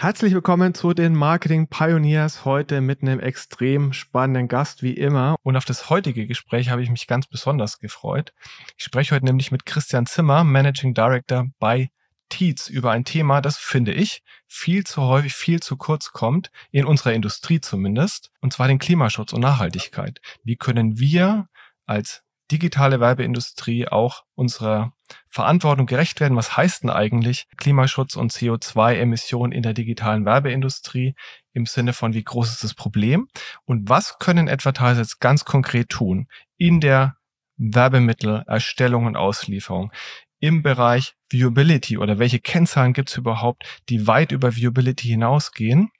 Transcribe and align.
Herzlich 0.00 0.32
willkommen 0.32 0.74
zu 0.74 0.94
den 0.94 1.12
Marketing 1.12 1.66
Pioneers 1.66 2.44
heute 2.44 2.80
mit 2.80 3.02
einem 3.02 3.18
extrem 3.18 3.92
spannenden 3.92 4.46
Gast 4.46 4.84
wie 4.84 4.92
immer. 4.92 5.34
Und 5.42 5.56
auf 5.56 5.64
das 5.64 5.90
heutige 5.90 6.28
Gespräch 6.28 6.70
habe 6.70 6.84
ich 6.84 6.88
mich 6.88 7.08
ganz 7.08 7.26
besonders 7.26 7.80
gefreut. 7.80 8.32
Ich 8.76 8.84
spreche 8.84 9.16
heute 9.16 9.24
nämlich 9.24 9.50
mit 9.50 9.66
Christian 9.66 10.06
Zimmer, 10.06 10.44
Managing 10.44 10.94
Director 10.94 11.46
bei 11.58 11.90
Tietz 12.28 12.68
über 12.68 12.92
ein 12.92 13.04
Thema, 13.04 13.40
das 13.40 13.58
finde 13.58 13.92
ich 13.92 14.22
viel 14.46 14.84
zu 14.84 15.02
häufig, 15.02 15.34
viel 15.34 15.58
zu 15.58 15.76
kurz 15.76 16.12
kommt, 16.12 16.52
in 16.70 16.84
unserer 16.84 17.12
Industrie 17.12 17.60
zumindest, 17.60 18.30
und 18.40 18.52
zwar 18.52 18.68
den 18.68 18.78
Klimaschutz 18.78 19.32
und 19.32 19.40
Nachhaltigkeit. 19.40 20.20
Wie 20.44 20.54
können 20.54 21.00
wir 21.00 21.48
als 21.86 22.22
digitale 22.50 23.00
Werbeindustrie 23.00 23.88
auch 23.88 24.24
unserer 24.34 24.92
Verantwortung 25.28 25.86
gerecht 25.86 26.20
werden. 26.20 26.36
Was 26.36 26.56
heißt 26.56 26.82
denn 26.82 26.90
eigentlich 26.90 27.46
Klimaschutz 27.56 28.16
und 28.16 28.32
CO2-Emissionen 28.32 29.52
in 29.52 29.62
der 29.62 29.74
digitalen 29.74 30.24
Werbeindustrie 30.24 31.14
im 31.52 31.66
Sinne 31.66 31.92
von, 31.92 32.14
wie 32.14 32.24
groß 32.24 32.50
ist 32.50 32.64
das 32.64 32.74
Problem? 32.74 33.28
Und 33.64 33.88
was 33.88 34.18
können 34.18 34.48
Advertiser 34.48 35.00
jetzt 35.00 35.20
ganz 35.20 35.44
konkret 35.44 35.88
tun 35.90 36.28
in 36.56 36.80
der 36.80 37.16
Werbemittelerstellung 37.56 39.06
und 39.06 39.16
Auslieferung? 39.16 39.92
Im 40.40 40.62
Bereich 40.62 41.14
Viewability 41.30 41.98
oder 41.98 42.18
welche 42.18 42.38
Kennzahlen 42.38 42.92
gibt 42.92 43.10
es 43.10 43.16
überhaupt, 43.16 43.64
die 43.88 44.06
weit 44.06 44.32
über 44.32 44.54
Viewability 44.54 45.08
hinausgehen? 45.08 45.90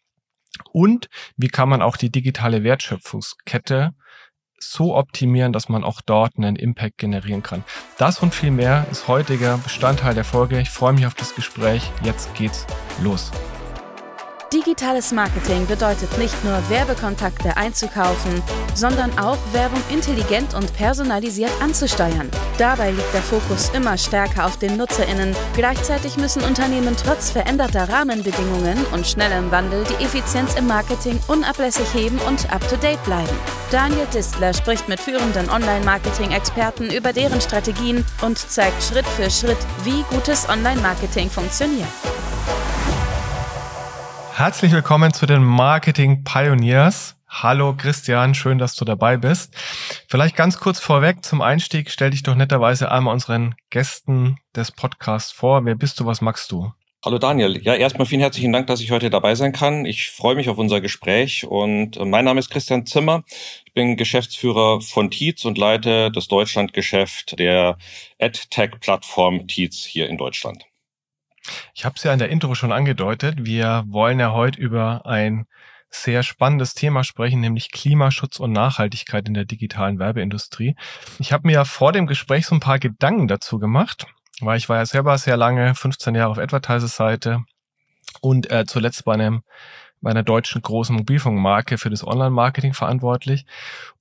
Und 0.72 1.08
wie 1.36 1.48
kann 1.48 1.68
man 1.68 1.82
auch 1.82 1.96
die 1.96 2.10
digitale 2.10 2.62
Wertschöpfungskette 2.64 3.94
so 4.60 4.96
optimieren, 4.96 5.52
dass 5.52 5.68
man 5.68 5.84
auch 5.84 6.00
dort 6.00 6.36
einen 6.36 6.56
Impact 6.56 6.98
generieren 6.98 7.42
kann. 7.42 7.64
Das 7.96 8.18
und 8.20 8.34
viel 8.34 8.50
mehr 8.50 8.86
ist 8.90 9.08
heutiger 9.08 9.58
Bestandteil 9.58 10.14
der 10.14 10.24
Folge. 10.24 10.60
Ich 10.60 10.70
freue 10.70 10.92
mich 10.92 11.06
auf 11.06 11.14
das 11.14 11.34
Gespräch. 11.34 11.90
Jetzt 12.02 12.34
geht's 12.34 12.66
los. 13.02 13.30
Digitales 14.52 15.12
Marketing 15.12 15.66
bedeutet 15.66 16.16
nicht 16.16 16.42
nur 16.42 16.58
Werbekontakte 16.70 17.54
einzukaufen, 17.58 18.42
sondern 18.74 19.16
auch 19.18 19.36
Werbung 19.52 19.82
intelligent 19.90 20.54
und 20.54 20.72
personalisiert 20.72 21.50
anzusteuern. 21.60 22.30
Dabei 22.56 22.92
liegt 22.92 23.12
der 23.12 23.20
Fokus 23.20 23.68
immer 23.74 23.98
stärker 23.98 24.46
auf 24.46 24.56
den 24.56 24.78
Nutzerinnen. 24.78 25.36
Gleichzeitig 25.54 26.16
müssen 26.16 26.42
Unternehmen 26.42 26.96
trotz 26.96 27.30
veränderter 27.30 27.90
Rahmenbedingungen 27.90 28.86
und 28.92 29.06
schnellem 29.06 29.50
Wandel 29.50 29.84
die 29.84 30.02
Effizienz 30.02 30.54
im 30.54 30.66
Marketing 30.66 31.20
unablässig 31.28 31.92
heben 31.92 32.18
und 32.26 32.50
up-to-date 32.50 33.04
bleiben. 33.04 33.36
Daniel 33.70 34.06
Distler 34.14 34.54
spricht 34.54 34.88
mit 34.88 34.98
führenden 34.98 35.50
Online-Marketing-Experten 35.50 36.90
über 36.90 37.12
deren 37.12 37.42
Strategien 37.42 38.02
und 38.22 38.38
zeigt 38.38 38.82
Schritt 38.82 39.06
für 39.06 39.30
Schritt, 39.30 39.58
wie 39.84 40.02
gutes 40.08 40.48
Online-Marketing 40.48 41.28
funktioniert. 41.28 41.88
Herzlich 44.38 44.70
willkommen 44.70 45.12
zu 45.12 45.26
den 45.26 45.42
Marketing 45.42 46.22
Pioneers. 46.22 47.16
Hallo 47.28 47.74
Christian, 47.76 48.36
schön, 48.36 48.58
dass 48.58 48.76
du 48.76 48.84
dabei 48.84 49.16
bist. 49.16 49.52
Vielleicht 50.06 50.36
ganz 50.36 50.60
kurz 50.60 50.78
vorweg 50.78 51.24
zum 51.24 51.42
Einstieg, 51.42 51.90
stell 51.90 52.10
dich 52.10 52.22
doch 52.22 52.36
netterweise 52.36 52.92
einmal 52.92 53.14
unseren 53.14 53.56
Gästen 53.70 54.38
des 54.54 54.70
Podcasts 54.70 55.32
vor. 55.32 55.64
Wer 55.64 55.74
bist 55.74 55.98
du, 55.98 56.06
was 56.06 56.20
magst 56.20 56.52
du? 56.52 56.72
Hallo 57.04 57.18
Daniel. 57.18 57.60
Ja, 57.64 57.74
erstmal 57.74 58.06
vielen 58.06 58.20
herzlichen 58.20 58.52
Dank, 58.52 58.68
dass 58.68 58.80
ich 58.80 58.92
heute 58.92 59.10
dabei 59.10 59.34
sein 59.34 59.50
kann. 59.50 59.84
Ich 59.84 60.10
freue 60.10 60.36
mich 60.36 60.48
auf 60.48 60.56
unser 60.56 60.80
Gespräch 60.80 61.44
und 61.44 61.96
äh, 61.96 62.04
mein 62.04 62.24
Name 62.24 62.38
ist 62.38 62.50
Christian 62.50 62.86
Zimmer. 62.86 63.24
Ich 63.64 63.72
bin 63.72 63.96
Geschäftsführer 63.96 64.80
von 64.80 65.10
Tietz 65.10 65.46
und 65.46 65.58
leite 65.58 66.12
das 66.12 66.28
Deutschlandgeschäft 66.28 67.40
der 67.40 67.76
AdTech-Plattform 68.20 69.48
Tietz 69.48 69.84
hier 69.84 70.08
in 70.08 70.16
Deutschland. 70.16 70.68
Ich 71.74 71.84
habe 71.84 71.94
es 71.96 72.04
ja 72.04 72.12
in 72.12 72.18
der 72.18 72.30
Intro 72.30 72.54
schon 72.54 72.72
angedeutet. 72.72 73.44
Wir 73.44 73.84
wollen 73.86 74.20
ja 74.20 74.32
heute 74.32 74.60
über 74.60 75.06
ein 75.06 75.46
sehr 75.90 76.22
spannendes 76.22 76.74
Thema 76.74 77.02
sprechen, 77.04 77.40
nämlich 77.40 77.70
Klimaschutz 77.70 78.40
und 78.40 78.52
Nachhaltigkeit 78.52 79.26
in 79.26 79.34
der 79.34 79.44
digitalen 79.44 79.98
Werbeindustrie. 79.98 80.76
Ich 81.18 81.32
habe 81.32 81.46
mir 81.46 81.54
ja 81.54 81.64
vor 81.64 81.92
dem 81.92 82.06
Gespräch 82.06 82.46
so 82.46 82.54
ein 82.54 82.60
paar 82.60 82.78
Gedanken 82.78 83.26
dazu 83.26 83.58
gemacht, 83.58 84.06
weil 84.40 84.58
ich 84.58 84.68
war 84.68 84.76
ja 84.76 84.86
selber 84.86 85.16
sehr 85.18 85.36
lange, 85.36 85.74
15 85.74 86.14
Jahre 86.14 86.30
auf 86.30 86.38
Advertiser-Seite 86.38 87.44
und 88.20 88.50
äh, 88.50 88.64
zuletzt 88.66 89.04
bei 89.04 89.14
einem 89.14 89.42
bei 90.00 90.10
einer 90.10 90.22
deutschen 90.22 90.62
großen 90.62 90.94
Mobilfunkmarke 90.94 91.76
für 91.76 91.90
das 91.90 92.06
Online-Marketing 92.06 92.72
verantwortlich. 92.72 93.46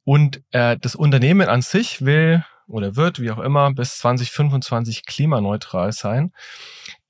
Und 0.04 0.44
äh, 0.52 0.78
das 0.80 0.96
Unternehmen 0.96 1.50
an 1.50 1.64
sich 1.64 2.06
will 2.06 2.46
oder 2.68 2.96
wird, 2.96 3.20
wie 3.22 3.32
auch 3.32 3.40
immer, 3.40 3.74
bis 3.74 3.98
2025 3.98 5.06
klimaneutral 5.06 5.92
sein. 5.92 6.32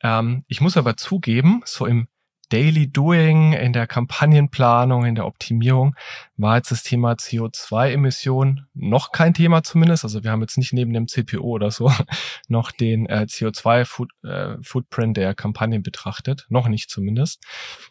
Ähm, 0.02 0.44
ich 0.48 0.62
muss 0.62 0.78
aber 0.78 0.98
zugeben, 0.98 1.62
so 1.66 1.86
im 1.86 2.08
Daily 2.50 2.90
Doing, 2.90 3.52
in 3.52 3.74
der 3.74 3.88
Kampagnenplanung, 3.88 5.06
in 5.06 5.16
der 5.16 5.26
Optimierung 5.26 5.96
war 6.38 6.56
jetzt 6.56 6.72
das 6.72 6.84
Thema 6.84 7.14
CO2-Emission 7.14 8.68
noch 8.74 9.12
kein 9.12 9.34
Thema 9.34 9.64
zumindest. 9.64 10.06
Also 10.06 10.24
wir 10.24 10.32
haben 10.32 10.42
jetzt 10.42 10.58
nicht 10.58 10.72
neben 10.72 10.94
dem 10.94 11.08
CPO 11.08 11.44
oder 11.44 11.72
so 11.72 11.92
noch 12.48 12.72
den 12.72 13.06
äh, 13.08 13.26
CO2-Footprint 13.30 15.18
äh, 15.18 15.22
der 15.22 15.36
Kampagnen 15.36 15.84
betrachtet. 15.84 16.46
Noch 16.48 16.70
nicht 16.70 16.90
zumindest. 16.90 17.44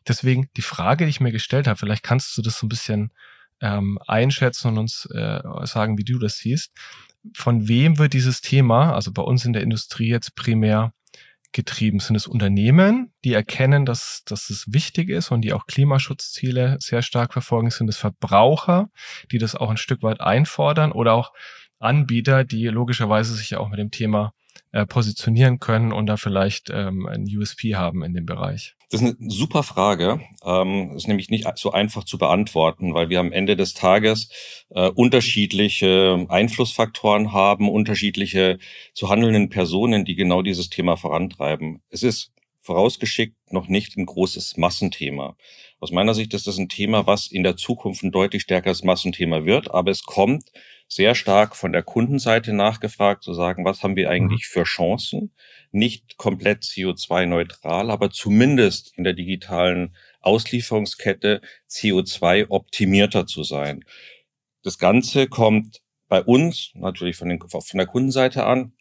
Deswegen 0.09 0.49
die 0.57 0.63
Frage, 0.63 1.05
die 1.05 1.11
ich 1.11 1.21
mir 1.21 1.33
gestellt 1.33 1.67
habe, 1.67 1.79
vielleicht 1.79 2.03
kannst 2.03 2.37
du 2.39 2.43
das 2.43 2.59
so 2.59 2.65
ein 2.67 2.71
bisschen 2.71 3.13
ähm, 3.61 3.99
einschätzen 4.07 4.69
und 4.69 4.79
uns 4.79 5.07
äh, 5.13 5.41
sagen, 5.65 5.99
wie 5.99 6.05
du 6.05 6.19
das 6.19 6.39
siehst. 6.39 6.73
Von 7.35 7.69
wem 7.69 7.99
wird 7.99 8.13
dieses 8.13 8.41
Thema, 8.41 8.95
also 8.95 9.13
bei 9.13 9.23
uns 9.23 9.45
in 9.45 9.53
der 9.53 9.63
Industrie 9.63 10.09
jetzt 10.09 10.35
primär 10.35 10.93
getrieben? 11.53 12.01
Sind 12.01 12.17
es 12.17 12.27
Unternehmen, 12.27 13.13
die 13.25 13.33
erkennen, 13.33 13.87
dass, 13.87 14.23
dass 14.27 14.51
es 14.51 14.73
wichtig 14.73 15.09
ist 15.09 15.31
und 15.31 15.41
die 15.41 15.53
auch 15.53 15.67
Klimaschutzziele 15.67 16.77
sehr 16.81 17.03
stark 17.03 17.33
verfolgen? 17.33 17.71
Sind 17.71 17.89
es 17.89 17.97
Verbraucher, 17.97 18.91
die 19.33 19.39
das 19.39 19.55
auch 19.55 19.71
ein 19.71 19.77
Stück 19.77 20.03
weit 20.03 20.21
einfordern 20.21 20.93
oder 20.93 21.15
auch 21.15 21.33
Anbieter, 21.79 22.45
die 22.45 22.67
logischerweise 22.69 23.35
sich 23.35 23.57
auch 23.57 23.69
mit 23.69 23.79
dem 23.79 23.91
Thema 23.91 24.33
äh, 24.77 24.85
positionieren 24.85 25.59
können 25.59 25.91
und 25.91 26.05
da 26.05 26.19
vielleicht 26.19 26.69
ähm, 26.71 27.07
ein 27.07 27.25
USP 27.25 27.77
haben 27.77 28.05
in 28.05 28.13
dem 28.13 28.27
Bereich? 28.27 28.75
Das 28.91 29.01
ist 29.01 29.17
eine 29.19 29.31
super 29.31 29.63
Frage. 29.63 30.21
Ähm, 30.45 30.93
ist 30.95 31.09
nämlich 31.09 31.31
nicht 31.31 31.47
so 31.57 31.73
einfach 31.73 32.05
zu 32.05 32.19
beantworten, 32.19 32.93
weil 32.93 33.09
wir 33.09 33.21
am 33.21 33.33
Ende 33.33 33.57
des 33.57 33.73
Tages 33.73 34.29
äh, 34.69 34.91
unterschiedliche 34.91 36.27
Einflussfaktoren 36.29 37.33
haben, 37.33 37.71
unterschiedliche 37.71 38.59
zu 38.93 39.09
handelnden 39.09 39.49
Personen, 39.49 40.05
die 40.05 40.15
genau 40.15 40.43
dieses 40.43 40.69
Thema 40.69 40.97
vorantreiben. 40.97 41.81
Es 41.89 42.03
ist 42.03 42.33
vorausgeschickt 42.61 43.53
noch 43.53 43.69
nicht 43.69 43.97
ein 43.97 44.05
großes 44.05 44.59
Massenthema. 44.59 45.37
Aus 45.81 45.91
meiner 45.91 46.13
Sicht 46.13 46.35
ist 46.35 46.47
das 46.47 46.59
ein 46.59 46.69
Thema, 46.69 47.07
was 47.07 47.29
in 47.29 47.45
der 47.45 47.57
Zukunft 47.57 48.03
ein 48.03 48.13
deutlich 48.13 48.43
stärkeres 48.43 48.85
Massenthema 48.85 49.47
wird, 49.47 49.71
aber 49.71 49.91
es 49.91 50.03
kommt 50.03 50.51
sehr 50.89 51.15
stark 51.15 51.57
von 51.57 51.73
der 51.73 51.83
Kundenseite 51.83 52.53
nachgefragt, 52.53 53.23
zu 53.23 53.35
sagen, 53.35 53.65
was 53.65 53.83
haben 53.83 53.97
wir 53.97 54.11
eigentlich 54.11 54.49
mhm. 54.49 54.53
für 54.53 54.65
Chancen? 54.65 55.33
Nicht 55.73 56.17
komplett 56.17 56.63
CO2-neutral, 56.63 57.91
aber 57.91 58.11
zumindest 58.11 58.97
in 58.97 59.05
der 59.05 59.13
digitalen 59.13 59.97
Auslieferungskette 60.21 61.41
CO2-optimierter 61.69 63.27
zu 63.27 63.43
sein. 63.43 63.85
Das 64.63 64.79
Ganze 64.79 65.27
kommt 65.29 65.83
bei 66.09 66.23
uns 66.23 66.71
natürlich 66.75 67.17
von, 67.17 67.29
den, 67.29 67.41
von 67.41 67.79
der 67.79 67.87
Kundenseite 67.87 68.45
an, 68.45 68.73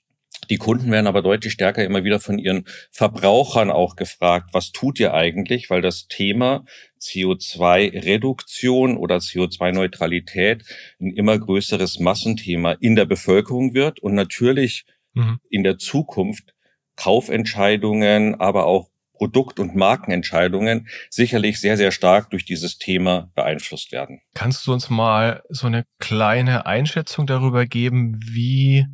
die 0.50 0.58
Kunden 0.58 0.92
werden 0.92 1.08
aber 1.08 1.22
deutlich 1.22 1.54
stärker 1.54 1.84
immer 1.84 2.04
wieder 2.04 2.20
von 2.20 2.38
ihren 2.38 2.66
Verbrauchern 2.92 3.72
auch 3.72 3.96
gefragt, 3.96 4.50
was 4.54 4.72
tut 4.72 5.00
ihr 5.00 5.14
eigentlich? 5.14 5.70
Weil 5.70 5.82
das 5.82 6.08
Thema 6.08 6.66
CO2-Reduktion 7.02 8.98
oder 8.98 9.18
CO2-Neutralität 9.18 10.64
ein 11.00 11.12
immer 11.12 11.38
größeres 11.38 12.00
Massenthema 12.00 12.74
in 12.74 12.96
der 12.96 13.06
Bevölkerung 13.06 13.74
wird 13.74 14.00
und 14.00 14.16
natürlich 14.16 14.86
mhm. 15.14 15.40
in 15.50 15.64
der 15.64 15.78
Zukunft 15.78 16.54
Kaufentscheidungen, 16.96 18.40
aber 18.40 18.66
auch 18.66 18.90
Produkt- 19.14 19.60
und 19.60 19.76
Markenentscheidungen 19.76 20.88
sicherlich 21.10 21.60
sehr, 21.60 21.78
sehr 21.78 21.92
stark 21.92 22.30
durch 22.30 22.46
dieses 22.46 22.78
Thema 22.78 23.32
beeinflusst 23.34 23.92
werden. 23.92 24.22
Kannst 24.34 24.68
du 24.68 24.74
uns 24.74 24.90
mal 24.90 25.42
so 25.50 25.68
eine 25.68 25.86
kleine 26.00 26.66
Einschätzung 26.66 27.26
darüber 27.26 27.66
geben, 27.66 28.20
wie 28.22 28.88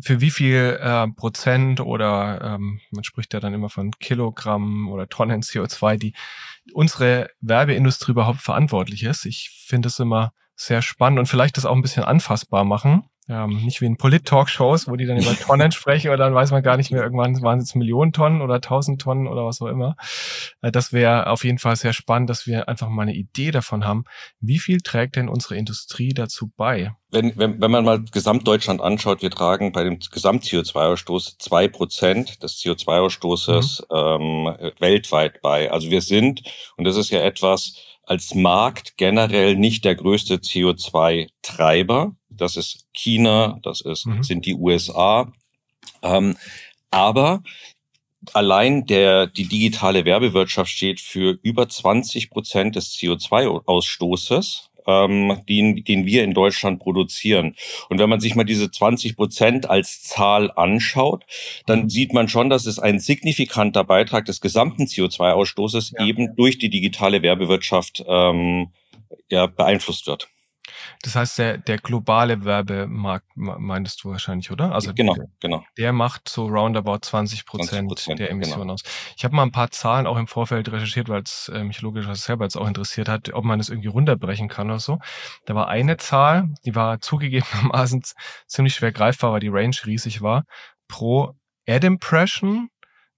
für 0.00 0.20
wie 0.20 0.30
viel 0.30 0.78
äh, 0.80 1.06
Prozent 1.08 1.80
oder 1.80 2.40
ähm, 2.42 2.80
man 2.90 3.04
spricht 3.04 3.32
ja 3.34 3.40
dann 3.40 3.54
immer 3.54 3.68
von 3.68 3.92
Kilogramm 3.92 4.88
oder 4.88 5.08
Tonnen 5.08 5.42
CO2, 5.42 5.96
die 5.96 6.14
unsere 6.72 7.30
Werbeindustrie 7.40 8.12
überhaupt 8.12 8.40
verantwortlich 8.40 9.04
ist. 9.04 9.24
Ich 9.24 9.50
finde 9.66 9.88
es 9.88 9.98
immer 9.98 10.32
sehr 10.56 10.82
spannend 10.82 11.18
und 11.18 11.26
vielleicht 11.26 11.56
das 11.56 11.66
auch 11.66 11.74
ein 11.74 11.82
bisschen 11.82 12.04
anfassbar 12.04 12.64
machen. 12.64 13.08
Ähm, 13.28 13.62
nicht 13.64 13.80
wie 13.80 13.86
in 13.86 13.96
Polit-Talkshows, 13.96 14.88
wo 14.88 14.96
die 14.96 15.06
dann 15.06 15.16
über 15.16 15.34
Tonnen 15.34 15.72
sprechen 15.72 16.10
und 16.10 16.18
dann 16.18 16.34
weiß 16.34 16.50
man 16.50 16.62
gar 16.62 16.76
nicht 16.76 16.90
mehr, 16.90 17.02
irgendwann 17.02 17.40
waren 17.42 17.58
es 17.58 17.74
Millionen 17.74 18.12
Tonnen 18.12 18.42
oder 18.42 18.60
tausend 18.60 19.00
Tonnen 19.00 19.26
oder 19.26 19.46
was 19.46 19.62
auch 19.62 19.66
immer. 19.66 19.96
Äh, 20.60 20.70
das 20.70 20.92
wäre 20.92 21.28
auf 21.28 21.44
jeden 21.44 21.58
Fall 21.58 21.76
sehr 21.76 21.92
spannend, 21.92 22.28
dass 22.28 22.46
wir 22.46 22.68
einfach 22.68 22.88
mal 22.88 23.02
eine 23.02 23.14
Idee 23.14 23.50
davon 23.50 23.84
haben, 23.86 24.04
wie 24.40 24.58
viel 24.58 24.80
trägt 24.80 25.16
denn 25.16 25.28
unsere 25.28 25.56
Industrie 25.56 26.12
dazu 26.12 26.50
bei? 26.56 26.92
Wenn, 27.10 27.36
wenn, 27.38 27.60
wenn 27.60 27.70
man 27.70 27.84
mal 27.84 28.04
Gesamtdeutschland 28.04 28.80
anschaut, 28.80 29.22
wir 29.22 29.30
tragen 29.30 29.72
bei 29.72 29.84
dem 29.84 29.98
Gesamt-CO2-Ausstoß 30.00 31.38
zwei 31.38 31.68
Prozent 31.68 32.42
des 32.42 32.58
CO2-Ausstoßes 32.58 33.84
mhm. 33.88 34.48
ähm, 34.48 34.72
weltweit 34.80 35.40
bei. 35.40 35.70
Also 35.70 35.90
wir 35.90 36.02
sind, 36.02 36.42
und 36.76 36.84
das 36.84 36.96
ist 36.96 37.10
ja 37.10 37.20
etwas, 37.20 37.74
als 38.06 38.34
Markt 38.34 38.96
generell 38.96 39.56
nicht 39.56 39.84
der 39.84 39.94
größte 39.94 40.36
CO2-Treiber. 40.36 42.14
Das 42.36 42.56
ist 42.56 42.86
China, 42.92 43.58
das 43.62 43.80
ist, 43.80 44.06
mhm. 44.06 44.22
sind 44.22 44.46
die 44.46 44.54
USA. 44.54 45.32
Ähm, 46.02 46.36
aber 46.90 47.42
allein 48.32 48.86
der, 48.86 49.26
die 49.26 49.46
digitale 49.46 50.04
Werbewirtschaft 50.04 50.70
steht 50.70 51.00
für 51.00 51.38
über 51.42 51.68
20 51.68 52.30
Prozent 52.30 52.76
des 52.76 52.94
CO2-Ausstoßes 52.96 54.70
ähm, 54.86 55.42
den, 55.48 55.84
den 55.84 56.06
wir 56.06 56.24
in 56.24 56.34
Deutschland 56.34 56.80
produzieren. 56.80 57.54
Und 57.88 57.98
wenn 57.98 58.10
man 58.10 58.20
sich 58.20 58.34
mal 58.34 58.44
diese 58.44 58.70
20 58.70 59.16
Prozent 59.16 59.68
als 59.68 60.02
Zahl 60.02 60.50
anschaut, 60.50 61.24
dann 61.66 61.84
mhm. 61.84 61.90
sieht 61.90 62.12
man 62.12 62.28
schon, 62.28 62.50
dass 62.50 62.66
es 62.66 62.78
ein 62.78 63.00
signifikanter 63.00 63.84
Beitrag 63.84 64.24
des 64.26 64.40
gesamten 64.40 64.84
CO2-Ausstoßes 64.84 65.94
ja. 65.98 66.06
eben 66.06 66.36
durch 66.36 66.58
die 66.58 66.70
digitale 66.70 67.22
Werbewirtschaft 67.22 68.04
ähm, 68.06 68.72
ja, 69.30 69.46
beeinflusst 69.46 70.06
wird. 70.06 70.28
Das 71.02 71.16
heißt, 71.16 71.38
der, 71.38 71.58
der 71.58 71.78
globale 71.78 72.44
Werbemarkt 72.44 73.26
meintest 73.34 74.02
du 74.04 74.10
wahrscheinlich, 74.10 74.50
oder? 74.50 74.72
Also 74.72 74.94
genau, 74.94 75.14
der, 75.14 75.26
genau. 75.40 75.64
Der 75.76 75.92
macht 75.92 76.28
so 76.28 76.46
roundabout 76.46 76.98
20 77.02 77.46
Prozent 77.46 77.90
der 78.18 78.30
Emissionen 78.30 78.62
genau. 78.62 78.74
aus. 78.74 78.82
Ich 79.16 79.24
habe 79.24 79.34
mal 79.34 79.42
ein 79.42 79.52
paar 79.52 79.70
Zahlen 79.70 80.06
auch 80.06 80.16
im 80.16 80.26
Vorfeld 80.26 80.70
recherchiert, 80.70 81.08
weil 81.08 81.22
es 81.22 81.50
äh, 81.54 81.64
mich 81.64 81.80
logischerweise 81.80 82.22
selber 82.22 82.44
jetzt 82.44 82.56
auch 82.56 82.68
interessiert 82.68 83.08
hat, 83.08 83.32
ob 83.32 83.44
man 83.44 83.58
das 83.58 83.68
irgendwie 83.68 83.88
runterbrechen 83.88 84.48
kann 84.48 84.70
oder 84.70 84.80
so. 84.80 84.98
Da 85.46 85.54
war 85.54 85.68
eine 85.68 85.96
Zahl, 85.96 86.48
die 86.64 86.74
war 86.74 87.00
zugegebenermaßen 87.00 88.02
ziemlich 88.46 88.74
schwer 88.74 88.92
greifbar, 88.92 89.32
weil 89.32 89.40
die 89.40 89.48
Range 89.48 89.76
riesig 89.86 90.22
war. 90.22 90.44
Pro 90.88 91.34
Ad 91.66 91.86
Impression 91.86 92.68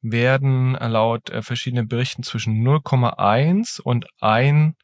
werden 0.03 0.75
laut 0.75 1.31
äh, 1.31 1.43
verschiedenen 1.43 1.89
Berichten 1.89 2.23
zwischen 2.23 2.67
0,1 2.67 3.81
und 3.81 4.07
1 4.21 4.75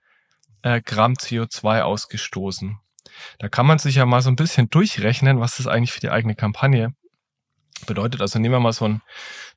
äh, 0.63 0.81
Gramm 0.81 1.15
CO2 1.15 1.83
ausgestoßen. 1.83 2.79
Da 3.39 3.49
kann 3.49 3.67
man 3.67 3.79
sich 3.79 3.97
ja 3.97 4.07
mal 4.07 4.23
so 4.23 4.31
ein 4.31 4.37
bisschen 4.37 4.71
durchrechnen, 4.71 5.41
was 5.41 5.57
das 5.57 5.67
eigentlich 5.67 5.93
für 5.93 6.01
die 6.01 6.11
eigene 6.11 6.35
Kampagne 6.35 6.95
bedeutet. 7.87 8.21
Also 8.21 8.39
nehmen 8.39 8.55
wir 8.55 8.61
mal 8.61 8.73
so 8.73 8.85
einen 8.85 9.03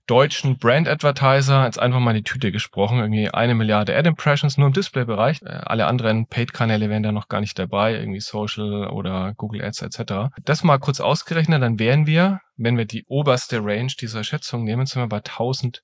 deutschen 0.08 0.58
Brand 0.58 0.88
Advertiser, 0.88 1.66
jetzt 1.66 1.80
einfach 1.80 2.00
mal 2.00 2.12
in 2.12 2.18
die 2.18 2.24
Tüte 2.24 2.52
gesprochen, 2.52 3.00
irgendwie 3.00 3.30
eine 3.30 3.56
Milliarde 3.56 3.96
Ad 3.96 4.08
Impressions 4.08 4.58
nur 4.58 4.68
im 4.68 4.74
Display-Bereich. 4.74 5.42
Äh, 5.42 5.62
alle 5.66 5.88
anderen 5.88 6.28
Paid-Kanäle 6.28 6.90
wären 6.90 7.04
da 7.04 7.12
noch 7.12 7.28
gar 7.28 7.42
nicht 7.42 7.58
dabei, 7.58 7.94
irgendwie 7.96 8.20
Social 8.20 8.88
oder 8.88 9.34
Google 9.36 9.64
Ads 9.64 9.82
etc. 9.82 10.36
Das 10.44 10.64
mal 10.64 10.78
kurz 10.78 11.00
ausgerechnet, 11.00 11.62
dann 11.62 11.80
wären 11.80 12.06
wir, 12.06 12.42
wenn 12.56 12.78
wir 12.78 12.86
die 12.86 13.06
oberste 13.08 13.64
Range 13.64 13.92
dieser 14.00 14.24
Schätzung 14.24 14.64
nehmen, 14.64 14.86
sind 14.86 15.02
wir 15.02 15.08
bei 15.08 15.18
1000 15.18 15.82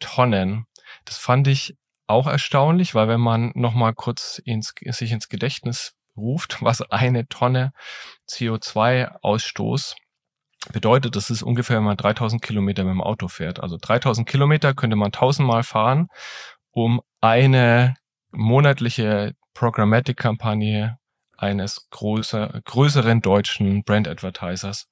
Tonnen. 0.00 0.66
Das 1.04 1.16
fand 1.16 1.48
ich 1.48 1.76
auch 2.06 2.26
erstaunlich, 2.26 2.94
weil 2.94 3.08
wenn 3.08 3.20
man 3.20 3.52
nochmal 3.54 3.94
kurz 3.94 4.38
ins, 4.44 4.74
sich 4.80 5.12
ins 5.12 5.28
Gedächtnis 5.28 5.94
ruft, 6.16 6.58
was 6.62 6.82
eine 6.82 7.28
Tonne 7.28 7.72
CO2-Ausstoß 8.28 9.94
bedeutet, 10.72 11.16
das 11.16 11.30
ist 11.30 11.42
ungefähr, 11.42 11.76
wenn 11.76 11.84
man 11.84 11.96
3000 11.96 12.42
Kilometer 12.42 12.84
mit 12.84 12.92
dem 12.92 13.00
Auto 13.00 13.28
fährt. 13.28 13.60
Also 13.60 13.76
3000 13.80 14.28
Kilometer 14.28 14.74
könnte 14.74 14.96
man 14.96 15.12
tausendmal 15.12 15.62
fahren, 15.62 16.08
um 16.70 17.00
eine 17.20 17.94
monatliche 18.32 19.34
Programmatic-Kampagne 19.54 20.98
eines 21.38 21.88
größer, 21.90 22.60
größeren 22.64 23.20
deutschen 23.20 23.84
Brand-Advertisers 23.84 24.88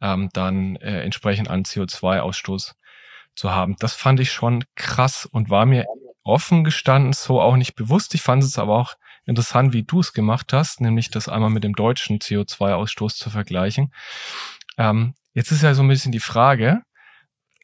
ähm, 0.00 0.30
dann 0.32 0.76
äh, 0.76 1.02
entsprechend 1.02 1.50
an 1.50 1.64
CO2-Ausstoß 1.64 2.74
zu 3.34 3.50
haben. 3.50 3.76
Das 3.78 3.94
fand 3.94 4.20
ich 4.20 4.32
schon 4.32 4.64
krass 4.74 5.26
und 5.26 5.50
war 5.50 5.66
mir 5.66 5.86
offen 6.28 6.64
gestanden 6.64 7.12
so 7.12 7.40
auch 7.40 7.56
nicht 7.56 7.74
bewusst. 7.74 8.14
Ich 8.14 8.22
fand 8.22 8.42
es 8.42 8.58
aber 8.58 8.76
auch 8.76 8.94
interessant, 9.24 9.72
wie 9.72 9.82
du 9.82 10.00
es 10.00 10.12
gemacht 10.12 10.52
hast, 10.52 10.80
nämlich 10.80 11.10
das 11.10 11.28
einmal 11.28 11.50
mit 11.50 11.64
dem 11.64 11.74
deutschen 11.74 12.18
CO2-Ausstoß 12.18 13.16
zu 13.16 13.30
vergleichen. 13.30 13.92
Ähm, 14.76 15.14
jetzt 15.34 15.50
ist 15.50 15.62
ja 15.62 15.74
so 15.74 15.82
ein 15.82 15.88
bisschen 15.88 16.12
die 16.12 16.20
Frage, 16.20 16.82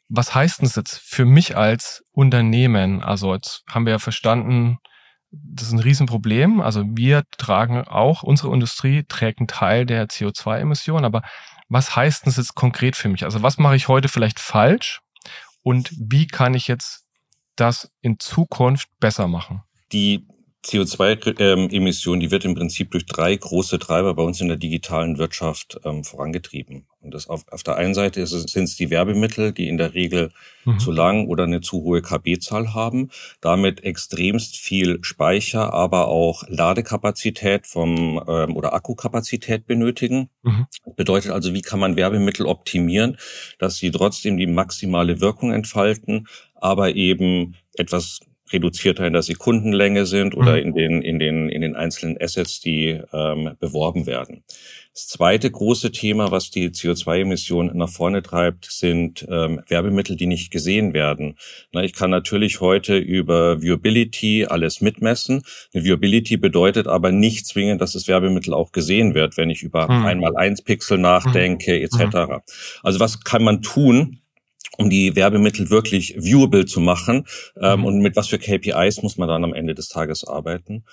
was 0.07 0.35
heißt 0.35 0.59
denn 0.59 0.67
das 0.67 0.75
jetzt 0.75 0.99
für 0.99 1.25
mich 1.25 1.57
als 1.57 2.03
Unternehmen? 2.11 3.01
Also 3.01 3.33
jetzt 3.33 3.63
haben 3.69 3.85
wir 3.85 3.93
ja 3.93 3.99
verstanden, 3.99 4.77
das 5.31 5.67
ist 5.67 5.73
ein 5.73 5.79
Riesenproblem. 5.79 6.61
Also 6.61 6.83
wir 6.85 7.23
tragen 7.37 7.87
auch, 7.87 8.23
unsere 8.23 8.53
Industrie 8.53 9.03
trägt 9.07 9.39
einen 9.39 9.47
Teil 9.47 9.85
der 9.85 10.07
CO2-Emissionen, 10.07 11.05
aber 11.05 11.23
was 11.67 11.95
heißt 11.95 12.27
das 12.27 12.37
jetzt 12.37 12.55
konkret 12.55 12.95
für 12.95 13.09
mich? 13.09 13.23
Also 13.23 13.41
was 13.41 13.57
mache 13.57 13.75
ich 13.75 13.87
heute 13.87 14.07
vielleicht 14.07 14.39
falsch 14.39 15.01
und 15.63 15.91
wie 15.97 16.27
kann 16.27 16.53
ich 16.53 16.67
jetzt 16.67 17.04
das 17.55 17.91
in 18.01 18.19
Zukunft 18.19 18.89
besser 18.99 19.27
machen? 19.27 19.63
Die 19.91 20.25
CO2-Emission, 20.65 22.19
die 22.19 22.31
wird 22.31 22.43
im 22.43 22.55
Prinzip 22.55 22.91
durch 22.91 23.05
drei 23.05 23.35
große 23.35 23.77
Treiber 23.77 24.15
bei 24.15 24.23
uns 24.23 24.41
in 24.41 24.47
der 24.47 24.57
digitalen 24.57 25.17
Wirtschaft 25.17 25.79
ähm, 25.85 26.03
vorangetrieben. 26.03 26.87
Und 27.01 27.13
das 27.13 27.27
auf, 27.27 27.45
auf 27.51 27.61
der 27.61 27.75
einen 27.75 27.93
Seite 27.93 28.25
sind 28.25 28.63
es 28.63 28.75
die 28.75 28.89
Werbemittel, 28.89 29.51
die 29.51 29.69
in 29.69 29.77
der 29.77 29.93
Regel 29.93 30.31
mhm. 30.65 30.79
zu 30.79 30.91
lang 30.91 31.27
oder 31.27 31.43
eine 31.43 31.61
zu 31.61 31.83
hohe 31.83 32.01
KB-Zahl 32.01 32.73
haben, 32.73 33.11
damit 33.41 33.83
extremst 33.83 34.57
viel 34.57 34.97
Speicher, 35.03 35.71
aber 35.71 36.07
auch 36.07 36.43
Ladekapazität 36.47 37.67
vom 37.67 38.19
ähm, 38.27 38.55
oder 38.55 38.73
Akkukapazität 38.73 39.67
benötigen. 39.67 40.29
Mhm. 40.41 40.65
Bedeutet 40.95 41.31
also, 41.31 41.53
wie 41.53 41.61
kann 41.61 41.79
man 41.79 41.95
Werbemittel 41.95 42.47
optimieren, 42.47 43.17
dass 43.59 43.77
sie 43.77 43.91
trotzdem 43.91 44.37
die 44.37 44.47
maximale 44.47 45.21
Wirkung 45.21 45.53
entfalten, 45.53 46.27
aber 46.55 46.95
eben 46.95 47.55
etwas 47.77 48.21
reduzierter 48.51 49.07
in 49.07 49.13
der 49.13 49.21
Sekundenlänge 49.21 50.05
sind 50.05 50.35
oder 50.35 50.53
mhm. 50.53 50.57
in 50.59 50.73
den 50.73 51.01
in 51.01 51.19
den 51.19 51.49
in 51.49 51.61
den 51.61 51.75
einzelnen 51.75 52.17
Assets, 52.19 52.59
die 52.59 53.01
ähm, 53.11 53.55
beworben 53.59 54.05
werden. 54.05 54.43
Das 54.95 55.09
zweite 55.09 55.51
große 55.51 55.91
Thema, 55.91 56.31
was 56.31 56.51
die 56.51 56.69
CO2-Emissionen 56.69 57.75
nach 57.75 57.89
vorne 57.89 58.21
treibt, 58.21 58.71
sind 58.71 59.25
ähm, 59.29 59.59
Werbemittel, 59.67 60.15
die 60.15 60.25
nicht 60.25 60.51
gesehen 60.51 60.93
werden. 60.93 61.35
Na, 61.73 61.83
ich 61.83 61.91
kann 61.91 62.09
natürlich 62.11 62.61
heute 62.61 62.97
über 62.97 63.61
Viewability 63.61 64.45
alles 64.45 64.79
mitmessen. 64.79 65.43
Eine 65.73 65.83
Viewability 65.83 66.37
bedeutet 66.37 66.87
aber 66.87 67.11
nicht 67.11 67.45
zwingend, 67.45 67.81
dass 67.81 67.91
das 67.91 68.07
Werbemittel 68.07 68.53
auch 68.53 68.71
gesehen 68.71 69.15
wird, 69.15 69.35
wenn 69.35 69.49
ich 69.49 69.63
über 69.63 69.91
mhm. 69.91 70.05
einmal 70.05 70.37
eins 70.37 70.61
Pixel 70.61 70.97
nachdenke 70.97 71.73
mhm. 71.73 71.83
etc. 71.83 72.45
Also 72.81 73.01
was 73.01 73.21
kann 73.21 73.43
man 73.43 73.61
tun? 73.61 74.21
Um 74.77 74.89
die 74.89 75.15
Werbemittel 75.15 75.69
wirklich 75.69 76.15
viewable 76.17 76.65
zu 76.65 76.79
machen 76.79 77.25
ähm, 77.59 77.79
mhm. 77.79 77.85
und 77.85 77.99
mit 77.99 78.15
was 78.15 78.27
für 78.27 78.39
KPIs 78.39 79.01
muss 79.01 79.17
man 79.17 79.27
dann 79.27 79.43
am 79.43 79.53
Ende 79.53 79.75
des 79.75 79.89
Tages 79.89 80.23
arbeiten. 80.25 80.83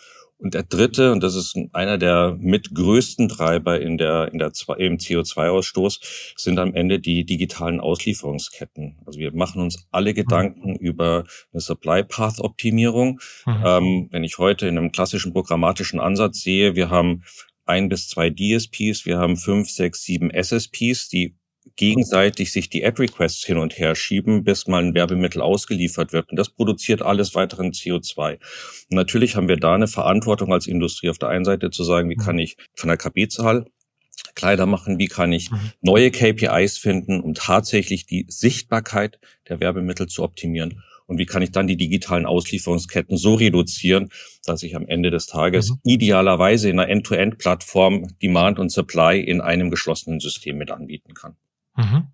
Und 0.43 0.55
der 0.55 0.65
dritte, 0.65 1.13
und 1.13 1.23
das 1.23 1.37
ist 1.37 1.57
einer 1.73 1.99
der 1.99 2.37
mit 2.41 2.75
größten 2.75 3.29
Treiber 3.29 3.81
in 3.81 3.97
der, 3.97 4.33
in 4.33 4.41
der, 4.41 4.51
im 4.77 4.97
CO2-Ausstoß, 4.97 6.35
sind 6.37 6.59
am 6.59 6.75
Ende 6.75 6.99
die 6.99 7.25
digitalen 7.25 7.79
Auslieferungsketten. 7.79 8.99
Also 9.07 9.21
wir 9.21 9.33
machen 9.33 9.63
uns 9.63 9.87
alle 9.93 10.11
mhm. 10.11 10.15
Gedanken 10.17 10.71
mhm. 10.71 10.77
über 10.77 11.25
eine 11.53 11.61
Supply 11.61 12.03
Path 12.03 12.41
Optimierung. 12.41 13.21
Mhm. 13.47 13.63
Ähm, 13.65 14.09
wenn 14.11 14.25
ich 14.25 14.39
heute 14.39 14.67
in 14.67 14.79
einem 14.79 14.91
klassischen 14.91 15.33
programmatischen 15.33 16.01
Ansatz 16.01 16.41
sehe, 16.41 16.75
wir 16.75 16.91
haben 16.91 17.23
ein 17.65 17.89
bis 17.89 18.09
zwei 18.09 18.29
DSPs, 18.29 19.07
wir 19.07 19.19
haben 19.19 19.37
fünf, 19.37 19.71
sechs, 19.71 20.03
sieben 20.03 20.31
SSPs, 20.31 21.09
die 21.09 21.37
gegenseitig 21.77 22.53
sich 22.53 22.69
die 22.69 22.83
App-Requests 22.83 23.45
hin 23.45 23.59
und 23.59 23.79
her 23.79 23.95
schieben, 23.95 24.45
bis 24.45 24.67
mal 24.67 24.83
ein 24.83 24.95
Werbemittel 24.95 25.41
ausgeliefert 25.43 26.13
wird. 26.13 26.31
Und 26.31 26.37
das 26.37 26.51
produziert 26.51 27.03
alles 27.03 27.35
weiteren 27.35 27.73
CO2. 27.73 28.33
Und 28.91 28.97
natürlich 28.97 29.37
haben 29.37 29.49
wir 29.49 29.57
da 29.57 29.75
eine 29.75 29.89
Verantwortung 29.89 30.53
als 30.53 30.67
Industrie 30.67 31.11
auf 31.11 31.19
der 31.19 31.29
einen 31.29 31.45
Seite 31.45 31.71
zu 31.71 31.85
sagen, 31.85 32.09
wie 32.11 32.17
kann 32.17 32.37
mhm. 32.37 32.43
ich 32.43 32.57
von 32.75 32.89
der 32.89 32.97
KB-Zahl 32.97 33.67
Kleider 34.35 34.67
machen, 34.67 34.99
wie 34.99 35.09
kann 35.09 35.33
ich 35.33 35.51
mhm. 35.51 35.73
neue 35.81 36.11
KPIs 36.11 36.79
finden, 36.79 37.21
um 37.21 37.35
tatsächlich 37.35 38.07
die 38.07 38.27
Sichtbarkeit 38.29 39.19
der 39.49 39.61
Werbemittel 39.61 40.07
zu 40.07 40.23
optimieren 40.23 40.83
und 41.07 41.19
wie 41.19 41.27
kann 41.27 41.43
ich 41.43 41.53
dann 41.53 41.67
die 41.67 41.77
digitalen 41.77 42.27
Auslieferungsketten 42.27 43.17
so 43.17 43.35
reduzieren, 43.35 44.09
dass 44.45 44.63
ich 44.63 44.77
am 44.77 44.87
Ende 44.87 45.11
des 45.11 45.27
Tages 45.27 45.71
mhm. 45.71 45.77
idealerweise 45.85 46.71
in 46.71 46.79
einer 46.79 46.89
End-to-End-Plattform 46.89 48.09
Demand 48.23 48.59
und 48.59 48.71
Supply 48.71 49.21
in 49.21 49.41
einem 49.41 49.71
geschlossenen 49.71 50.21
System 50.21 50.57
mit 50.57 50.71
anbieten 50.71 51.15
kann. 51.15 51.37
Mhm. 51.77 52.09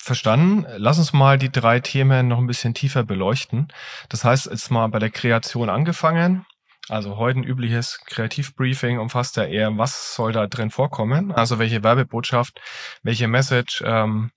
Verstanden. 0.00 0.64
Lass 0.76 0.98
uns 0.98 1.12
mal 1.12 1.38
die 1.38 1.52
drei 1.52 1.80
Themen 1.80 2.28
noch 2.28 2.38
ein 2.38 2.46
bisschen 2.46 2.72
tiefer 2.72 3.04
beleuchten. 3.04 3.68
Das 4.08 4.24
heißt, 4.24 4.46
jetzt 4.46 4.70
mal 4.70 4.86
bei 4.88 4.98
der 4.98 5.10
Kreation 5.10 5.68
angefangen. 5.68 6.46
Also 6.88 7.18
heute 7.18 7.40
ein 7.40 7.44
übliches 7.44 8.00
Kreativbriefing 8.06 8.98
umfasst 8.98 9.36
ja 9.36 9.44
eher, 9.44 9.76
was 9.76 10.14
soll 10.14 10.32
da 10.32 10.46
drin 10.46 10.70
vorkommen? 10.70 11.32
Also 11.32 11.58
welche 11.58 11.82
Werbebotschaft, 11.82 12.60
welche 13.02 13.28
Message, 13.28 13.82
ähm, 13.84 14.30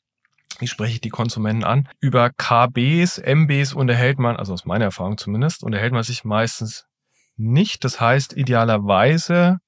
wie 0.59 0.67
spreche 0.67 0.95
ich 0.95 1.01
die 1.01 1.09
Konsumenten 1.09 1.63
an? 1.63 1.87
Über 2.01 2.29
KBs, 2.29 3.19
MBs 3.19 3.73
unterhält 3.73 4.19
man, 4.19 4.35
also 4.35 4.51
aus 4.53 4.65
meiner 4.65 4.85
Erfahrung 4.85 5.17
zumindest, 5.17 5.63
unterhält 5.63 5.93
man 5.93 6.03
sich 6.03 6.25
meistens 6.25 6.85
nicht. 7.37 7.85
Das 7.85 8.01
heißt, 8.01 8.35
idealerweise 8.35 9.59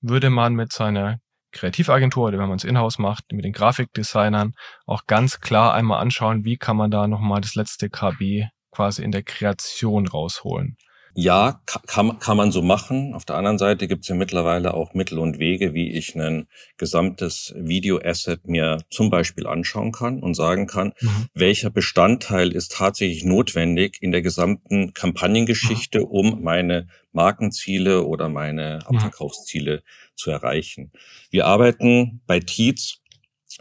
würde 0.00 0.30
man 0.30 0.54
mit 0.54 0.72
seiner 0.72 1.18
Kreativagentur 1.52 2.28
oder 2.28 2.38
wenn 2.38 2.48
man 2.48 2.56
es 2.56 2.64
in-house 2.64 2.98
macht, 2.98 3.32
mit 3.32 3.44
den 3.44 3.52
Grafikdesignern 3.52 4.54
auch 4.86 5.06
ganz 5.06 5.40
klar 5.40 5.74
einmal 5.74 6.00
anschauen, 6.00 6.44
wie 6.44 6.56
kann 6.56 6.76
man 6.76 6.90
da 6.90 7.06
nochmal 7.06 7.40
das 7.40 7.54
letzte 7.54 7.90
KB 7.90 8.48
quasi 8.70 9.02
in 9.04 9.12
der 9.12 9.22
Kreation 9.22 10.06
rausholen. 10.06 10.76
Ja, 11.14 11.60
kann, 11.86 12.18
kann 12.18 12.36
man 12.36 12.52
so 12.52 12.62
machen. 12.62 13.14
Auf 13.14 13.24
der 13.24 13.36
anderen 13.36 13.58
Seite 13.58 13.86
gibt 13.86 14.04
es 14.04 14.08
ja 14.08 14.14
mittlerweile 14.14 14.74
auch 14.74 14.94
Mittel 14.94 15.18
und 15.18 15.38
Wege, 15.38 15.74
wie 15.74 15.90
ich 15.90 16.14
ein 16.14 16.48
gesamtes 16.78 17.52
Video-Asset 17.56 18.46
mir 18.46 18.78
zum 18.90 19.10
Beispiel 19.10 19.46
anschauen 19.46 19.92
kann 19.92 20.22
und 20.22 20.34
sagen 20.34 20.66
kann, 20.66 20.94
mhm. 21.00 21.26
welcher 21.34 21.70
Bestandteil 21.70 22.52
ist 22.52 22.72
tatsächlich 22.72 23.24
notwendig 23.24 23.98
in 24.00 24.12
der 24.12 24.22
gesamten 24.22 24.94
Kampagnengeschichte, 24.94 26.00
mhm. 26.00 26.06
um 26.06 26.42
meine 26.42 26.88
Markenziele 27.12 28.04
oder 28.04 28.28
meine. 28.28 28.80
Abverkaufsziele 28.86 29.82
zu 30.14 30.30
erreichen. 30.30 30.92
Wir 31.30 31.46
arbeiten 31.46 32.20
bei 32.26 32.40
Tietz 32.40 33.01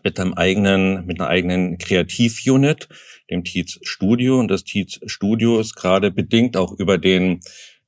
mit 0.03 0.20
einem 0.20 0.34
eigenen, 0.34 1.05
mit 1.05 1.20
einer 1.20 1.29
eigenen 1.29 1.77
Kreativunit, 1.77 2.89
dem 3.29 3.43
Tietz 3.43 3.79
Studio. 3.84 4.39
Und 4.39 4.50
das 4.50 4.63
Tietz 4.63 5.00
Studio 5.05 5.60
ist 5.60 5.75
gerade 5.75 6.12
bedingt 6.12 6.58
auch 6.58 6.74
über 6.74 6.98
den 6.98 7.41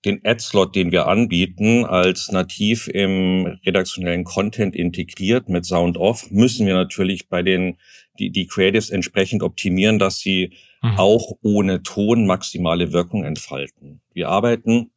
den 0.05 0.19
Ad-Slot, 0.25 0.75
den 0.75 0.91
wir 0.91 1.07
anbieten, 1.07 1.85
als 1.85 2.31
nativ 2.31 2.87
im 2.87 3.57
redaktionellen 3.65 4.25
Content 4.25 4.75
integriert 4.75 5.47
mit 5.47 5.65
Sound 5.65 5.97
Off, 5.97 6.29
müssen 6.29 6.67
wir 6.67 6.73
natürlich 6.73 7.29
bei 7.29 7.41
den 7.41 7.77
die, 8.19 8.29
die 8.29 8.45
Creatives 8.45 8.89
entsprechend 8.89 9.43
optimieren, 9.43 9.99
dass 9.99 10.19
sie 10.19 10.53
mhm. 10.81 10.97
auch 10.97 11.31
ohne 11.41 11.83
Ton 11.83 12.27
maximale 12.27 12.91
Wirkung 12.91 13.23
entfalten. 13.23 14.01
Wir 14.13 14.29
arbeiten 14.29 14.91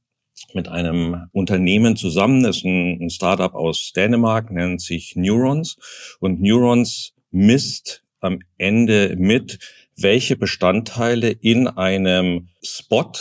mit 0.52 0.68
einem 0.68 1.28
Unternehmen 1.32 1.96
zusammen, 1.96 2.42
das 2.42 2.58
ist 2.58 2.64
ein, 2.64 3.10
Startup 3.10 3.54
aus 3.54 3.92
Dänemark, 3.94 4.50
nennt 4.50 4.80
sich 4.80 5.16
Neurons. 5.16 5.76
Und 6.20 6.40
Neurons 6.40 7.14
misst 7.30 8.02
am 8.20 8.40
Ende 8.58 9.16
mit, 9.18 9.58
welche 9.96 10.36
Bestandteile 10.36 11.30
in 11.30 11.68
einem 11.68 12.48
Spot 12.62 13.12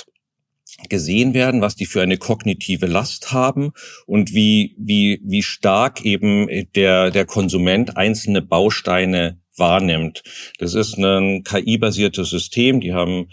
gesehen 0.89 1.34
werden, 1.34 1.62
was 1.62 1.75
die 1.75 1.86
für 1.86 2.01
eine 2.01 2.17
kognitive 2.17 2.86
Last 2.86 3.31
haben 3.31 3.72
und 4.05 4.34
wie, 4.34 4.75
wie, 4.77 5.22
wie 5.24 5.41
stark 5.41 6.03
eben 6.03 6.48
der, 6.75 7.12
der 7.12 7.25
Konsument 7.25 7.95
einzelne 7.95 8.41
Bausteine 8.41 9.39
wahrnimmt. 9.57 10.24
Das 10.60 10.74
ist 10.74 10.98
ein 10.98 11.43
KI-basiertes 11.43 12.29
System. 12.29 12.81
Die 12.81 12.93
haben 12.93 13.29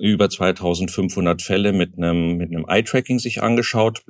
über 0.00 0.30
2500 0.30 1.42
Fälle 1.42 1.72
mit 1.72 1.96
einem, 1.96 2.36
mit 2.36 2.50
einem 2.50 2.66
Eye-Tracking 2.68 3.18
sich 3.18 3.42
angeschaut. 3.42 4.02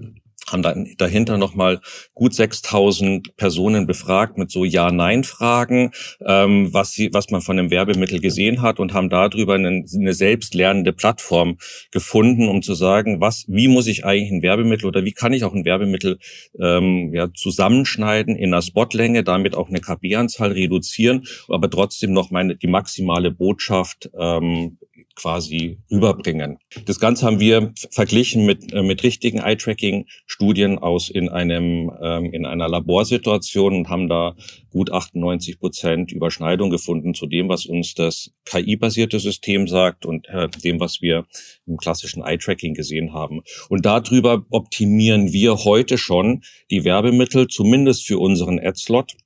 Haben 0.46 0.62
dann 0.62 0.94
dahinter 0.96 1.36
nochmal 1.36 1.80
gut 2.14 2.32
6000 2.32 3.36
Personen 3.36 3.86
befragt 3.86 4.38
mit 4.38 4.50
so 4.50 4.64
Ja-Nein-Fragen, 4.64 5.90
ähm, 6.24 6.72
was, 6.72 6.92
sie, 6.92 7.10
was 7.12 7.28
man 7.28 7.42
von 7.42 7.58
einem 7.58 7.70
Werbemittel 7.70 8.18
gesehen 8.18 8.62
hat 8.62 8.80
und 8.80 8.94
haben 8.94 9.10
darüber 9.10 9.56
eine, 9.56 9.84
eine 9.94 10.14
selbstlernende 10.14 10.94
Plattform 10.94 11.58
gefunden, 11.90 12.48
um 12.48 12.62
zu 12.62 12.72
sagen, 12.72 13.20
was, 13.20 13.44
wie 13.48 13.68
muss 13.68 13.86
ich 13.86 14.06
eigentlich 14.06 14.30
ein 14.30 14.42
Werbemittel 14.42 14.86
oder 14.86 15.04
wie 15.04 15.12
kann 15.12 15.34
ich 15.34 15.44
auch 15.44 15.52
ein 15.52 15.66
Werbemittel 15.66 16.18
ähm, 16.58 17.12
ja, 17.12 17.28
zusammenschneiden 17.34 18.34
in 18.34 18.54
einer 18.54 18.62
Spotlänge, 18.62 19.24
damit 19.24 19.54
auch 19.54 19.68
eine 19.68 19.80
KB-Anzahl 19.80 20.52
reduzieren, 20.52 21.26
aber 21.48 21.68
trotzdem 21.68 22.12
noch 22.14 22.30
meine 22.30 22.56
die 22.56 22.68
maximale 22.68 23.30
Botschaft 23.30 24.08
ähm, 24.18 24.78
quasi 25.18 25.78
rüberbringen. 25.90 26.58
Das 26.86 27.00
Ganze 27.00 27.26
haben 27.26 27.40
wir 27.40 27.72
verglichen 27.90 28.46
mit, 28.46 28.72
äh, 28.72 28.82
mit 28.82 29.02
richtigen 29.02 29.38
Eye-Tracking-Studien 29.38 30.78
aus 30.78 31.10
in 31.10 31.28
einem, 31.28 31.90
ähm, 32.00 32.32
in 32.32 32.46
einer 32.46 32.68
Laborsituation 32.68 33.74
und 33.74 33.88
haben 33.88 34.08
da 34.08 34.36
gut 34.70 34.92
98 34.92 35.58
Prozent 35.58 36.12
Überschneidung 36.12 36.70
gefunden 36.70 37.14
zu 37.14 37.26
dem, 37.26 37.48
was 37.48 37.66
uns 37.66 37.94
das 37.94 38.30
KI-basierte 38.44 39.18
System 39.18 39.66
sagt 39.66 40.06
und 40.06 40.28
äh, 40.28 40.48
dem, 40.48 40.78
was 40.78 41.02
wir 41.02 41.26
im 41.66 41.76
klassischen 41.76 42.22
Eye-Tracking 42.22 42.74
gesehen 42.74 43.12
haben. 43.12 43.42
Und 43.68 43.86
darüber 43.86 44.44
optimieren 44.50 45.32
wir 45.32 45.64
heute 45.64 45.98
schon 45.98 46.42
die 46.70 46.84
Werbemittel, 46.84 47.48
zumindest 47.48 48.06
für 48.06 48.18
unseren 48.18 48.60
Ad-Slot 48.60 49.16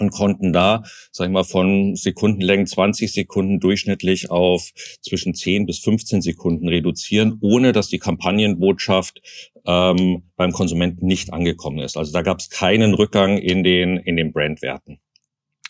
und 0.00 0.10
konnten 0.10 0.52
da, 0.52 0.82
sag 1.12 1.26
ich 1.26 1.32
mal, 1.32 1.44
von 1.44 1.96
Sekundenlängen 1.96 2.66
20 2.66 3.12
Sekunden 3.12 3.60
durchschnittlich 3.60 4.30
auf 4.30 4.70
zwischen 5.02 5.34
10 5.34 5.66
bis 5.66 5.78
15 5.80 6.22
Sekunden 6.22 6.68
reduzieren, 6.68 7.38
ohne 7.40 7.72
dass 7.72 7.88
die 7.88 7.98
Kampagnenbotschaft 7.98 9.20
ähm, 9.66 10.22
beim 10.36 10.52
Konsumenten 10.52 11.06
nicht 11.06 11.32
angekommen 11.32 11.78
ist. 11.80 11.96
Also 11.96 12.12
da 12.12 12.22
gab 12.22 12.40
es 12.40 12.50
keinen 12.50 12.94
Rückgang 12.94 13.38
in 13.38 13.62
den, 13.62 13.96
in 13.96 14.16
den 14.16 14.32
Brandwerten. 14.32 15.00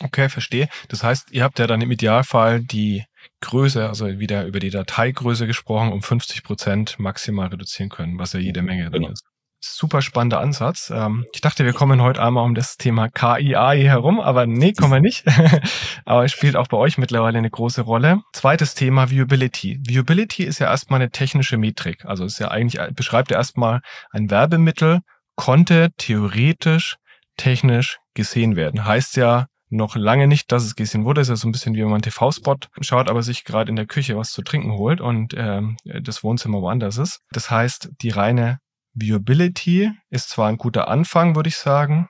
Okay, 0.03 0.31
verstehe. 0.31 0.69
Das 0.89 1.03
heißt, 1.03 1.31
ihr 1.33 1.45
habt 1.45 1.59
ja 1.59 1.67
dann 1.67 1.83
im 1.83 1.91
Idealfall 1.91 2.61
die 2.61 3.05
Größe, 3.43 3.87
also 3.87 4.19
wieder 4.19 4.47
über 4.47 4.59
die 4.59 4.71
Dateigröße 4.71 5.47
gesprochen, 5.47 5.93
um 5.93 6.03
50 6.03 6.43
Prozent 6.43 6.99
maximal 6.99 7.49
reduzieren 7.49 7.91
können, 7.91 8.19
was 8.19 8.33
ja 8.33 8.41
jede 8.41 8.63
Menge 8.63 8.91
genau. 8.91 9.11
ist 9.11 9.30
super 9.61 10.03
spannender 10.03 10.41
Ansatz. 10.41 10.91
Ähm, 10.95 11.27
ich 11.33 11.41
dachte, 11.41 11.65
wir 11.65 11.73
kommen 11.73 12.03
heute 12.03 12.23
einmal 12.23 12.45
um 12.45 12.55
das 12.55 12.77
Thema 12.77 13.09
KI-AI 13.09 13.83
herum, 13.83 14.21
aber 14.21 14.47
nee, 14.47 14.73
kommen 14.73 14.93
wir 14.93 15.01
nicht. 15.01 15.25
aber 16.05 16.25
es 16.25 16.33
spielt 16.33 16.57
auch 16.57 16.69
bei 16.69 16.77
euch 16.77 16.99
mittlerweile 16.99 17.39
eine 17.39 17.51
große 17.51 17.83
Rolle. 17.83 18.21
Zweites 18.33 18.75
Thema, 18.75 19.11
Viewability. 19.11 19.81
Viewability 19.87 20.45
ist 20.45 20.59
ja 20.59 20.69
erstmal 20.69 21.01
eine 21.01 21.11
technische 21.11 21.59
Metrik. 21.59 22.05
Also 22.05 22.25
ist 22.25 22.39
ja 22.39 22.49
eigentlich, 22.49 22.81
beschreibt 22.95 23.31
ja 23.31 23.37
erstmal 23.37 23.81
ein 24.11 24.31
Werbemittel, 24.31 25.01
konnte 25.37 25.91
theoretisch 25.97 26.97
technisch 27.37 27.99
gesehen 28.15 28.57
werden. 28.57 28.85
Heißt 28.85 29.17
ja, 29.17 29.47
noch 29.71 29.95
lange 29.95 30.27
nicht, 30.27 30.51
dass 30.53 30.65
es 30.65 30.75
gesehen 30.75 31.05
wurde. 31.05 31.21
Es 31.21 31.29
ist 31.29 31.31
ja 31.31 31.37
so 31.37 31.49
ein 31.49 31.53
bisschen 31.53 31.75
wie 31.75 31.83
wenn 31.83 31.91
man 31.91 32.03
TV-Spot 32.03 32.57
schaut, 32.81 33.09
aber 33.09 33.23
sich 33.23 33.45
gerade 33.45 33.71
in 33.71 33.77
der 33.77 33.87
Küche 33.87 34.17
was 34.17 34.31
zu 34.31 34.43
trinken 34.43 34.73
holt 34.73 35.01
und 35.01 35.33
ähm, 35.37 35.77
das 35.85 36.25
Wohnzimmer 36.25 36.61
woanders 36.61 36.99
ist. 36.99 37.21
Das 37.31 37.51
heißt, 37.51 37.91
die 38.03 38.11
reine 38.11 38.59
Viewability 38.95 39.93
ist 40.11 40.31
zwar 40.31 40.49
ein 40.49 40.57
guter 40.57 40.89
Anfang, 40.89 41.37
würde 41.37 41.49
ich 41.49 41.57
sagen, 41.57 42.09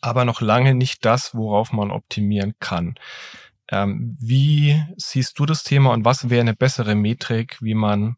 aber 0.00 0.24
noch 0.24 0.40
lange 0.40 0.74
nicht 0.74 1.04
das, 1.04 1.34
worauf 1.34 1.72
man 1.72 1.90
optimieren 1.90 2.54
kann. 2.60 2.96
Ähm, 3.68 4.16
wie 4.20 4.82
siehst 4.96 5.38
du 5.38 5.46
das 5.46 5.64
Thema 5.64 5.92
und 5.92 6.04
was 6.04 6.28
wäre 6.30 6.42
eine 6.42 6.54
bessere 6.54 6.94
Metrik, 6.94 7.58
wie 7.62 7.74
man 7.74 8.16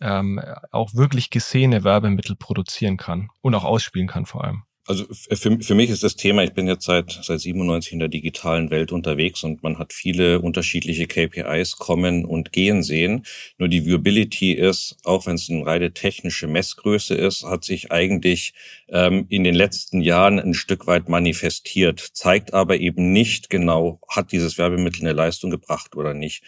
ähm, 0.00 0.40
auch 0.72 0.94
wirklich 0.94 1.30
gesehene 1.30 1.84
Werbemittel 1.84 2.36
produzieren 2.36 2.96
kann 2.96 3.30
und 3.40 3.54
auch 3.54 3.64
ausspielen 3.64 4.08
kann 4.08 4.26
vor 4.26 4.44
allem? 4.44 4.65
Also 4.88 5.04
für, 5.10 5.58
für 5.60 5.74
mich 5.74 5.90
ist 5.90 6.04
das 6.04 6.14
Thema, 6.14 6.44
ich 6.44 6.52
bin 6.52 6.68
jetzt 6.68 6.84
seit, 6.84 7.18
seit 7.20 7.40
97 7.40 7.94
in 7.94 7.98
der 7.98 8.06
digitalen 8.06 8.70
Welt 8.70 8.92
unterwegs 8.92 9.42
und 9.42 9.64
man 9.64 9.80
hat 9.80 9.92
viele 9.92 10.40
unterschiedliche 10.40 11.08
KPIs 11.08 11.76
kommen 11.78 12.24
und 12.24 12.52
gehen 12.52 12.84
sehen. 12.84 13.26
Nur 13.58 13.68
die 13.68 13.84
Viewability 13.84 14.52
ist, 14.52 14.96
auch 15.02 15.26
wenn 15.26 15.34
es 15.34 15.50
eine 15.50 15.66
reine 15.66 15.92
technische 15.92 16.46
Messgröße 16.46 17.16
ist, 17.16 17.42
hat 17.42 17.64
sich 17.64 17.90
eigentlich 17.90 18.54
ähm, 18.88 19.26
in 19.28 19.42
den 19.42 19.56
letzten 19.56 20.02
Jahren 20.02 20.38
ein 20.38 20.54
Stück 20.54 20.86
weit 20.86 21.08
manifestiert, 21.08 21.98
zeigt 21.98 22.54
aber 22.54 22.78
eben 22.78 23.12
nicht 23.12 23.50
genau, 23.50 23.98
hat 24.08 24.30
dieses 24.30 24.56
Werbemittel 24.56 25.00
eine 25.00 25.14
Leistung 25.14 25.50
gebracht 25.50 25.96
oder 25.96 26.14
nicht. 26.14 26.44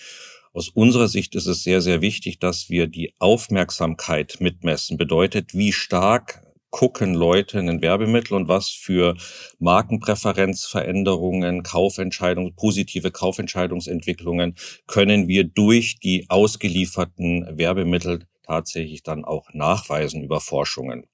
Aus 0.53 0.69
unserer 0.69 1.09
Sicht 1.09 1.35
ist 1.35 1.47
es 1.47 1.65
sehr, 1.65 1.81
sehr 1.81 2.03
wichtig, 2.03 2.39
dass 2.39 2.71
wir 2.71 2.87
die 2.87 3.15
Aufmerksamkeit 3.19 4.37
mitmessen. 4.39 4.97
Bedeutet, 4.97 5.55
wie 5.55 5.73
stark 5.73 6.48
gucken 6.71 7.15
Leute 7.15 7.59
ein 7.59 7.83
Werbemittel 7.83 8.37
und 8.37 8.49
was 8.49 8.71
für 8.71 9.17
Markenpräferenzveränderungen, 9.59 11.63
Kaufentscheidungen, 11.63 12.55
positive 12.55 13.11
Kaufentscheidungsentwicklungen 13.11 14.55
können 14.87 15.29
wir 15.29 15.45
durch 15.45 15.99
die 15.99 16.27
ausgelieferten 16.29 17.59
Werbemittel 17.59 18.27
tatsächlich 18.47 19.03
dann 19.03 19.25
auch 19.25 19.49
nachweisen 19.53 20.23
über 20.23 20.41
Forschungen. 20.41 21.07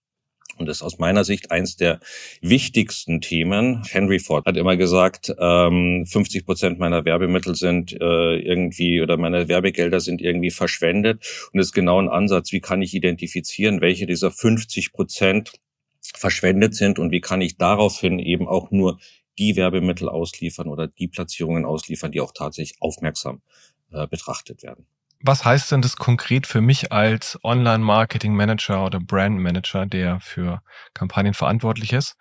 Und 0.59 0.67
das 0.67 0.79
ist 0.79 0.83
aus 0.83 0.99
meiner 0.99 1.25
Sicht 1.25 1.51
eins 1.51 1.77
der 1.77 2.01
wichtigsten 2.41 3.21
Themen. 3.21 3.83
Henry 3.91 4.19
Ford 4.19 4.47
hat 4.47 4.57
immer 4.57 4.77
gesagt, 4.77 5.35
ähm, 5.39 6.05
50 6.07 6.47
Prozent 6.47 6.79
meiner 6.79 7.05
Werbemittel 7.05 7.55
sind 7.55 7.93
äh, 7.93 8.37
irgendwie 8.37 9.01
oder 9.01 9.17
meine 9.17 9.49
Werbegelder 9.49 10.01
sind 10.01 10.21
irgendwie 10.21 10.51
verschwendet. 10.51 11.49
Und 11.53 11.59
das 11.59 11.69
ist 11.69 11.73
genau 11.73 12.01
ein 12.01 12.09
Ansatz, 12.09 12.53
wie 12.53 12.61
kann 12.61 12.83
ich 12.83 12.95
identifizieren, 12.95 13.81
welche 13.81 14.07
dieser 14.07 14.31
50 14.31 14.93
Prozent 14.93 15.53
verschwendet 16.01 16.75
sind 16.75 16.99
und 16.99 17.11
wie 17.11 17.21
kann 17.21 17.41
ich 17.41 17.57
daraufhin 17.57 18.19
eben 18.19 18.47
auch 18.47 18.71
nur 18.71 18.99
die 19.39 19.57
Werbemittel 19.57 20.09
ausliefern 20.09 20.69
oder 20.69 20.87
die 20.87 21.09
Platzierungen 21.09 21.65
ausliefern, 21.65 22.13
die 22.13 22.21
auch 22.21 22.33
tatsächlich 22.33 22.81
aufmerksam 22.81 23.43
äh, 23.91 24.07
betrachtet 24.07 24.63
werden. 24.63 24.87
Was 25.27 25.43
heißt 25.43 25.73
denn 25.73 25.81
das 25.81 25.97
konkret 25.97 26.47
für 26.47 26.61
mich 26.61 26.93
als 26.93 27.39
Online-Marketing-Manager 27.43 28.85
oder 28.85 29.01
Brand-Manager, 29.01 29.87
der 29.87 30.21
für 30.21 30.61
Kampagnen 30.93 31.33
verantwortlich 31.33 31.95
ist? 31.95 32.17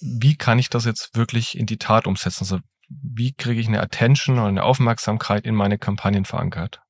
Wie 0.00 0.36
kann 0.36 0.60
ich 0.60 0.70
das 0.70 0.84
jetzt 0.84 1.16
wirklich 1.16 1.58
in 1.58 1.66
die 1.66 1.76
Tat 1.76 2.06
umsetzen? 2.06 2.44
Also 2.44 2.58
wie 2.88 3.32
kriege 3.32 3.60
ich 3.60 3.66
eine 3.66 3.80
Attention 3.80 4.38
oder 4.38 4.46
eine 4.46 4.62
Aufmerksamkeit 4.62 5.44
in 5.44 5.56
meine 5.56 5.76
Kampagnen 5.76 6.24
verankert? 6.24 6.80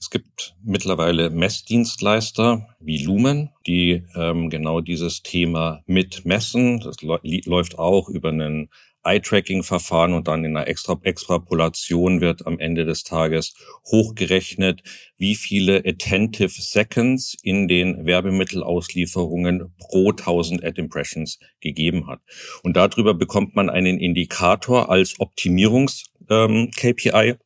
Es 0.00 0.08
gibt 0.08 0.54
mittlerweile 0.64 1.28
Messdienstleister 1.28 2.74
wie 2.80 3.04
Lumen, 3.04 3.50
die 3.66 4.06
ähm, 4.14 4.48
genau 4.48 4.80
dieses 4.80 5.22
Thema 5.22 5.82
mitmessen. 5.84 6.80
Das 6.80 6.96
läuft 7.02 7.78
auch 7.78 8.08
über 8.08 8.30
einen 8.30 8.70
Eye-Tracking-Verfahren 9.04 10.12
und 10.12 10.28
dann 10.28 10.44
in 10.44 10.56
einer 10.56 10.68
Extra 10.68 10.98
Extrapolation 11.02 12.20
wird 12.20 12.46
am 12.46 12.58
Ende 12.58 12.84
des 12.84 13.04
Tages 13.04 13.54
hochgerechnet, 13.86 14.82
wie 15.16 15.34
viele 15.34 15.82
Attentive 15.84 16.50
Seconds 16.50 17.36
in 17.42 17.68
den 17.68 18.06
Werbemittelauslieferungen 18.06 19.74
pro 19.78 20.10
1000 20.10 20.64
Ad-Impressions 20.64 21.38
gegeben 21.60 22.06
hat. 22.06 22.20
Und 22.62 22.76
darüber 22.76 23.14
bekommt 23.14 23.56
man 23.56 23.70
einen 23.70 23.98
Indikator 23.98 24.90
als 24.90 25.18
Optimierungs-KPI, 25.18 27.30
ähm, 27.30 27.38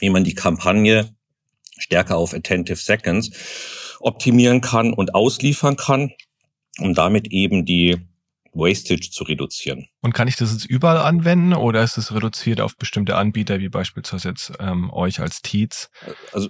wie 0.00 0.10
man 0.10 0.24
die 0.24 0.34
Kampagne 0.34 1.14
stärker 1.78 2.16
auf 2.16 2.34
Attentive 2.34 2.76
Seconds 2.76 3.30
optimieren 4.00 4.60
kann 4.60 4.92
und 4.92 5.14
ausliefern 5.14 5.76
kann, 5.76 6.12
um 6.78 6.94
damit 6.94 7.28
eben 7.28 7.64
die 7.64 7.98
Wastage 8.52 9.10
zu 9.10 9.24
reduzieren. 9.24 9.86
Und 10.00 10.12
kann 10.12 10.28
ich 10.28 10.36
das 10.36 10.52
jetzt 10.52 10.66
überall 10.66 10.98
anwenden 10.98 11.54
oder 11.54 11.82
ist 11.82 11.96
es 11.96 12.14
reduziert 12.14 12.60
auf 12.60 12.76
bestimmte 12.76 13.16
Anbieter 13.16 13.60
wie 13.60 13.68
beispielsweise 13.68 14.30
jetzt 14.30 14.52
ähm, 14.60 14.92
euch 14.92 15.20
als 15.20 15.42
Teats? 15.42 15.90
Also 16.32 16.48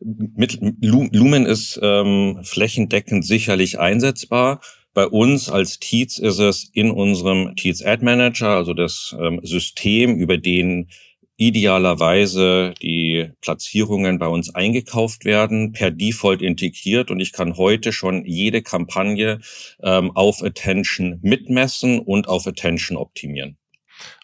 mit 0.00 0.58
Lumen 0.80 1.46
ist 1.46 1.78
ähm, 1.82 2.40
flächendeckend 2.42 3.24
sicherlich 3.24 3.78
einsetzbar. 3.78 4.60
Bei 4.92 5.06
uns 5.06 5.48
als 5.48 5.78
Teats 5.78 6.18
ist 6.18 6.40
es 6.40 6.68
in 6.72 6.90
unserem 6.90 7.54
Teats 7.54 7.82
Ad 7.82 8.04
Manager, 8.04 8.48
also 8.48 8.74
das 8.74 9.14
ähm, 9.20 9.40
System, 9.44 10.16
über 10.16 10.36
den 10.36 10.88
idealerweise 11.40 12.74
die 12.82 13.32
Platzierungen 13.40 14.18
bei 14.18 14.26
uns 14.26 14.54
eingekauft 14.54 15.24
werden, 15.24 15.72
per 15.72 15.90
Default 15.90 16.42
integriert 16.42 17.10
und 17.10 17.18
ich 17.18 17.32
kann 17.32 17.56
heute 17.56 17.92
schon 17.92 18.26
jede 18.26 18.60
Kampagne 18.60 19.40
ähm, 19.82 20.10
auf 20.14 20.42
Attention 20.42 21.18
mitmessen 21.22 21.98
und 21.98 22.28
auf 22.28 22.46
Attention 22.46 22.98
optimieren. 22.98 23.56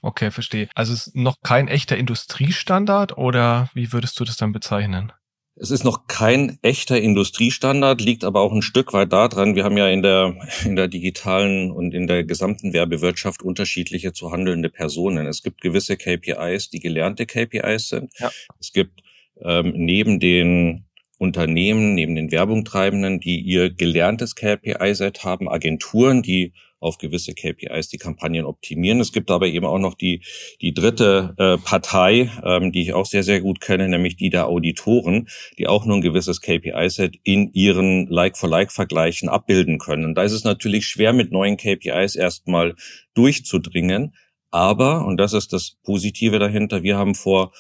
Okay, 0.03 0.31
verstehe. 0.31 0.69
Also 0.75 0.93
es 0.93 1.07
ist 1.07 1.17
noch 1.17 1.41
kein 1.43 1.69
echter 1.69 1.97
Industriestandard 1.97 3.17
oder 3.17 3.71
wie 3.73 3.93
würdest 3.93 4.21
du 4.21 4.25
das 4.25 4.37
dann 4.37 4.53
bezeichnen? 4.53 5.13
Es 5.59 5.71
ist 5.71 5.85
noch 5.85 6.07
kein 6.07 6.59
echter 6.61 7.01
Industriestandard, 7.01 8.03
liegt 8.03 8.25
aber 8.25 8.43
auch 8.43 8.53
ein 8.53 8.61
Stück 8.61 8.93
weit 8.93 9.13
daran. 9.13 9.55
Wir 9.55 9.65
haben 9.65 9.79
ja 9.79 9.89
in 9.89 10.03
der, 10.03 10.37
in 10.65 10.77
der 10.77 10.87
digitalen 10.87 11.71
und 11.71 11.95
in 11.95 12.07
der 12.07 12.25
gesamten 12.25 12.75
Werbewirtschaft 12.75 13.43
unterschiedliche 13.43 14.13
zu 14.13 14.33
handelnde 14.33 14.69
Personen. 14.69 15.27
Es 15.27 15.43
gibt 15.43 15.63
gewisse 15.63 15.97
KPIs, 15.97 16.69
die 16.69 16.81
gelernte 16.81 17.25
KPIs 17.25 17.89
sind. 17.89 18.13
Ja. 18.19 18.31
Es 18.61 18.73
gibt 18.73 19.03
ähm, 19.43 19.73
neben 19.75 20.21
den 20.21 20.85
Unternehmen, 21.19 21.95
neben 21.95 22.15
den 22.15 22.31
Werbungtreibenden, 22.31 23.21
die 23.21 23.41
ihr 23.41 23.71
gelerntes 23.71 24.35
KPI-Set 24.35 25.25
haben, 25.25 25.49
Agenturen, 25.49 26.21
die 26.21 26.53
auf 26.81 26.99
gewisse 26.99 27.35
KPIs 27.35 27.89
die 27.89 27.99
Kampagnen 27.99 28.45
optimieren. 28.45 29.01
Es 29.01 29.13
gibt 29.13 29.31
aber 29.31 29.47
eben 29.47 29.67
auch 29.67 29.79
noch 29.79 29.95
die, 29.95 30.23
die 30.61 30.75
dritte 30.75 31.35
äh, 31.39 31.57
Partei, 31.59 32.31
ähm, 32.45 32.73
die 32.73 32.83
ich 32.83 32.93
auch 32.93 33.07
sehr, 33.07 33.23
sehr 33.23 33.41
gut 33.41 33.61
kenne, 33.61 33.89
nämlich 33.89 34.17
die 34.17 34.31
der 34.31 34.47
Auditoren, 34.47 35.29
die 35.59 35.67
auch 35.67 35.87
nur 35.87 35.97
ein 35.97 36.03
gewisses 36.03 36.41
KPI-Set 36.41 37.17
in 37.23 37.53
ihren 37.53 38.07
Like-for-Like-Vergleichen 38.09 39.29
abbilden 39.29 39.79
können. 39.79 40.05
Und 40.05 40.15
da 40.15 40.23
ist 40.23 40.33
es 40.33 40.45
natürlich 40.45 40.87
schwer, 40.87 41.13
mit 41.13 41.33
neuen 41.33 41.57
KPIs 41.57 42.15
erstmal 42.17 42.75
durchzudringen. 43.15 44.15
Aber, 44.51 45.05
und 45.05 45.17
das 45.19 45.33
ist 45.33 45.53
das 45.53 45.77
Positive 45.83 46.39
dahinter, 46.39 46.83
wir 46.83 46.97
haben 46.97 47.15
vor 47.15 47.53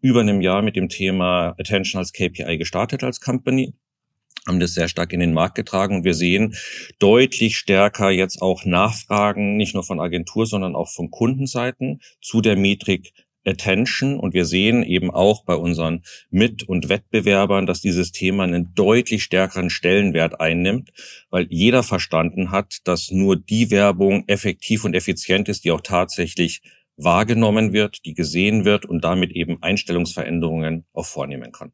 über 0.00 0.20
einem 0.20 0.40
Jahr 0.40 0.62
mit 0.62 0.76
dem 0.76 0.88
Thema 0.88 1.54
Attention 1.58 1.98
als 1.98 2.12
KPI 2.12 2.58
gestartet 2.58 3.02
als 3.02 3.20
Company 3.20 3.74
haben 4.46 4.60
das 4.60 4.74
sehr 4.74 4.88
stark 4.88 5.12
in 5.12 5.20
den 5.20 5.32
Markt 5.32 5.54
getragen 5.54 5.96
und 5.96 6.04
wir 6.04 6.14
sehen 6.14 6.54
deutlich 6.98 7.56
stärker 7.56 8.10
jetzt 8.10 8.40
auch 8.42 8.64
Nachfragen, 8.64 9.56
nicht 9.56 9.74
nur 9.74 9.84
von 9.84 10.00
Agentur, 10.00 10.46
sondern 10.46 10.76
auch 10.76 10.90
von 10.90 11.10
Kundenseiten 11.10 12.00
zu 12.20 12.40
der 12.40 12.56
Metrik 12.56 13.12
Attention 13.46 14.18
und 14.18 14.34
wir 14.34 14.44
sehen 14.44 14.82
eben 14.82 15.10
auch 15.10 15.44
bei 15.44 15.54
unseren 15.54 16.02
Mit- 16.30 16.64
und 16.64 16.88
Wettbewerbern, 16.88 17.66
dass 17.66 17.80
dieses 17.80 18.12
Thema 18.12 18.44
einen 18.44 18.74
deutlich 18.74 19.22
stärkeren 19.22 19.70
Stellenwert 19.70 20.40
einnimmt, 20.40 20.90
weil 21.30 21.46
jeder 21.48 21.82
verstanden 21.82 22.50
hat, 22.50 22.78
dass 22.84 23.10
nur 23.10 23.36
die 23.36 23.70
Werbung 23.70 24.24
effektiv 24.26 24.84
und 24.84 24.94
effizient 24.94 25.48
ist, 25.48 25.64
die 25.64 25.70
auch 25.70 25.80
tatsächlich 25.80 26.62
wahrgenommen 26.96 27.72
wird, 27.72 28.04
die 28.04 28.14
gesehen 28.14 28.64
wird 28.64 28.84
und 28.84 29.04
damit 29.04 29.30
eben 29.30 29.62
Einstellungsveränderungen 29.62 30.86
auch 30.92 31.06
vornehmen 31.06 31.52
kann. 31.52 31.72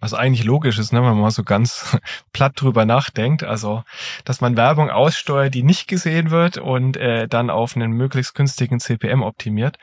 Was 0.00 0.14
eigentlich 0.14 0.44
logisch 0.44 0.78
ist, 0.78 0.92
ne, 0.92 1.00
wenn 1.00 1.10
man 1.10 1.20
mal 1.20 1.30
so 1.30 1.44
ganz 1.44 1.98
platt 2.32 2.52
drüber 2.56 2.84
nachdenkt. 2.86 3.44
Also, 3.44 3.84
dass 4.24 4.40
man 4.40 4.56
Werbung 4.56 4.90
aussteuert, 4.90 5.54
die 5.54 5.62
nicht 5.62 5.88
gesehen 5.88 6.30
wird 6.30 6.58
und 6.58 6.96
äh, 6.96 7.28
dann 7.28 7.50
auf 7.50 7.76
einen 7.76 7.92
möglichst 7.92 8.34
günstigen 8.34 8.80
CPM 8.80 9.22
optimiert, 9.22 9.78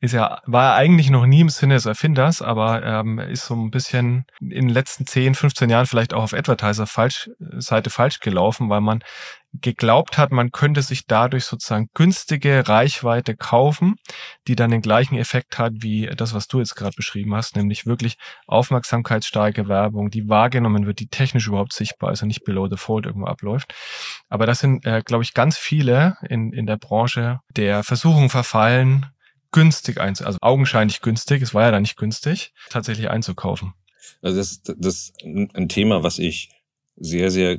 ist 0.00 0.12
ja, 0.12 0.40
war 0.46 0.74
eigentlich 0.74 1.10
noch 1.10 1.26
nie 1.26 1.40
im 1.40 1.48
Sinne 1.48 1.74
des 1.74 1.86
Erfinders, 1.86 2.42
aber 2.42 2.82
ähm, 2.84 3.18
ist 3.18 3.46
so 3.46 3.54
ein 3.54 3.70
bisschen 3.70 4.26
in 4.40 4.66
den 4.66 4.68
letzten 4.68 5.06
10, 5.06 5.34
15 5.34 5.70
Jahren 5.70 5.86
vielleicht 5.86 6.14
auch 6.14 6.22
auf 6.22 6.34
Advertiser 6.34 6.86
falsch, 6.86 7.30
falsch 7.60 8.20
gelaufen, 8.20 8.68
weil 8.68 8.80
man 8.80 9.02
geglaubt 9.52 10.16
hat, 10.16 10.32
man 10.32 10.50
könnte 10.50 10.80
sich 10.80 11.06
dadurch 11.06 11.44
sozusagen 11.44 11.88
günstige 11.94 12.68
Reichweite 12.68 13.36
kaufen, 13.36 13.96
die 14.48 14.56
dann 14.56 14.70
den 14.70 14.80
gleichen 14.80 15.16
Effekt 15.16 15.58
hat 15.58 15.72
wie 15.76 16.06
das, 16.06 16.32
was 16.32 16.48
du 16.48 16.58
jetzt 16.58 16.74
gerade 16.74 16.96
beschrieben 16.96 17.34
hast, 17.34 17.56
nämlich 17.56 17.84
wirklich 17.84 18.16
aufmerksamkeitsstarke 18.46 19.68
Werbung, 19.68 20.10
die 20.10 20.28
wahrgenommen 20.28 20.86
wird, 20.86 21.00
die 21.00 21.08
technisch 21.08 21.46
überhaupt 21.46 21.74
sichtbar 21.74 22.12
ist 22.12 22.22
und 22.22 22.28
nicht 22.28 22.44
below 22.44 22.66
the 22.68 22.76
fold 22.76 23.04
irgendwo 23.04 23.26
abläuft. 23.26 23.74
Aber 24.28 24.46
das 24.46 24.60
sind, 24.60 24.86
äh, 24.86 25.02
glaube 25.04 25.22
ich, 25.22 25.34
ganz 25.34 25.58
viele 25.58 26.16
in, 26.28 26.52
in 26.52 26.66
der 26.66 26.78
Branche 26.78 27.40
der 27.50 27.84
Versuchung 27.84 28.30
verfallen, 28.30 29.06
günstig 29.50 30.00
einzu, 30.00 30.24
also 30.24 30.38
augenscheinlich 30.40 31.02
günstig, 31.02 31.42
es 31.42 31.52
war 31.52 31.64
ja 31.64 31.70
da 31.70 31.80
nicht 31.80 31.98
günstig, 31.98 32.54
tatsächlich 32.70 33.10
einzukaufen. 33.10 33.74
Also 34.22 34.38
das, 34.38 34.62
das 34.62 34.94
ist 34.94 35.22
ein 35.22 35.68
Thema, 35.68 36.02
was 36.02 36.18
ich 36.18 36.50
sehr, 36.96 37.30
sehr 37.30 37.58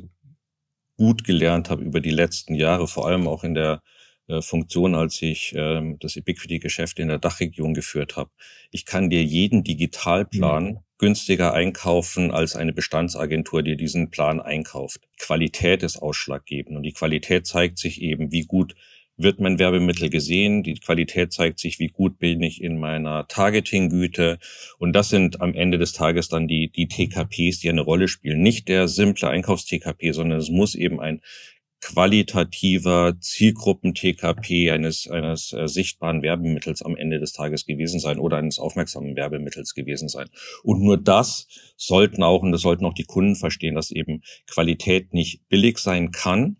gut 0.96 1.24
gelernt 1.24 1.70
habe 1.70 1.82
über 1.82 2.00
die 2.00 2.10
letzten 2.10 2.54
Jahre, 2.54 2.88
vor 2.88 3.06
allem 3.06 3.26
auch 3.26 3.44
in 3.44 3.54
der 3.54 3.82
äh, 4.26 4.40
Funktion, 4.40 4.94
als 4.94 5.20
ich 5.20 5.54
ähm, 5.56 5.98
das 6.00 6.16
Epiquity-Geschäft 6.16 6.98
in 6.98 7.08
der 7.08 7.18
Dachregion 7.18 7.74
geführt 7.74 8.16
habe. 8.16 8.30
Ich 8.70 8.86
kann 8.86 9.10
dir 9.10 9.22
jeden 9.22 9.64
Digitalplan 9.64 10.64
mhm. 10.64 10.78
günstiger 10.98 11.52
einkaufen 11.52 12.30
als 12.30 12.56
eine 12.56 12.72
Bestandsagentur, 12.72 13.62
die 13.62 13.76
diesen 13.76 14.10
Plan 14.10 14.40
einkauft. 14.40 15.00
Qualität 15.18 15.82
ist 15.82 15.98
ausschlaggebend 15.98 16.76
und 16.76 16.84
die 16.84 16.92
Qualität 16.92 17.46
zeigt 17.46 17.78
sich 17.78 18.00
eben, 18.00 18.32
wie 18.32 18.46
gut 18.46 18.74
wird 19.16 19.40
mein 19.40 19.58
Werbemittel 19.58 20.10
gesehen. 20.10 20.62
Die 20.62 20.74
Qualität 20.74 21.32
zeigt 21.32 21.58
sich, 21.58 21.78
wie 21.78 21.88
gut 21.88 22.18
bin 22.18 22.42
ich 22.42 22.62
in 22.62 22.78
meiner 22.78 23.26
Targeting-Güte. 23.28 24.38
Und 24.78 24.92
das 24.94 25.08
sind 25.08 25.40
am 25.40 25.54
Ende 25.54 25.78
des 25.78 25.92
Tages 25.92 26.28
dann 26.28 26.48
die, 26.48 26.70
die 26.70 26.88
TKPs, 26.88 27.60
die 27.60 27.68
eine 27.68 27.82
Rolle 27.82 28.08
spielen. 28.08 28.42
Nicht 28.42 28.68
der 28.68 28.88
simple 28.88 29.28
Einkaufs-TKP, 29.28 30.12
sondern 30.12 30.38
es 30.38 30.50
muss 30.50 30.74
eben 30.74 31.00
ein 31.00 31.20
qualitativer 31.84 33.14
Zielgruppen-TKP 33.20 34.70
eines, 34.70 35.06
eines 35.06 35.52
äh, 35.52 35.68
sichtbaren 35.68 36.22
Werbemittels 36.22 36.80
am 36.80 36.96
Ende 36.96 37.20
des 37.20 37.34
Tages 37.34 37.66
gewesen 37.66 38.00
sein 38.00 38.18
oder 38.18 38.38
eines 38.38 38.58
aufmerksamen 38.58 39.14
Werbemittels 39.16 39.74
gewesen 39.74 40.08
sein. 40.08 40.30
Und 40.62 40.82
nur 40.82 40.96
das 40.96 41.46
sollten 41.76 42.22
auch, 42.22 42.42
und 42.42 42.52
das 42.52 42.62
sollten 42.62 42.86
auch 42.86 42.94
die 42.94 43.04
Kunden 43.04 43.36
verstehen, 43.36 43.74
dass 43.74 43.90
eben 43.90 44.22
Qualität 44.46 45.12
nicht 45.12 45.46
billig 45.50 45.76
sein 45.76 46.10
kann, 46.10 46.56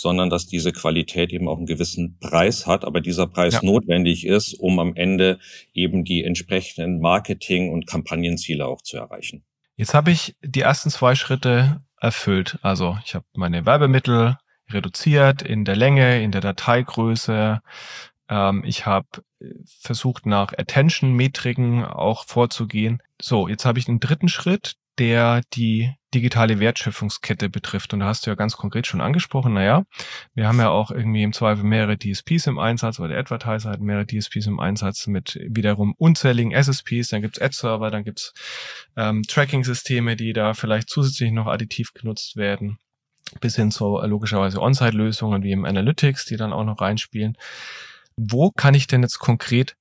sondern 0.00 0.30
dass 0.30 0.46
diese 0.46 0.72
Qualität 0.72 1.32
eben 1.32 1.48
auch 1.48 1.56
einen 1.56 1.66
gewissen 1.66 2.18
Preis 2.18 2.66
hat, 2.66 2.84
aber 2.84 3.00
dieser 3.00 3.26
Preis 3.26 3.54
ja. 3.54 3.60
notwendig 3.62 4.26
ist, 4.26 4.54
um 4.54 4.78
am 4.78 4.94
Ende 4.94 5.38
eben 5.74 6.04
die 6.04 6.24
entsprechenden 6.24 7.00
Marketing- 7.00 7.72
und 7.72 7.86
Kampagnenziele 7.86 8.66
auch 8.66 8.82
zu 8.82 8.96
erreichen. 8.96 9.44
Jetzt 9.76 9.94
habe 9.94 10.10
ich 10.10 10.36
die 10.42 10.62
ersten 10.62 10.90
zwei 10.90 11.14
Schritte 11.14 11.82
erfüllt. 12.00 12.58
Also 12.62 12.98
ich 13.04 13.14
habe 13.14 13.24
meine 13.34 13.66
Werbemittel 13.66 14.36
reduziert 14.70 15.42
in 15.42 15.64
der 15.64 15.76
Länge, 15.76 16.22
in 16.22 16.32
der 16.32 16.40
Dateigröße. 16.40 17.60
Ähm, 18.28 18.64
ich 18.66 18.86
habe 18.86 19.06
versucht, 19.80 20.26
nach 20.26 20.52
Attention-Metriken 20.52 21.84
auch 21.84 22.24
vorzugehen. 22.26 23.02
So, 23.20 23.48
jetzt 23.48 23.64
habe 23.64 23.78
ich 23.78 23.86
den 23.86 24.00
dritten 24.00 24.28
Schritt, 24.28 24.74
der 24.98 25.42
die 25.54 25.92
digitale 26.14 26.60
Wertschöpfungskette 26.60 27.48
betrifft. 27.48 27.92
Und 27.92 28.00
da 28.00 28.06
hast 28.06 28.26
du 28.26 28.30
ja 28.30 28.34
ganz 28.34 28.56
konkret 28.56 28.86
schon 28.86 29.00
angesprochen, 29.00 29.54
naja, 29.54 29.84
wir 30.34 30.48
haben 30.48 30.58
ja 30.58 30.70
auch 30.70 30.90
irgendwie 30.90 31.22
im 31.22 31.32
Zweifel 31.32 31.64
mehrere 31.64 31.98
DSPs 31.98 32.46
im 32.46 32.58
Einsatz 32.58 32.98
oder 32.98 33.08
der 33.08 33.18
Advertiser 33.18 33.70
hat 33.70 33.80
mehrere 33.80 34.06
DSPs 34.06 34.46
im 34.46 34.60
Einsatz 34.60 35.06
mit 35.06 35.38
wiederum 35.48 35.94
unzähligen 35.98 36.52
SSPs, 36.52 37.08
dann 37.08 37.22
gibt's 37.22 37.40
Ad-Server, 37.40 37.90
dann 37.90 38.04
gibt's 38.04 38.32
ähm, 38.96 39.22
Tracking-Systeme, 39.22 40.16
die 40.16 40.32
da 40.32 40.54
vielleicht 40.54 40.88
zusätzlich 40.88 41.32
noch 41.32 41.46
additiv 41.46 41.92
genutzt 41.92 42.36
werden 42.36 42.78
bis 43.40 43.56
hin 43.56 43.70
zu 43.70 43.98
äh, 43.98 44.06
logischerweise 44.06 44.60
On-Site-Lösungen 44.60 45.42
wie 45.42 45.52
im 45.52 45.64
Analytics, 45.64 46.24
die 46.24 46.36
dann 46.36 46.52
auch 46.52 46.64
noch 46.64 46.80
reinspielen. 46.80 47.36
Wo 48.16 48.50
kann 48.50 48.74
ich 48.74 48.86
denn 48.86 49.02
jetzt 49.02 49.18
konkret 49.18 49.76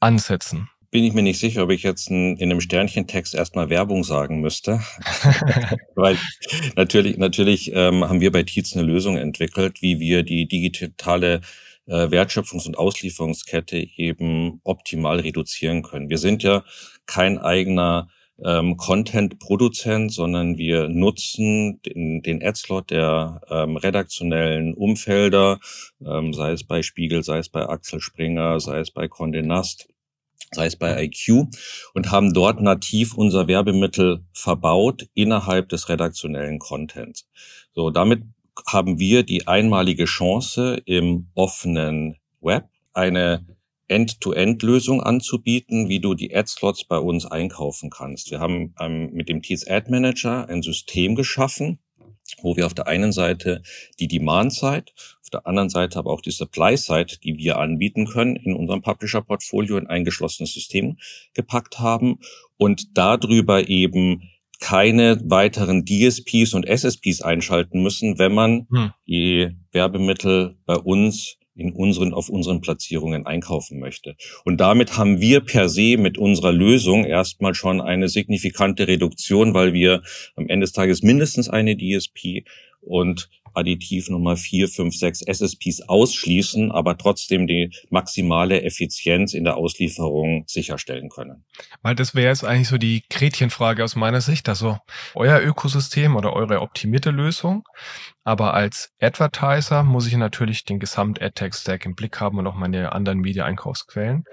ansetzen? 0.00 0.68
Bin 0.90 1.04
ich 1.04 1.12
mir 1.12 1.22
nicht 1.22 1.38
sicher, 1.38 1.62
ob 1.62 1.70
ich 1.70 1.82
jetzt 1.82 2.10
in, 2.10 2.36
in 2.36 2.50
einem 2.50 2.60
Sternchentext 2.60 3.34
erstmal 3.34 3.70
Werbung 3.70 4.02
sagen 4.02 4.40
müsste. 4.40 4.80
Weil 5.94 6.16
natürlich, 6.76 7.16
natürlich 7.16 7.72
ähm, 7.74 8.08
haben 8.08 8.20
wir 8.20 8.32
bei 8.32 8.42
Tietz 8.42 8.76
eine 8.76 8.86
Lösung 8.86 9.16
entwickelt, 9.16 9.82
wie 9.82 10.00
wir 10.00 10.22
die 10.22 10.48
digitale 10.48 11.42
äh, 11.86 12.08
Wertschöpfungs- 12.08 12.66
und 12.66 12.76
Auslieferungskette 12.76 13.76
eben 13.96 14.60
optimal 14.64 15.20
reduzieren 15.20 15.82
können. 15.82 16.10
Wir 16.10 16.18
sind 16.18 16.42
ja 16.42 16.64
kein 17.06 17.38
eigener 17.38 18.08
ähm, 18.44 18.76
Content-Produzent, 18.76 20.12
sondern 20.12 20.56
wir 20.56 20.88
nutzen 20.88 21.80
den, 21.82 22.22
den 22.22 22.42
Ad-Slot 22.42 22.90
der 22.90 23.40
ähm, 23.50 23.76
redaktionellen 23.76 24.74
Umfelder, 24.74 25.60
ähm, 26.04 26.32
sei 26.32 26.52
es 26.52 26.64
bei 26.64 26.82
Spiegel, 26.82 27.22
sei 27.22 27.38
es 27.38 27.48
bei 27.48 27.66
Axel 27.68 28.00
Springer, 28.00 28.58
sei 28.60 28.80
es 28.80 28.90
bei 28.90 29.04
Condé 29.04 29.42
Nast, 29.42 29.88
sei 30.52 30.66
es 30.66 30.76
bei 30.76 31.04
IQ, 31.04 31.46
und 31.94 32.10
haben 32.10 32.32
dort 32.32 32.60
nativ 32.60 33.14
unser 33.14 33.48
Werbemittel 33.48 34.24
verbaut 34.32 35.08
innerhalb 35.14 35.68
des 35.68 35.88
redaktionellen 35.88 36.58
Contents. 36.58 37.28
So, 37.72 37.90
damit 37.90 38.22
haben 38.66 38.98
wir 38.98 39.22
die 39.22 39.46
einmalige 39.46 40.04
Chance 40.04 40.82
im 40.84 41.28
offenen 41.34 42.16
Web 42.40 42.68
eine 42.92 43.46
End-to-End-Lösung 43.88 45.02
anzubieten, 45.02 45.88
wie 45.88 46.00
du 46.00 46.14
die 46.14 46.34
Ad-Slots 46.34 46.84
bei 46.84 46.98
uns 46.98 47.26
einkaufen 47.26 47.90
kannst. 47.90 48.30
Wir 48.30 48.38
haben 48.38 48.74
ähm, 48.78 49.10
mit 49.12 49.28
dem 49.28 49.42
Tees 49.42 49.66
Ad 49.66 49.90
Manager 49.90 50.48
ein 50.48 50.62
System 50.62 51.16
geschaffen, 51.16 51.80
wo 52.40 52.56
wir 52.56 52.66
auf 52.66 52.74
der 52.74 52.86
einen 52.86 53.12
Seite 53.12 53.62
die 53.98 54.06
Demand-Side, 54.06 54.92
auf 55.30 55.42
der 55.42 55.46
anderen 55.46 55.70
Seite 55.70 55.96
aber 55.96 56.10
auch 56.10 56.22
die 56.22 56.32
Supply-Side, 56.32 57.18
die 57.22 57.36
wir 57.36 57.58
anbieten 57.58 58.06
können, 58.06 58.34
in 58.34 58.56
unserem 58.56 58.82
Publisher-Portfolio 58.82 59.76
in 59.76 59.86
ein 59.86 60.04
geschlossenes 60.04 60.52
System 60.52 60.96
gepackt 61.34 61.78
haben 61.78 62.18
und 62.56 62.98
darüber 62.98 63.68
eben 63.68 64.28
keine 64.58 65.20
weiteren 65.24 65.84
DSPs 65.84 66.52
und 66.52 66.66
SSPs 66.66 67.22
einschalten 67.22 67.80
müssen, 67.80 68.18
wenn 68.18 68.34
man 68.34 68.66
hm. 68.70 68.90
die 69.06 69.50
Werbemittel 69.70 70.56
bei 70.66 70.74
uns 70.74 71.36
in 71.54 71.72
unseren, 71.72 72.12
auf 72.12 72.28
unseren 72.28 72.60
Platzierungen 72.60 73.24
einkaufen 73.26 73.78
möchte. 73.78 74.16
Und 74.44 74.60
damit 74.60 74.96
haben 74.96 75.20
wir 75.20 75.40
per 75.40 75.68
se 75.68 75.96
mit 75.96 76.18
unserer 76.18 76.52
Lösung 76.52 77.04
erstmal 77.04 77.54
schon 77.54 77.80
eine 77.80 78.08
signifikante 78.08 78.88
Reduktion, 78.88 79.54
weil 79.54 79.74
wir 79.74 80.02
am 80.34 80.48
Ende 80.48 80.64
des 80.64 80.72
Tages 80.72 81.02
mindestens 81.02 81.48
eine 81.48 81.76
DSP 81.76 82.44
und 82.80 83.28
additiv 83.54 84.08
nochmal 84.08 84.36
vier, 84.36 84.68
fünf, 84.68 84.94
sechs 84.94 85.22
SSPs 85.22 85.82
ausschließen, 85.82 86.72
aber 86.72 86.96
trotzdem 86.96 87.46
die 87.46 87.70
maximale 87.90 88.62
Effizienz 88.62 89.34
in 89.34 89.44
der 89.44 89.56
Auslieferung 89.56 90.44
sicherstellen 90.46 91.08
können. 91.08 91.44
Weil 91.82 91.94
das 91.94 92.14
wäre 92.14 92.28
jetzt 92.28 92.44
eigentlich 92.44 92.68
so 92.68 92.78
die 92.78 93.02
Gretchenfrage 93.10 93.84
aus 93.84 93.96
meiner 93.96 94.20
Sicht, 94.20 94.48
also 94.48 94.78
euer 95.14 95.40
Ökosystem 95.40 96.16
oder 96.16 96.32
eure 96.32 96.60
optimierte 96.60 97.10
Lösung, 97.10 97.64
aber 98.24 98.54
als 98.54 98.92
Advertiser 99.00 99.82
muss 99.82 100.06
ich 100.06 100.16
natürlich 100.16 100.64
den 100.64 100.78
gesamt 100.78 101.20
AdTech-Stack 101.22 101.86
im 101.86 101.94
Blick 101.94 102.20
haben 102.20 102.38
und 102.38 102.46
auch 102.46 102.54
meine 102.54 102.92
anderen 102.92 103.20
Media-Einkaufsquellen. 103.20 104.24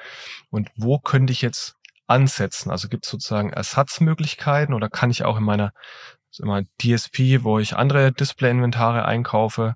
Und 0.49 0.69
wo 0.75 0.99
könnte 0.99 1.31
ich 1.31 1.41
jetzt 1.41 1.75
ansetzen? 2.05 2.69
Also 2.69 2.89
gibt 2.89 3.05
es 3.05 3.11
sozusagen 3.11 3.51
Ersatzmöglichkeiten 3.51 4.73
oder 4.73 4.89
kann 4.89 5.09
ich 5.09 5.23
auch 5.23 5.37
in 5.37 5.43
meiner 5.43 5.71
immer 6.39 6.63
DSP, 6.81 7.43
wo 7.43 7.59
ich 7.59 7.75
andere 7.75 8.11
Display-Inventare 8.11 9.05
einkaufe, 9.05 9.75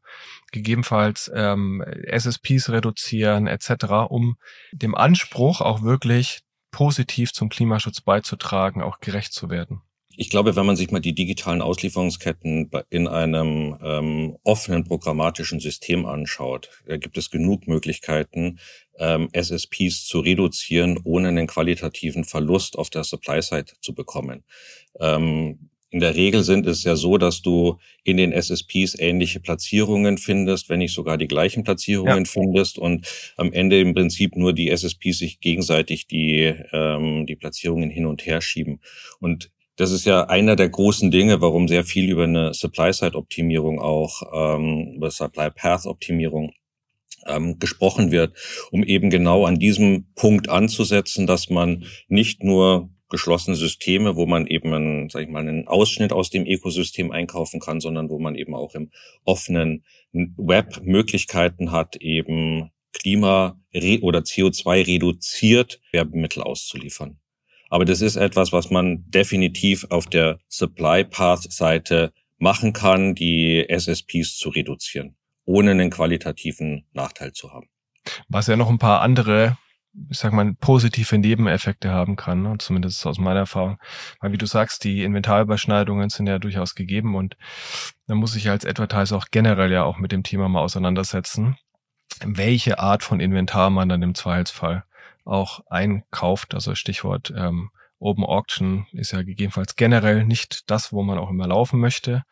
gegebenenfalls 0.52 1.32
ähm, 1.34 1.82
SSPs 1.82 2.70
reduzieren 2.70 3.48
etc., 3.48 4.10
um 4.10 4.38
dem 4.72 4.96
Anspruch 4.96 5.62
auch 5.62 5.82
wirklich 5.82 6.42
positiv 6.72 7.34
zum 7.34 7.50
Klimaschutz 7.50 8.02
beizutragen, 8.02 8.82
auch 8.82 9.00
gerecht 9.00 9.34
zu 9.34 9.50
werden. 9.50 9.82
Ich 10.18 10.30
glaube, 10.30 10.56
wenn 10.56 10.66
man 10.66 10.76
sich 10.76 10.92
mal 10.92 11.00
die 11.00 11.16
digitalen 11.16 11.62
Auslieferungsketten 11.62 12.70
in 12.90 13.08
einem 13.08 13.78
ähm, 13.82 14.38
offenen 14.44 14.84
programmatischen 14.84 15.60
System 15.60 16.06
anschaut, 16.06 16.70
da 16.86 16.98
gibt 16.98 17.18
es 17.18 17.30
genug 17.30 17.68
Möglichkeiten, 17.68 18.60
ähm, 19.00 19.30
SSPs 19.32 20.06
zu 20.06 20.20
reduzieren, 20.20 21.00
ohne 21.04 21.30
einen 21.30 21.48
qualitativen 21.48 22.26
Verlust 22.26 22.78
auf 22.78 22.90
der 22.90 23.04
Supply-Side 23.04 23.74
zu 23.80 23.96
bekommen. 23.96 24.44
Ähm, 25.00 25.71
in 25.92 26.00
der 26.00 26.16
Regel 26.16 26.44
sind 26.44 26.66
es 26.68 26.84
ja 26.84 26.96
so, 26.96 27.18
dass 27.18 27.42
du 27.42 27.78
in 28.06 28.16
den 28.16 28.32
SSPs 28.32 28.98
ähnliche 28.98 29.42
Platzierungen 29.42 30.18
findest, 30.18 30.70
wenn 30.70 30.80
nicht 30.80 30.94
sogar 30.94 31.18
die 31.18 31.28
gleichen 31.28 31.66
Platzierungen 31.66 32.24
ja. 32.24 32.32
findest 32.32 32.80
und 32.80 33.06
am 33.36 33.52
Ende 33.52 33.80
im 33.82 33.94
Prinzip 33.94 34.38
nur 34.38 34.54
die 34.54 34.70
SSPs 34.70 35.20
sich 35.20 35.42
gegenseitig 35.42 36.08
die, 36.08 36.56
ähm, 36.72 37.26
die 37.26 37.36
Platzierungen 37.36 37.90
hin 37.90 38.06
und 38.06 38.26
her 38.26 38.40
schieben. 38.42 38.80
Und 39.20 39.52
das 39.76 39.92
ist 39.92 40.06
ja 40.06 40.28
einer 40.28 40.56
der 40.56 40.70
großen 40.70 41.12
Dinge, 41.12 41.42
warum 41.42 41.68
sehr 41.68 41.84
viel 41.84 42.10
über 42.10 42.24
eine 42.24 42.54
Supply-Side-Optimierung 42.54 43.82
auch, 43.82 44.22
ähm, 44.34 44.94
über 44.96 45.12
Supply-Path-Optimierung 45.12 46.54
ähm, 47.28 47.60
gesprochen 47.60 48.12
wird, 48.12 48.38
um 48.72 48.84
eben 48.84 49.10
genau 49.10 49.46
an 49.46 49.60
diesem 49.60 50.14
Punkt 50.16 50.48
anzusetzen, 50.48 51.28
dass 51.28 51.50
man 51.50 51.84
nicht 52.08 52.44
nur 52.44 52.90
geschlossene 53.12 53.56
Systeme, 53.56 54.16
wo 54.16 54.26
man 54.26 54.48
eben 54.48 54.74
einen, 54.74 55.10
sag 55.10 55.22
ich 55.22 55.30
mal, 55.30 55.48
einen 55.48 55.68
Ausschnitt 55.68 56.12
aus 56.12 56.32
dem 56.32 56.48
Ökosystem 56.48 57.12
einkaufen 57.12 57.60
kann, 57.60 57.80
sondern 57.80 58.10
wo 58.10 58.18
man 58.18 58.34
eben 58.34 58.56
auch 58.56 58.74
im 58.74 58.90
offenen 59.24 59.84
Web 60.12 60.82
Möglichkeiten 60.84 61.72
hat, 61.72 61.98
eben 61.98 62.72
Klima- 62.94 63.60
oder 64.02 64.20
CO2 64.20 64.88
reduziert 64.88 65.80
Werbemittel 65.92 66.42
auszuliefern. 66.44 67.20
Aber 67.70 67.86
das 67.86 68.02
ist 68.02 68.18
etwas, 68.18 68.52
was 68.52 68.70
man 68.70 69.10
definitiv 69.10 69.86
auf 69.90 70.08
der 70.08 70.40
Supply 70.50 71.06
Path 71.06 71.52
Seite 71.52 72.12
machen 72.38 72.74
kann, 72.74 73.16
die 73.16 73.70
SSPs 73.70 74.36
zu 74.36 74.50
reduzieren, 74.50 75.16
ohne 75.46 75.72
einen 75.72 75.90
qualitativen 75.90 76.86
Nachteil 76.92 77.32
zu 77.32 77.54
haben. 77.54 77.70
Was 78.28 78.48
ja 78.48 78.58
noch 78.58 78.70
ein 78.70 78.80
paar 78.80 79.02
andere 79.02 79.58
ich 80.10 80.18
sag 80.18 80.34
mal, 80.34 80.54
positive 80.54 81.18
Nebeneffekte 81.18 81.92
haben 81.92 82.16
kann, 82.16 82.42
ne? 82.42 82.56
zumindest 82.60 83.06
aus 83.06 83.18
meiner 83.18 83.42
Erfahrung. 83.42 83.78
Weil 84.20 84.32
wie 84.32 84.38
du 84.38 84.46
sagst, 84.46 84.84
die 84.84 85.04
Inventarüberschneidungen 85.04 86.10
sind 86.10 86.28
ja 86.28 86.40
durchaus 86.40 86.76
gegeben 86.76 87.16
und 87.16 87.38
da 88.08 88.16
muss 88.16 88.36
ich 88.36 88.50
als 88.50 88.66
Advertiser 88.66 89.18
auch 89.18 89.28
generell 89.32 89.72
ja 89.72 89.84
auch 89.84 89.98
mit 89.98 90.12
dem 90.12 90.24
Thema 90.24 90.48
mal 90.50 90.62
auseinandersetzen, 90.62 91.58
welche 92.24 92.80
Art 92.80 93.04
von 93.04 93.20
Inventar 93.20 93.70
man 93.70 93.90
dann 93.90 94.02
im 94.02 94.16
Zweifelsfall 94.16 94.84
auch 95.26 95.62
einkauft. 95.68 96.54
Also 96.54 96.76
Stichwort 96.76 97.34
ähm, 97.36 97.72
Open 98.00 98.24
Auction 98.24 98.88
ist 98.94 99.12
ja 99.12 99.22
gegebenenfalls 99.22 99.76
generell 99.76 100.26
nicht 100.26 100.70
das, 100.72 100.92
wo 100.92 101.04
man 101.04 101.20
auch 101.20 101.30
immer 101.30 101.48
laufen 101.48 101.80
möchte. 101.80 102.24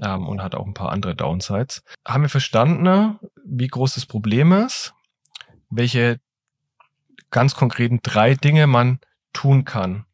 Ähm, 0.00 0.26
und 0.28 0.42
hat 0.42 0.54
auch 0.54 0.66
ein 0.66 0.74
paar 0.74 0.92
andere 0.92 1.16
Downsides. 1.16 1.82
Haben 2.06 2.22
wir 2.22 2.28
verstanden, 2.28 3.18
wie 3.44 3.66
groß 3.66 3.94
das 3.94 4.06
Problem 4.06 4.52
ist? 4.52 4.94
welche 5.70 6.18
ganz 7.30 7.54
konkreten 7.54 8.00
drei 8.02 8.34
Dinge 8.34 8.66
man 8.66 9.00
tun 9.32 9.64
kann. 9.64 10.04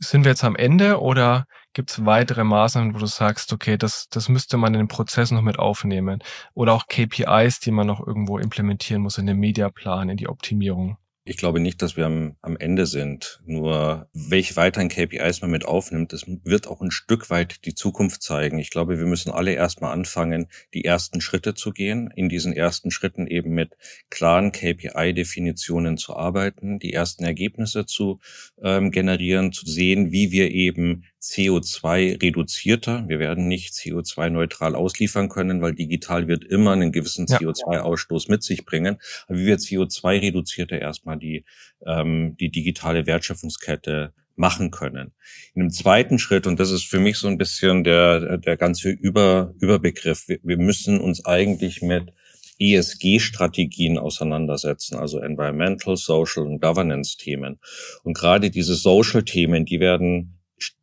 Sind 0.00 0.24
wir 0.24 0.30
jetzt 0.30 0.44
am 0.44 0.54
Ende 0.54 1.00
oder 1.00 1.46
gibt 1.72 1.90
es 1.90 2.06
weitere 2.06 2.44
Maßnahmen, 2.44 2.94
wo 2.94 2.98
du 2.98 3.06
sagst, 3.06 3.52
okay, 3.52 3.76
das, 3.76 4.08
das 4.08 4.28
müsste 4.28 4.56
man 4.56 4.74
in 4.74 4.80
den 4.80 4.88
Prozess 4.88 5.30
noch 5.30 5.42
mit 5.42 5.58
aufnehmen? 5.58 6.22
Oder 6.54 6.74
auch 6.74 6.86
KPIs, 6.86 7.60
die 7.60 7.72
man 7.72 7.86
noch 7.86 8.04
irgendwo 8.06 8.38
implementieren 8.38 9.02
muss 9.02 9.18
in 9.18 9.26
den 9.26 9.38
Mediaplan, 9.38 10.08
in 10.08 10.16
die 10.16 10.28
Optimierung? 10.28 10.98
Ich 11.28 11.36
glaube 11.36 11.60
nicht, 11.60 11.82
dass 11.82 11.94
wir 11.94 12.06
am, 12.06 12.36
am 12.40 12.56
Ende 12.56 12.86
sind. 12.86 13.42
Nur 13.44 14.08
welche 14.14 14.56
weiteren 14.56 14.88
KPIs 14.88 15.42
man 15.42 15.50
mit 15.50 15.66
aufnimmt, 15.66 16.14
das 16.14 16.24
wird 16.26 16.66
auch 16.66 16.80
ein 16.80 16.90
Stück 16.90 17.28
weit 17.28 17.66
die 17.66 17.74
Zukunft 17.74 18.22
zeigen. 18.22 18.58
Ich 18.58 18.70
glaube, 18.70 18.98
wir 18.98 19.04
müssen 19.04 19.30
alle 19.30 19.52
erstmal 19.52 19.92
anfangen, 19.92 20.46
die 20.72 20.86
ersten 20.86 21.20
Schritte 21.20 21.52
zu 21.52 21.72
gehen, 21.72 22.10
in 22.16 22.30
diesen 22.30 22.54
ersten 22.54 22.90
Schritten 22.90 23.26
eben 23.26 23.50
mit 23.50 23.76
klaren 24.08 24.52
KPI-Definitionen 24.52 25.98
zu 25.98 26.16
arbeiten, 26.16 26.78
die 26.78 26.94
ersten 26.94 27.24
Ergebnisse 27.24 27.84
zu 27.84 28.20
ähm, 28.62 28.90
generieren, 28.90 29.52
zu 29.52 29.66
sehen, 29.66 30.10
wie 30.10 30.32
wir 30.32 30.50
eben 30.50 31.04
CO2 31.20 32.22
reduzierter. 32.22 33.04
Wir 33.08 33.18
werden 33.18 33.48
nicht 33.48 33.74
CO2-neutral 33.74 34.74
ausliefern 34.74 35.28
können, 35.28 35.60
weil 35.60 35.74
digital 35.74 36.28
wird 36.28 36.44
immer 36.44 36.72
einen 36.72 36.92
gewissen 36.92 37.26
ja. 37.28 37.38
CO2-Ausstoß 37.38 38.30
mit 38.30 38.42
sich 38.42 38.64
bringen. 38.64 38.98
Aber 39.26 39.38
wie 39.38 39.46
wir 39.46 39.56
CO2-reduzierter 39.56 40.78
erstmal 40.78 41.18
die, 41.18 41.44
ähm, 41.84 42.36
die 42.38 42.50
digitale 42.50 43.06
Wertschöpfungskette 43.06 44.12
machen 44.36 44.70
können. 44.70 45.12
In 45.54 45.62
einem 45.62 45.70
zweiten 45.70 46.18
Schritt, 46.18 46.46
und 46.46 46.60
das 46.60 46.70
ist 46.70 46.84
für 46.84 47.00
mich 47.00 47.18
so 47.18 47.26
ein 47.26 47.38
bisschen 47.38 47.82
der, 47.82 48.38
der 48.38 48.56
ganze 48.56 48.90
Über, 48.90 49.52
Überbegriff, 49.58 50.28
wir, 50.28 50.38
wir 50.42 50.58
müssen 50.58 51.00
uns 51.00 51.24
eigentlich 51.26 51.82
mit 51.82 52.12
ESG-Strategien 52.60 53.98
auseinandersetzen, 53.98 54.96
also 54.96 55.18
Environmental, 55.18 55.96
Social 55.96 56.44
und 56.44 56.60
Governance-Themen. 56.60 57.58
Und 58.02 58.16
gerade 58.16 58.50
diese 58.50 58.74
Social-Themen, 58.74 59.64
die 59.64 59.80
werden 59.80 60.37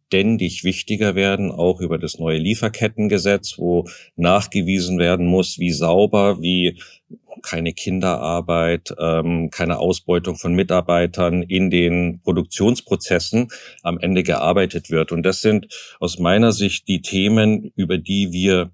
ständig 0.07 0.63
wichtiger 0.63 1.15
werden, 1.15 1.51
auch 1.51 1.81
über 1.81 1.97
das 1.97 2.19
neue 2.19 2.37
Lieferkettengesetz, 2.37 3.57
wo 3.57 3.85
nachgewiesen 4.15 4.99
werden 4.99 5.25
muss, 5.25 5.57
wie 5.59 5.71
sauber, 5.71 6.41
wie 6.41 6.79
keine 7.41 7.73
Kinderarbeit, 7.73 8.93
ähm, 8.99 9.49
keine 9.51 9.79
Ausbeutung 9.79 10.35
von 10.35 10.53
Mitarbeitern 10.53 11.43
in 11.43 11.69
den 11.69 12.21
Produktionsprozessen 12.23 13.49
am 13.83 13.99
Ende 13.99 14.23
gearbeitet 14.23 14.89
wird. 14.89 15.11
Und 15.11 15.23
das 15.23 15.41
sind 15.41 15.67
aus 15.99 16.19
meiner 16.19 16.51
Sicht 16.51 16.87
die 16.87 17.01
Themen, 17.01 17.71
über 17.75 17.97
die 17.97 18.31
wir 18.31 18.71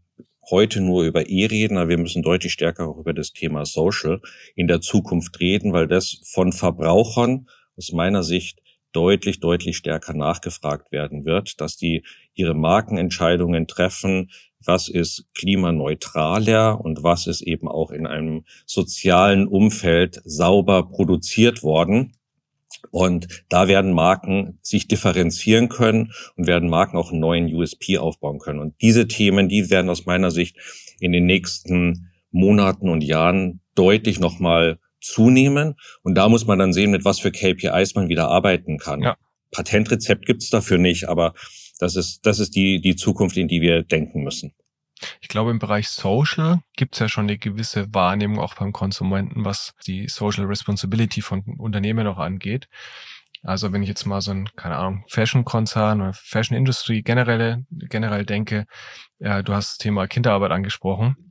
heute 0.50 0.82
nur 0.82 1.04
über 1.04 1.30
E 1.30 1.46
reden, 1.46 1.78
aber 1.78 1.90
wir 1.90 1.98
müssen 1.98 2.24
deutlich 2.24 2.54
stärker 2.54 2.88
auch 2.88 2.98
über 2.98 3.14
das 3.14 3.32
Thema 3.32 3.66
Social 3.66 4.22
in 4.56 4.68
der 4.68 4.82
Zukunft 4.82 5.40
reden, 5.40 5.72
weil 5.74 5.88
das 5.88 6.22
von 6.26 6.52
Verbrauchern 6.52 7.48
aus 7.78 7.94
meiner 7.94 8.24
Sicht 8.24 8.60
deutlich, 8.92 9.40
deutlich 9.40 9.78
stärker 9.78 10.14
nachgefragt 10.14 10.92
werden 10.92 11.26
wird, 11.26 11.62
dass 11.62 11.78
die 11.78 12.04
ihre 12.34 12.54
Markenentscheidungen 12.54 13.68
treffen, 13.68 14.30
was 14.64 14.90
ist 14.90 15.26
klimaneutraler 15.34 16.80
und 16.80 17.04
was 17.04 17.28
ist 17.28 17.42
eben 17.42 17.68
auch 17.68 17.92
in 17.92 18.06
einem 18.06 18.46
sozialen 18.66 19.48
Umfeld 19.48 20.22
sauber 20.24 20.90
produziert 20.90 21.64
worden. 21.64 22.14
Und 22.90 23.44
da 23.50 23.68
werden 23.68 23.94
Marken 23.94 24.60
sich 24.62 24.88
differenzieren 24.88 25.70
können 25.70 26.14
und 26.36 26.48
werden 26.48 26.70
Marken 26.70 26.98
auch 26.98 27.12
einen 27.12 27.20
neuen 27.20 27.54
USP 27.54 27.98
aufbauen 27.98 28.40
können. 28.40 28.60
Und 28.60 28.82
diese 28.82 29.08
Themen, 29.08 29.50
die 29.50 29.70
werden 29.70 29.90
aus 29.90 30.06
meiner 30.06 30.32
Sicht 30.32 30.58
in 31.00 31.12
den 31.12 31.26
nächsten 31.26 32.12
Monaten 32.32 32.90
und 32.90 33.04
Jahren 33.04 33.62
deutlich 33.76 34.20
nochmal 34.20 34.80
zunehmen. 35.02 35.76
Und 36.04 36.16
da 36.16 36.30
muss 36.30 36.46
man 36.46 36.60
dann 36.60 36.74
sehen, 36.74 36.92
mit 36.92 37.06
was 37.06 37.20
für 37.20 37.32
KPIs 37.32 37.96
man 37.96 38.10
wieder 38.10 38.30
arbeiten 38.30 38.78
kann. 38.78 39.02
Ja. 39.02 39.18
Patentrezept 39.52 40.26
gibt's 40.26 40.50
dafür 40.50 40.78
nicht, 40.78 41.10
aber 41.10 41.34
das 41.80 41.96
ist, 41.96 42.26
das 42.26 42.40
ist 42.40 42.56
die, 42.56 42.80
die 42.80 42.96
Zukunft, 42.96 43.38
in 43.38 43.48
die 43.48 43.62
wir 43.62 43.84
denken 43.84 44.24
müssen. 44.24 44.54
Ich 45.20 45.28
glaube, 45.28 45.50
im 45.50 45.60
Bereich 45.60 45.90
Social 45.90 46.62
gibt 46.78 46.94
es 46.94 47.00
ja 47.00 47.10
schon 47.10 47.26
eine 47.26 47.38
gewisse 47.38 47.94
Wahrnehmung 47.94 48.40
auch 48.40 48.54
beim 48.54 48.72
Konsumenten, 48.72 49.44
was 49.44 49.74
die 49.88 50.08
Social 50.08 50.46
Responsibility 50.46 51.22
von 51.22 51.44
Unternehmen 51.58 52.06
auch 52.06 52.20
angeht. 52.20 52.68
Also 53.42 53.74
wenn 53.74 53.82
ich 53.82 53.90
jetzt 53.90 54.06
mal 54.06 54.22
so 54.22 54.30
ein, 54.30 54.48
keine 54.56 54.78
Ahnung, 54.78 55.04
Fashion-Konzern 55.10 56.02
oder 56.02 56.14
Fashion-Industrie 56.14 57.02
generell, 57.02 57.66
generell 57.72 58.26
denke, 58.26 58.68
ja, 59.18 59.42
du 59.42 59.54
hast 59.54 59.72
das 59.72 59.78
Thema 59.80 60.08
Kinderarbeit 60.08 60.52
angesprochen 60.52 61.31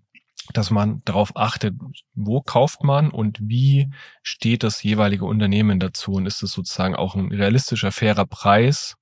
dass 0.53 0.71
man 0.71 1.03
darauf 1.05 1.37
achtet, 1.37 1.75
wo 2.15 2.41
kauft 2.41 2.83
man 2.83 3.11
und 3.11 3.39
wie 3.41 3.91
steht 4.23 4.63
das 4.63 4.83
jeweilige 4.83 5.25
Unternehmen 5.25 5.81
dazu 5.81 6.13
und 6.13 6.27
ist 6.27 6.43
es 6.43 6.53
sozusagen 6.53 6.95
auch 6.95 7.15
ein 7.15 7.33
realistischer, 7.33 7.93
fairer 7.93 8.27
Preis 8.27 8.97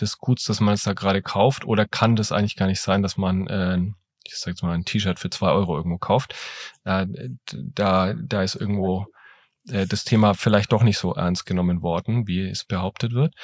des 0.00 0.18
Guts, 0.18 0.44
das 0.44 0.60
man 0.60 0.74
jetzt 0.74 0.86
da 0.86 0.92
gerade 0.92 1.22
kauft 1.22 1.64
oder 1.64 1.86
kann 1.86 2.16
das 2.16 2.32
eigentlich 2.32 2.56
gar 2.56 2.66
nicht 2.66 2.80
sein, 2.80 3.02
dass 3.02 3.16
man 3.16 3.46
äh, 3.46 3.78
ich 4.26 4.36
sag 4.36 4.52
jetzt 4.52 4.62
mal 4.62 4.72
ein 4.72 4.84
T-Shirt 4.84 5.18
für 5.18 5.30
zwei 5.30 5.50
Euro 5.50 5.76
irgendwo 5.76 5.98
kauft, 5.98 6.34
äh, 6.84 7.06
da, 7.52 8.14
da 8.14 8.42
ist 8.42 8.54
irgendwo 8.54 9.06
äh, 9.68 9.86
das 9.86 10.04
Thema 10.04 10.34
vielleicht 10.34 10.72
doch 10.72 10.82
nicht 10.82 10.98
so 10.98 11.14
ernst 11.14 11.46
genommen 11.46 11.82
worden, 11.82 12.26
wie 12.26 12.48
es 12.48 12.64
behauptet 12.64 13.12
wird. 13.12 13.34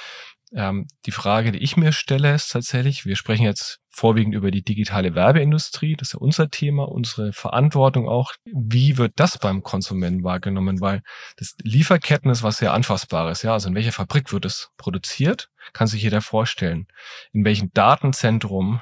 Ähm, 0.55 0.87
die 1.07 1.13
Frage, 1.13 1.53
die 1.53 1.59
ich 1.59 1.77
mir 1.77 1.93
stelle, 1.93 2.35
ist 2.35 2.53
tatsächlich, 2.53 3.05
wir 3.05 3.17
sprechen 3.17 3.45
jetzt 3.45 3.81
vorwiegend 3.91 4.35
über 4.35 4.51
die 4.51 4.63
digitale 4.63 5.15
Werbeindustrie, 5.15 5.97
das 5.97 6.09
ist 6.09 6.13
ja 6.15 6.21
unser 6.21 6.51
Thema, 6.51 6.89
unsere 6.89 7.33
Verantwortung 7.33 8.09
auch. 8.09 8.33
Wie 8.45 8.97
wird 8.97 9.13
das 9.17 9.39
beim 9.39 9.63
Konsumenten 9.63 10.25
wahrgenommen? 10.25 10.81
Weil 10.81 11.03
das 11.37 11.55
Lieferketten 11.63 12.31
ist 12.31 12.43
was 12.43 12.59
sehr 12.59 12.73
Anfassbares, 12.73 13.43
ja. 13.43 13.53
Also 13.53 13.69
in 13.69 13.75
welcher 13.75 13.93
Fabrik 13.93 14.33
wird 14.33 14.45
es 14.45 14.71
produziert? 14.77 15.51
Kann 15.73 15.89
sich 15.89 16.03
jeder 16.03 16.23
vorstellen. 16.23 16.87
In 17.33 17.45
welchem 17.45 17.71
Datenzentrum 17.75 18.81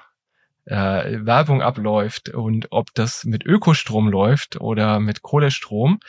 äh, 0.67 1.25
Werbung 1.25 1.63
abläuft 1.63 2.29
und 2.29 2.69
ob 2.71 2.93
das 2.95 3.25
mit 3.25 3.45
Ökostrom 3.47 4.09
läuft 4.09 4.61
oder 4.61 5.01
mit 5.01 5.23
Kohlestrom 5.23 6.01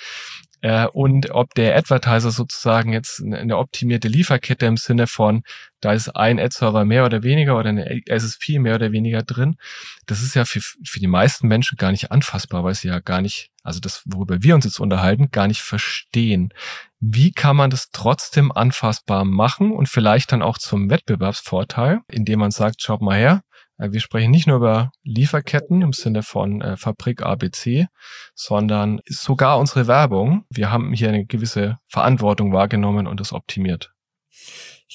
äh, 0.61 0.87
und 0.87 1.31
ob 1.31 1.53
der 1.53 1.75
Advertiser 1.75 2.31
sozusagen 2.31 2.91
jetzt 2.91 3.21
eine 3.21 3.57
optimierte 3.57 4.07
Lieferkette 4.07 4.65
im 4.65 4.77
Sinne 4.77 5.07
von, 5.07 5.43
da 5.81 5.93
ist 5.93 6.09
ein 6.09 6.39
Ad-Server 6.39 6.85
mehr 6.85 7.05
oder 7.05 7.21
weniger 7.21 7.57
oder 7.57 7.69
eine 7.69 8.01
SSP 8.07 8.59
mehr 8.59 8.75
oder 8.75 8.91
weniger 8.91 9.21
drin, 9.21 9.57
das 10.07 10.23
ist 10.23 10.35
ja 10.35 10.45
für, 10.45 10.61
für 10.61 10.99
die 10.99 11.07
meisten 11.07 11.47
Menschen 11.47 11.77
gar 11.77 11.91
nicht 11.91 12.11
anfassbar, 12.11 12.63
weil 12.63 12.73
sie 12.73 12.87
ja 12.87 12.99
gar 12.99 13.21
nicht, 13.21 13.51
also 13.63 13.79
das, 13.79 14.01
worüber 14.05 14.41
wir 14.41 14.55
uns 14.55 14.65
jetzt 14.65 14.79
unterhalten, 14.79 15.29
gar 15.31 15.47
nicht 15.47 15.61
verstehen. 15.61 16.53
Wie 16.99 17.31
kann 17.31 17.55
man 17.55 17.69
das 17.69 17.91
trotzdem 17.91 18.51
anfassbar 18.51 19.25
machen 19.25 19.71
und 19.71 19.87
vielleicht 19.87 20.31
dann 20.31 20.41
auch 20.41 20.57
zum 20.57 20.89
Wettbewerbsvorteil, 20.89 21.99
indem 22.07 22.39
man 22.39 22.49
sagt, 22.51 22.81
schaut 22.81 23.01
mal 23.01 23.17
her, 23.17 23.43
wir 23.77 23.99
sprechen 23.99 24.31
nicht 24.31 24.47
nur 24.47 24.57
über 24.57 24.91
Lieferketten 25.03 25.81
im 25.81 25.93
Sinne 25.93 26.23
von 26.23 26.61
äh, 26.61 26.77
Fabrik 26.77 27.21
ABC, 27.21 27.87
sondern 28.33 29.01
sogar 29.05 29.59
unsere 29.59 29.87
Werbung. 29.87 30.45
Wir 30.49 30.71
haben 30.71 30.93
hier 30.93 31.09
eine 31.09 31.25
gewisse 31.25 31.77
Verantwortung 31.87 32.53
wahrgenommen 32.53 33.07
und 33.07 33.19
das 33.19 33.33
optimiert. 33.33 33.91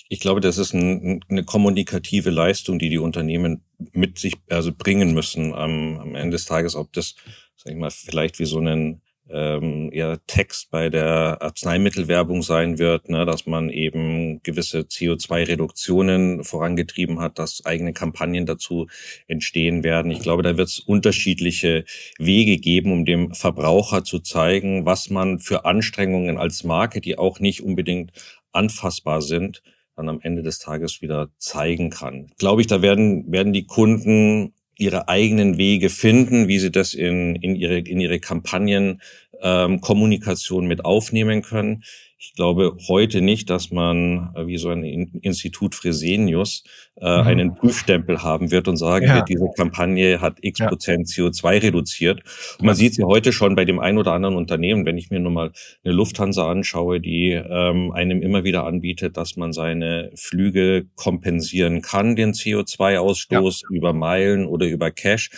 Ich 0.08 0.20
glaube, 0.20 0.40
das 0.40 0.58
ist 0.58 0.72
ein, 0.72 1.20
eine 1.28 1.44
kommunikative 1.44 2.30
Leistung, 2.30 2.78
die 2.78 2.88
die 2.88 2.98
Unternehmen 2.98 3.64
mit 3.92 4.18
sich 4.18 4.36
also 4.48 4.72
bringen 4.72 5.12
müssen 5.12 5.54
am, 5.54 5.98
am 5.98 6.14
Ende 6.14 6.36
des 6.36 6.46
Tages, 6.46 6.76
ob 6.76 6.92
das, 6.92 7.14
sag 7.56 7.72
ich 7.72 7.78
mal, 7.78 7.90
vielleicht 7.90 8.38
wie 8.38 8.46
so 8.46 8.58
einen 8.58 9.01
ähm, 9.32 9.90
eher 9.92 10.18
Text 10.26 10.70
bei 10.70 10.88
der 10.88 11.40
Arzneimittelwerbung 11.40 12.42
sein 12.42 12.78
wird, 12.78 13.08
ne, 13.08 13.24
dass 13.24 13.46
man 13.46 13.70
eben 13.70 14.42
gewisse 14.42 14.80
CO2-Reduktionen 14.80 16.44
vorangetrieben 16.44 17.20
hat, 17.20 17.38
dass 17.38 17.64
eigene 17.64 17.92
Kampagnen 17.92 18.46
dazu 18.46 18.86
entstehen 19.26 19.82
werden. 19.84 20.12
Ich 20.12 20.20
glaube, 20.20 20.42
da 20.42 20.56
wird 20.56 20.68
es 20.68 20.78
unterschiedliche 20.78 21.84
Wege 22.18 22.58
geben, 22.58 22.92
um 22.92 23.04
dem 23.04 23.34
Verbraucher 23.34 24.04
zu 24.04 24.20
zeigen, 24.20 24.86
was 24.86 25.10
man 25.10 25.38
für 25.38 25.64
Anstrengungen 25.64 26.38
als 26.38 26.64
Marke, 26.64 27.00
die 27.00 27.18
auch 27.18 27.40
nicht 27.40 27.62
unbedingt 27.62 28.12
anfassbar 28.52 29.22
sind, 29.22 29.62
dann 29.96 30.08
am 30.08 30.20
Ende 30.20 30.42
des 30.42 30.58
Tages 30.58 31.02
wieder 31.02 31.28
zeigen 31.38 31.90
kann. 31.90 32.32
Glaube 32.38 32.60
ich, 32.60 32.66
da 32.66 32.82
werden, 32.82 33.30
werden 33.30 33.52
die 33.52 33.66
Kunden 33.66 34.54
ihre 34.76 35.08
eigenen 35.08 35.58
Wege 35.58 35.90
finden, 35.90 36.48
wie 36.48 36.58
sie 36.58 36.70
das 36.70 36.94
in, 36.94 37.36
in 37.36 37.54
ihre, 37.56 37.78
in 37.78 38.00
ihre 38.00 38.20
Kampagnen 38.20 39.00
ähm, 39.42 39.80
Kommunikation 39.80 40.66
mit 40.66 40.84
aufnehmen 40.84 41.42
können. 41.42 41.82
Ich 42.24 42.34
glaube 42.34 42.76
heute 42.86 43.20
nicht, 43.20 43.50
dass 43.50 43.72
man 43.72 44.32
äh, 44.36 44.46
wie 44.46 44.56
so 44.56 44.68
ein 44.68 44.84
Institut 44.84 45.74
Fresenius 45.74 46.62
äh, 47.00 47.20
mhm. 47.20 47.26
einen 47.26 47.54
Prüfstempel 47.56 48.22
haben 48.22 48.52
wird 48.52 48.68
und 48.68 48.76
sagen 48.76 49.06
ja. 49.06 49.16
wird, 49.16 49.28
diese 49.28 49.50
Kampagne 49.56 50.20
hat 50.20 50.36
x 50.40 50.60
ja. 50.60 50.68
Prozent 50.68 51.08
CO2 51.08 51.60
reduziert. 51.64 52.22
Und 52.60 52.66
man 52.66 52.76
sieht 52.76 52.92
es 52.92 52.98
ja 52.98 53.06
heute 53.06 53.32
schon 53.32 53.56
bei 53.56 53.64
dem 53.64 53.80
ein 53.80 53.98
oder 53.98 54.12
anderen 54.12 54.36
Unternehmen, 54.36 54.86
wenn 54.86 54.98
ich 54.98 55.10
mir 55.10 55.18
nur 55.18 55.32
mal 55.32 55.50
eine 55.82 55.94
Lufthansa 55.94 56.48
anschaue, 56.48 57.00
die 57.00 57.32
ähm, 57.32 57.90
einem 57.90 58.22
immer 58.22 58.44
wieder 58.44 58.66
anbietet, 58.66 59.16
dass 59.16 59.36
man 59.36 59.52
seine 59.52 60.10
Flüge 60.14 60.86
kompensieren 60.94 61.82
kann, 61.82 62.14
den 62.14 62.34
CO2-Ausstoß 62.34 63.62
ja. 63.62 63.76
über 63.76 63.92
Meilen 63.92 64.46
oder 64.46 64.68
über 64.68 64.92
Cash 64.92 65.30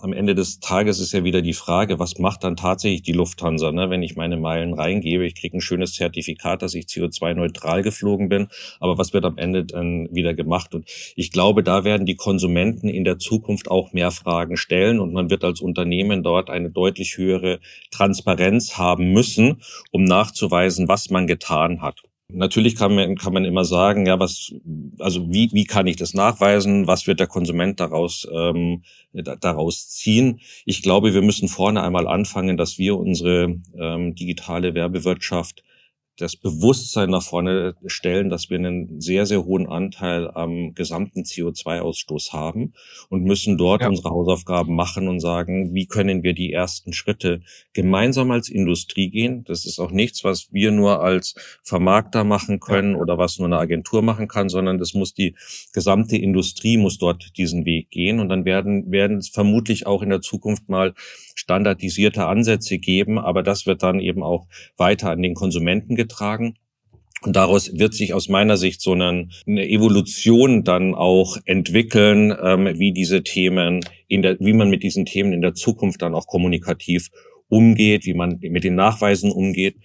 am 0.00 0.12
Ende 0.12 0.34
des 0.34 0.60
Tages 0.60 1.00
ist 1.00 1.12
ja 1.12 1.24
wieder 1.24 1.42
die 1.42 1.52
Frage, 1.52 1.98
was 1.98 2.18
macht 2.18 2.44
dann 2.44 2.56
tatsächlich 2.56 3.02
die 3.02 3.12
Lufthansa, 3.12 3.72
ne? 3.72 3.90
wenn 3.90 4.02
ich 4.02 4.16
meine 4.16 4.36
Meilen 4.36 4.74
reingebe, 4.74 5.26
ich 5.26 5.34
kriege 5.34 5.56
ein 5.56 5.60
schönes 5.60 5.94
Zertifikat, 5.94 6.62
dass 6.62 6.74
ich 6.74 6.86
CO2-neutral 6.86 7.82
geflogen 7.82 8.28
bin, 8.28 8.48
aber 8.80 8.98
was 8.98 9.12
wird 9.12 9.24
am 9.24 9.38
Ende 9.38 9.64
dann 9.64 10.08
wieder 10.12 10.34
gemacht? 10.34 10.74
Und 10.74 10.88
ich 11.16 11.32
glaube, 11.32 11.62
da 11.62 11.84
werden 11.84 12.06
die 12.06 12.16
Konsumenten 12.16 12.88
in 12.88 13.04
der 13.04 13.18
Zukunft 13.18 13.70
auch 13.70 13.92
mehr 13.92 14.10
Fragen 14.10 14.56
stellen 14.56 15.00
und 15.00 15.12
man 15.12 15.30
wird 15.30 15.44
als 15.44 15.60
Unternehmen 15.60 16.22
dort 16.22 16.50
eine 16.50 16.70
deutlich 16.70 17.16
höhere 17.16 17.60
Transparenz 17.90 18.76
haben 18.78 19.12
müssen, 19.12 19.62
um 19.90 20.04
nachzuweisen, 20.04 20.88
was 20.88 21.10
man 21.10 21.26
getan 21.26 21.82
hat. 21.82 22.02
Natürlich 22.34 22.76
kann 22.76 22.94
man, 22.94 23.16
kann 23.16 23.32
man 23.32 23.44
immer 23.44 23.64
sagen, 23.64 24.06
ja, 24.06 24.18
was, 24.18 24.54
also 24.98 25.30
wie, 25.30 25.50
wie 25.52 25.64
kann 25.64 25.86
ich 25.86 25.96
das 25.96 26.14
nachweisen? 26.14 26.86
Was 26.86 27.06
wird 27.06 27.20
der 27.20 27.26
Konsument 27.26 27.78
daraus, 27.80 28.26
ähm, 28.32 28.82
daraus 29.12 29.88
ziehen? 29.88 30.40
Ich 30.64 30.82
glaube, 30.82 31.14
wir 31.14 31.22
müssen 31.22 31.48
vorne 31.48 31.82
einmal 31.82 32.06
anfangen, 32.06 32.56
dass 32.56 32.78
wir 32.78 32.96
unsere 32.96 33.56
ähm, 33.78 34.14
digitale 34.14 34.74
Werbewirtschaft 34.74 35.62
das 36.18 36.36
Bewusstsein 36.36 37.10
nach 37.10 37.22
vorne 37.22 37.74
stellen, 37.86 38.28
dass 38.28 38.50
wir 38.50 38.58
einen 38.58 39.00
sehr, 39.00 39.24
sehr 39.24 39.44
hohen 39.44 39.66
Anteil 39.66 40.30
am 40.30 40.74
gesamten 40.74 41.22
CO2-Ausstoß 41.22 42.32
haben 42.32 42.74
und 43.08 43.24
müssen 43.24 43.56
dort 43.56 43.82
ja. 43.82 43.88
unsere 43.88 44.10
Hausaufgaben 44.10 44.74
machen 44.74 45.08
und 45.08 45.20
sagen, 45.20 45.74
wie 45.74 45.86
können 45.86 46.22
wir 46.22 46.34
die 46.34 46.52
ersten 46.52 46.92
Schritte 46.92 47.40
gemeinsam 47.72 48.30
als 48.30 48.50
Industrie 48.50 49.10
gehen. 49.10 49.44
Das 49.44 49.64
ist 49.64 49.78
auch 49.78 49.90
nichts, 49.90 50.22
was 50.22 50.52
wir 50.52 50.70
nur 50.70 51.02
als 51.02 51.34
Vermarkter 51.62 52.24
machen 52.24 52.60
können 52.60 52.94
oder 52.94 53.16
was 53.16 53.38
nur 53.38 53.46
eine 53.46 53.58
Agentur 53.58 54.02
machen 54.02 54.28
kann, 54.28 54.48
sondern 54.48 54.78
das 54.78 54.94
muss 54.94 55.14
die 55.14 55.34
gesamte 55.72 56.16
Industrie 56.16 56.76
muss 56.76 56.98
dort 56.98 57.36
diesen 57.38 57.64
Weg 57.64 57.90
gehen 57.90 58.20
und 58.20 58.28
dann 58.28 58.44
werden, 58.44 58.90
werden 58.90 59.18
es 59.18 59.30
vermutlich 59.30 59.86
auch 59.86 60.02
in 60.02 60.10
der 60.10 60.20
Zukunft 60.20 60.68
mal 60.68 60.94
standardisierte 61.34 62.26
Ansätze 62.26 62.78
geben, 62.78 63.18
aber 63.18 63.42
das 63.42 63.66
wird 63.66 63.82
dann 63.82 64.00
eben 64.00 64.22
auch 64.22 64.46
weiter 64.76 65.10
an 65.10 65.22
den 65.22 65.34
Konsumenten 65.34 65.96
getragen. 66.02 66.54
Und 67.22 67.36
daraus 67.36 67.78
wird 67.78 67.94
sich 67.94 68.14
aus 68.14 68.28
meiner 68.28 68.56
Sicht 68.56 68.80
so 68.80 68.92
eine, 68.92 69.28
eine 69.46 69.68
Evolution 69.68 70.64
dann 70.64 70.94
auch 70.94 71.36
entwickeln, 71.44 72.36
ähm, 72.42 72.78
wie 72.78 72.92
diese 72.92 73.22
Themen 73.22 73.80
in 74.08 74.22
der, 74.22 74.36
wie 74.40 74.52
man 74.52 74.70
mit 74.70 74.82
diesen 74.82 75.04
Themen 75.04 75.32
in 75.32 75.40
der 75.40 75.54
Zukunft 75.54 76.02
dann 76.02 76.14
auch 76.14 76.26
kommunikativ 76.26 77.10
umgeht, 77.48 78.06
wie 78.06 78.14
man 78.14 78.38
mit 78.40 78.64
den 78.64 78.74
Nachweisen 78.74 79.30
umgeht. 79.30 79.76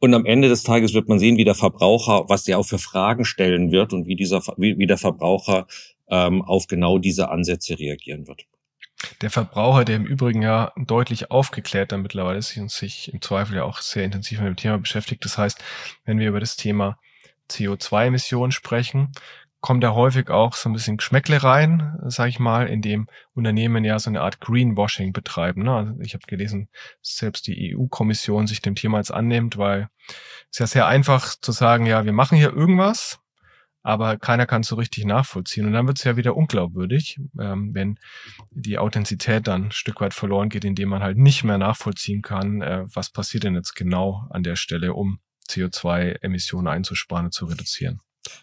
Und 0.00 0.12
am 0.12 0.26
Ende 0.26 0.48
des 0.48 0.64
Tages 0.64 0.92
wird 0.92 1.08
man 1.08 1.18
sehen, 1.18 1.38
wie 1.38 1.44
der 1.44 1.54
Verbraucher, 1.54 2.24
was 2.28 2.44
der 2.44 2.58
auch 2.58 2.66
für 2.66 2.78
Fragen 2.78 3.24
stellen 3.24 3.70
wird 3.70 3.92
und 3.92 4.06
wie 4.06 4.16
dieser, 4.16 4.42
wie, 4.56 4.76
wie 4.76 4.86
der 4.86 4.98
Verbraucher 4.98 5.66
ähm, 6.10 6.42
auf 6.42 6.66
genau 6.66 6.98
diese 6.98 7.30
Ansätze 7.30 7.78
reagieren 7.78 8.26
wird. 8.26 8.44
Der 9.20 9.30
Verbraucher, 9.30 9.84
der 9.84 9.96
im 9.96 10.06
Übrigen 10.06 10.42
ja 10.42 10.72
deutlich 10.76 11.30
aufgeklärter 11.30 11.98
mittlerweile 11.98 12.38
ist 12.38 12.56
und 12.56 12.70
sich 12.70 13.12
im 13.12 13.20
Zweifel 13.20 13.56
ja 13.56 13.64
auch 13.64 13.78
sehr 13.80 14.04
intensiv 14.04 14.40
mit 14.40 14.48
dem 14.48 14.56
Thema 14.56 14.78
beschäftigt. 14.78 15.24
Das 15.24 15.38
heißt, 15.38 15.62
wenn 16.04 16.18
wir 16.18 16.28
über 16.28 16.40
das 16.40 16.56
Thema 16.56 16.98
CO2-Emissionen 17.50 18.52
sprechen, 18.52 19.12
kommt 19.62 19.84
da 19.84 19.94
häufig 19.94 20.28
auch 20.28 20.54
so 20.54 20.68
ein 20.68 20.72
bisschen 20.72 20.96
Geschmäckle 20.96 21.42
rein, 21.42 21.96
sage 22.06 22.30
ich 22.30 22.40
mal, 22.40 22.66
in 22.66 22.82
dem 22.82 23.06
Unternehmen 23.32 23.84
ja 23.84 23.98
so 23.98 24.10
eine 24.10 24.20
Art 24.20 24.40
Greenwashing 24.40 25.12
betreiben. 25.12 25.62
Ne? 25.62 25.74
Also 25.74 25.94
ich 26.00 26.14
habe 26.14 26.26
gelesen, 26.26 26.68
selbst 27.00 27.46
die 27.46 27.76
EU-Kommission 27.76 28.48
sich 28.48 28.60
dem 28.60 28.74
Thema 28.74 28.98
jetzt 28.98 29.14
annimmt, 29.14 29.56
weil 29.58 29.88
es 30.50 30.58
ja 30.58 30.66
sehr 30.66 30.86
einfach 30.86 31.36
zu 31.40 31.52
sagen, 31.52 31.86
ja, 31.86 32.04
wir 32.04 32.12
machen 32.12 32.36
hier 32.36 32.52
irgendwas, 32.52 33.20
aber 33.82 34.16
keiner 34.16 34.46
kann 34.46 34.62
es 34.62 34.68
so 34.68 34.76
richtig 34.76 35.04
nachvollziehen. 35.04 35.66
Und 35.66 35.72
dann 35.72 35.86
wird 35.86 35.98
es 35.98 36.04
ja 36.04 36.16
wieder 36.16 36.36
unglaubwürdig, 36.36 37.18
ähm, 37.38 37.74
wenn 37.74 37.98
die 38.50 38.78
Authentizität 38.78 39.46
dann 39.46 39.66
ein 39.66 39.72
Stück 39.72 40.00
weit 40.00 40.14
verloren 40.14 40.48
geht, 40.48 40.64
indem 40.64 40.90
man 40.90 41.02
halt 41.02 41.18
nicht 41.18 41.44
mehr 41.44 41.58
nachvollziehen 41.58 42.22
kann, 42.22 42.62
äh, 42.62 42.84
was 42.92 43.10
passiert 43.10 43.44
denn 43.44 43.54
jetzt 43.54 43.74
genau 43.74 44.26
an 44.30 44.42
der 44.42 44.56
Stelle, 44.56 44.94
um 44.94 45.18
CO2-Emissionen 45.48 46.68
einzusparen 46.68 47.26
und 47.26 47.32
zu 47.32 47.46
reduzieren 47.46 48.00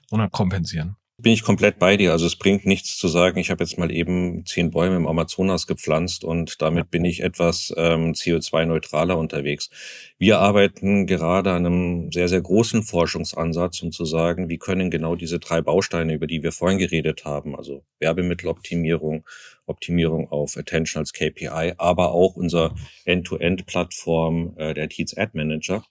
und 0.09 0.31
kompensieren 0.31 0.98
bin 1.21 1.33
ich 1.33 1.43
komplett 1.43 1.79
bei 1.79 1.97
dir. 1.97 2.11
Also 2.11 2.25
es 2.25 2.35
bringt 2.35 2.65
nichts 2.65 2.97
zu 2.97 3.07
sagen, 3.07 3.39
ich 3.39 3.49
habe 3.49 3.63
jetzt 3.63 3.77
mal 3.77 3.91
eben 3.91 4.45
zehn 4.45 4.71
Bäume 4.71 4.95
im 4.95 5.07
Amazonas 5.07 5.67
gepflanzt 5.67 6.23
und 6.23 6.61
damit 6.61 6.91
bin 6.91 7.05
ich 7.05 7.21
etwas 7.21 7.73
ähm, 7.77 8.13
CO2-neutraler 8.13 9.17
unterwegs. 9.17 9.69
Wir 10.17 10.39
arbeiten 10.39 11.07
gerade 11.07 11.51
an 11.51 11.65
einem 11.65 12.11
sehr, 12.11 12.27
sehr 12.27 12.41
großen 12.41 12.83
Forschungsansatz, 12.83 13.81
um 13.81 13.91
zu 13.91 14.05
sagen, 14.05 14.49
wie 14.49 14.57
können 14.57 14.91
genau 14.91 15.15
diese 15.15 15.39
drei 15.39 15.61
Bausteine, 15.61 16.13
über 16.13 16.27
die 16.27 16.43
wir 16.43 16.51
vorhin 16.51 16.79
geredet 16.79 17.25
haben, 17.25 17.55
also 17.55 17.83
Werbemitteloptimierung, 17.99 19.25
Optimierung 19.65 20.31
auf 20.31 20.57
Attention 20.57 21.01
als 21.01 21.13
KPI, 21.13 21.73
aber 21.77 22.11
auch 22.11 22.35
unser 22.35 22.75
End-to-End-Plattform, 23.05 24.55
äh, 24.57 24.73
der 24.73 24.89
Teats 24.89 25.15
Ad 25.17 25.31
Manager, 25.33 25.83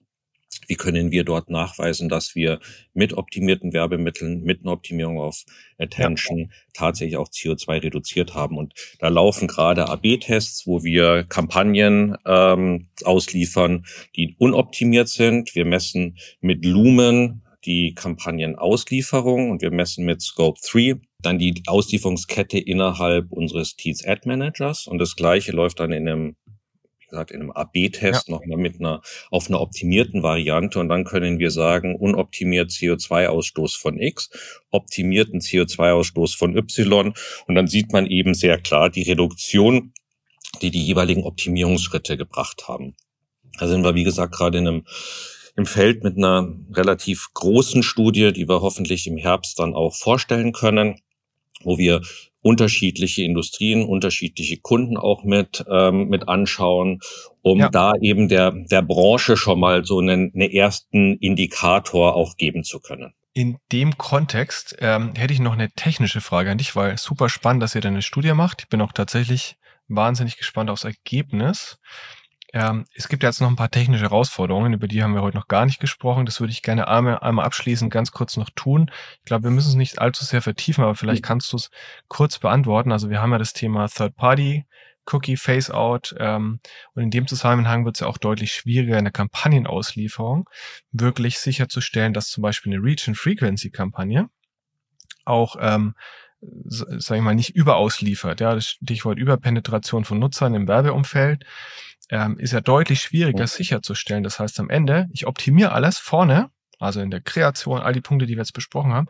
wie 0.66 0.74
können 0.74 1.10
wir 1.10 1.24
dort 1.24 1.50
nachweisen, 1.50 2.08
dass 2.08 2.34
wir 2.34 2.60
mit 2.94 3.14
optimierten 3.14 3.72
Werbemitteln, 3.72 4.42
mit 4.42 4.62
einer 4.62 4.72
Optimierung 4.72 5.18
auf 5.18 5.44
Attention 5.78 6.38
ja. 6.38 6.46
tatsächlich 6.74 7.16
auch 7.16 7.28
CO2 7.28 7.82
reduziert 7.82 8.34
haben? 8.34 8.56
Und 8.56 8.74
da 8.98 9.08
laufen 9.08 9.48
gerade 9.48 9.88
AB-Tests, 9.88 10.66
wo 10.66 10.82
wir 10.82 11.24
Kampagnen 11.24 12.16
ähm, 12.26 12.88
ausliefern, 13.04 13.86
die 14.16 14.34
unoptimiert 14.38 15.08
sind. 15.08 15.54
Wir 15.54 15.64
messen 15.64 16.18
mit 16.40 16.64
Lumen 16.64 17.42
die 17.64 17.94
Kampagnenauslieferung 17.94 19.50
und 19.50 19.62
wir 19.62 19.70
messen 19.70 20.04
mit 20.04 20.22
Scope 20.22 20.60
3 20.70 21.00
dann 21.20 21.38
die 21.38 21.62
Auslieferungskette 21.66 22.58
innerhalb 22.58 23.32
unseres 23.32 23.74
Teats 23.76 24.04
Ad 24.04 24.22
Managers 24.24 24.86
und 24.86 24.98
das 24.98 25.16
gleiche 25.16 25.52
läuft 25.52 25.80
dann 25.80 25.92
in 25.92 26.08
einem 26.08 26.36
gesagt, 27.08 27.30
in 27.30 27.40
einem 27.40 27.50
AB-Test 27.50 28.28
ja. 28.28 28.34
noch 28.34 28.44
mal 28.44 28.56
mit 28.56 28.80
einer, 28.80 29.00
auf 29.30 29.48
einer 29.48 29.60
optimierten 29.60 30.22
Variante 30.22 30.78
und 30.78 30.88
dann 30.88 31.04
können 31.04 31.38
wir 31.38 31.50
sagen, 31.50 31.96
unoptimiert 31.96 32.70
CO2-Ausstoß 32.70 33.78
von 33.78 33.98
X, 33.98 34.30
optimierten 34.70 35.40
CO2-Ausstoß 35.40 36.36
von 36.36 36.56
Y 36.56 37.14
und 37.46 37.54
dann 37.54 37.66
sieht 37.66 37.92
man 37.92 38.06
eben 38.06 38.34
sehr 38.34 38.58
klar 38.58 38.90
die 38.90 39.02
Reduktion, 39.02 39.92
die 40.62 40.70
die 40.70 40.82
jeweiligen 40.84 41.24
Optimierungsschritte 41.24 42.16
gebracht 42.16 42.68
haben. 42.68 42.94
Da 43.58 43.68
sind 43.68 43.84
wir, 43.84 43.94
wie 43.94 44.04
gesagt, 44.04 44.34
gerade 44.34 44.58
in 44.58 44.68
einem 44.68 44.84
im 45.56 45.66
Feld 45.66 46.04
mit 46.04 46.16
einer 46.16 46.54
relativ 46.72 47.30
großen 47.34 47.82
Studie, 47.82 48.32
die 48.32 48.48
wir 48.48 48.60
hoffentlich 48.62 49.08
im 49.08 49.16
Herbst 49.16 49.58
dann 49.58 49.74
auch 49.74 49.92
vorstellen 49.92 50.52
können, 50.52 51.00
wo 51.62 51.78
wir 51.78 52.02
unterschiedliche 52.40 53.22
Industrien, 53.22 53.84
unterschiedliche 53.84 54.58
Kunden 54.58 54.96
auch 54.96 55.24
mit, 55.24 55.64
ähm, 55.70 56.08
mit 56.08 56.28
anschauen, 56.28 57.00
um 57.42 57.58
ja. 57.58 57.68
da 57.68 57.92
eben 58.00 58.28
der, 58.28 58.52
der 58.52 58.82
Branche 58.82 59.36
schon 59.36 59.60
mal 59.60 59.84
so 59.84 59.98
einen, 59.98 60.32
einen 60.34 60.50
ersten 60.50 61.16
Indikator 61.16 62.14
auch 62.14 62.36
geben 62.36 62.64
zu 62.64 62.80
können. 62.80 63.12
In 63.34 63.58
dem 63.72 63.98
Kontext 63.98 64.76
ähm, 64.80 65.12
hätte 65.14 65.32
ich 65.32 65.40
noch 65.40 65.52
eine 65.52 65.70
technische 65.70 66.20
Frage 66.20 66.50
an 66.50 66.58
dich, 66.58 66.74
weil 66.74 66.96
super 66.96 67.28
spannend, 67.28 67.62
dass 67.62 67.74
ihr 67.74 67.80
da 67.80 67.88
eine 67.88 68.02
Studie 68.02 68.32
macht. 68.32 68.62
Ich 68.62 68.68
bin 68.68 68.80
auch 68.80 68.92
tatsächlich 68.92 69.56
wahnsinnig 69.88 70.36
gespannt 70.36 70.70
aufs 70.70 70.84
Ergebnis. 70.84 71.78
Ähm, 72.52 72.86
es 72.94 73.08
gibt 73.08 73.22
jetzt 73.22 73.40
noch 73.40 73.48
ein 73.48 73.56
paar 73.56 73.70
technische 73.70 74.04
Herausforderungen, 74.04 74.72
über 74.72 74.88
die 74.88 75.02
haben 75.02 75.14
wir 75.14 75.22
heute 75.22 75.36
noch 75.36 75.48
gar 75.48 75.66
nicht 75.66 75.80
gesprochen. 75.80 76.24
Das 76.24 76.40
würde 76.40 76.52
ich 76.52 76.62
gerne 76.62 76.88
einmal, 76.88 77.18
einmal 77.18 77.44
abschließend 77.44 77.92
ganz 77.92 78.10
kurz 78.12 78.36
noch 78.36 78.50
tun. 78.50 78.90
Ich 79.18 79.24
glaube, 79.26 79.44
wir 79.44 79.50
müssen 79.50 79.68
es 79.68 79.74
nicht 79.74 80.00
allzu 80.00 80.24
sehr 80.24 80.40
vertiefen, 80.40 80.82
aber 80.82 80.94
vielleicht 80.94 81.22
kannst 81.22 81.52
du 81.52 81.56
es 81.56 81.70
kurz 82.08 82.38
beantworten. 82.38 82.90
Also 82.90 83.10
wir 83.10 83.20
haben 83.20 83.32
ja 83.32 83.38
das 83.38 83.52
Thema 83.52 83.88
Third 83.88 84.16
Party. 84.16 84.64
Cookie 85.10 85.38
Phase-out 85.38 86.14
ähm, 86.18 86.60
und 86.92 87.02
in 87.02 87.10
dem 87.10 87.26
Zusammenhang 87.26 87.86
wird 87.86 87.96
es 87.96 88.00
ja 88.00 88.06
auch 88.06 88.18
deutlich 88.18 88.52
schwieriger 88.52 88.98
in 88.98 89.06
der 89.06 89.12
Kampagnenauslieferung 89.12 90.50
wirklich 90.92 91.38
sicherzustellen, 91.38 92.12
dass 92.12 92.28
zum 92.28 92.42
Beispiel 92.42 92.74
eine 92.74 92.82
Reach 92.82 93.08
and 93.08 93.16
Frequency 93.16 93.70
Kampagne 93.70 94.28
auch 95.24 95.56
ähm, 95.60 95.94
sag 96.40 97.16
ich 97.16 97.22
mal, 97.22 97.34
nicht 97.34 97.54
überausliefert. 97.54 98.40
Ja, 98.40 98.54
das 98.54 98.66
Stichwort 98.66 99.18
Überpenetration 99.18 100.04
von 100.04 100.18
Nutzern 100.18 100.54
im 100.54 100.68
Werbeumfeld 100.68 101.44
ähm, 102.10 102.38
ist 102.38 102.52
ja 102.52 102.60
deutlich 102.60 103.02
schwieriger 103.02 103.46
sicherzustellen. 103.46 104.24
Das 104.24 104.38
heißt, 104.38 104.60
am 104.60 104.70
Ende, 104.70 105.08
ich 105.12 105.26
optimiere 105.26 105.72
alles 105.72 105.98
vorne, 105.98 106.50
also 106.78 107.00
in 107.00 107.10
der 107.10 107.20
Kreation, 107.20 107.80
all 107.80 107.92
die 107.92 108.00
Punkte, 108.00 108.26
die 108.26 108.34
wir 108.34 108.42
jetzt 108.42 108.52
besprochen 108.52 108.92
haben, 108.92 109.08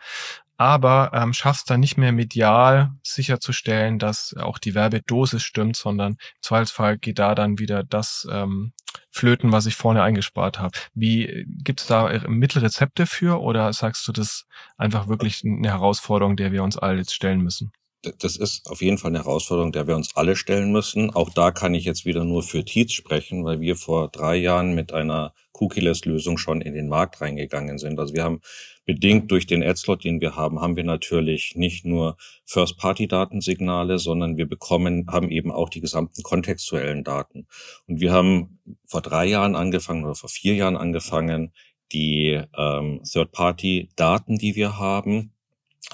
aber 0.57 1.13
ähm, 1.15 1.33
schaffst 1.33 1.71
dann 1.71 1.81
nicht 1.81 1.97
mehr 1.97 2.13
medial 2.13 2.91
sicherzustellen, 3.03 3.99
dass 3.99 4.35
auch 4.37 4.59
die 4.59 4.75
Werbedosis 4.75 5.43
stimmt, 5.43 5.77
sondern 5.77 6.13
im 6.13 6.43
Zweifelsfall 6.43 6.99
geht 6.99 7.21
da 7.21 7.35
dann 7.35 7.59
wieder 7.59 7.85
das 7.85 8.27
ähm, 8.31 8.73
flöten, 9.19 9.53
was 9.53 9.67
ich 9.67 9.77
vorne 9.77 10.03
eingespart 10.03 10.59
habe. 10.59 10.79
Wie 10.95 11.45
gibt 11.65 11.81
es 11.81 11.87
da 11.87 12.11
Mittelrezepte 12.29 13.07
für 13.07 13.41
oder 13.41 13.73
sagst 13.73 14.07
du 14.09 14.13
das 14.13 14.47
einfach 14.77 15.09
wirklich 15.09 15.43
eine 15.45 15.69
Herausforderung, 15.69 16.37
der 16.37 16.53
wir 16.53 16.63
uns 16.63 16.79
alle 16.79 16.99
jetzt 16.99 17.15
stellen 17.15 17.41
müssen? 17.41 17.73
Das 18.03 18.37
ist 18.37 18.71
auf 18.71 18.81
jeden 18.81 18.99
Fall 18.99 19.11
eine 19.11 19.25
Herausforderung, 19.25 19.73
der 19.73 19.87
wir 19.87 19.97
uns 19.97 20.15
alle 20.17 20.37
stellen 20.37 20.71
müssen. 20.71 21.11
Auch 21.11 21.31
da 21.31 21.51
kann 21.51 21.75
ich 21.75 21.85
jetzt 21.85 22.05
wieder 22.05 22.25
nur 22.25 22.43
für 22.43 22.65
Tietz 22.65 22.93
sprechen, 22.93 23.45
weil 23.45 23.61
wir 23.61 23.77
vor 23.77 24.09
drei 24.09 24.37
Jahren 24.37 24.75
mit 24.75 24.93
einer 24.93 25.35
Cookie-less-Lösung 25.53 26.39
schon 26.39 26.61
in 26.61 26.75
den 26.75 26.89
Markt 26.89 27.21
reingegangen 27.21 27.79
sind. 27.79 27.99
Also 27.99 28.15
wir 28.15 28.23
haben 28.23 28.41
bedingt 28.85 29.31
durch 29.33 29.47
den 29.47 29.65
Adslot, 29.65 30.05
den 30.05 30.21
wir 30.21 30.37
haben, 30.37 30.61
haben 30.61 30.77
wir 30.77 30.85
natürlich 30.85 31.55
nicht 31.57 31.85
nur 31.85 32.17
First-Party-Datensignale, 32.47 33.99
sondern 33.99 34.37
wir 34.37 34.47
bekommen, 34.47 35.07
haben 35.11 35.31
eben 35.31 35.51
auch 35.51 35.69
die 35.69 35.81
gesamten 35.81 36.23
kontextuellen 36.23 37.03
Daten. 37.03 37.49
Und 37.87 38.01
wir 38.01 38.13
haben 38.13 38.61
vor 38.87 39.03
drei 39.03 39.27
Jahren 39.27 39.57
angefangen 39.57 40.05
oder 40.05 40.15
vor 40.15 40.31
vier 40.31 40.55
Jahren 40.55 40.77
angefangen, 40.77 41.53
die 41.93 42.41
ähm, 42.57 43.03
Third-Party-Daten, 43.03 44.39
die 44.39 44.55
wir 44.55 44.79
haben, 44.79 45.33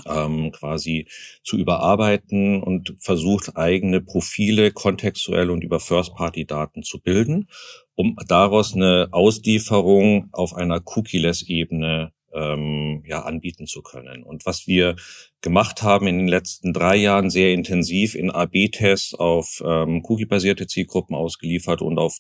ähm, 0.07 0.53
quasi 0.53 1.07
zu 1.43 1.57
überarbeiten 1.57 2.63
und 2.63 2.95
versucht, 2.99 3.57
eigene 3.57 4.01
Profile 4.01 4.73
kontextuell 4.73 5.51
und 5.51 5.65
über 5.65 5.81
First-Party-Daten 5.81 6.83
zu 6.83 7.01
bilden, 7.01 7.49
um 7.95 8.17
daraus 8.27 8.75
eine 8.75 9.09
Auslieferung 9.13 10.29
auf 10.33 10.55
einer 10.55 10.83
Cookie-less-Ebene 10.85 12.13
ähm, 12.35 13.03
ja, 13.07 13.23
anbieten 13.23 13.67
zu 13.67 13.83
können. 13.83 14.25
Und 14.25 14.45
was 14.45 14.67
wir 14.67 14.97
gemacht 15.41 15.83
haben 15.83 16.07
in 16.07 16.19
den 16.19 16.29
letzten 16.29 16.73
drei 16.73 16.97
Jahren 16.97 17.31
sehr 17.31 17.53
intensiv 17.53 18.15
in 18.15 18.31
AB-Tests 18.31 19.15
auf 19.15 19.63
ähm, 19.65 20.03
Cookie-basierte 20.05 20.67
Zielgruppen 20.67 21.15
ausgeliefert 21.15 21.81
und 21.81 21.99
auf 21.99 22.19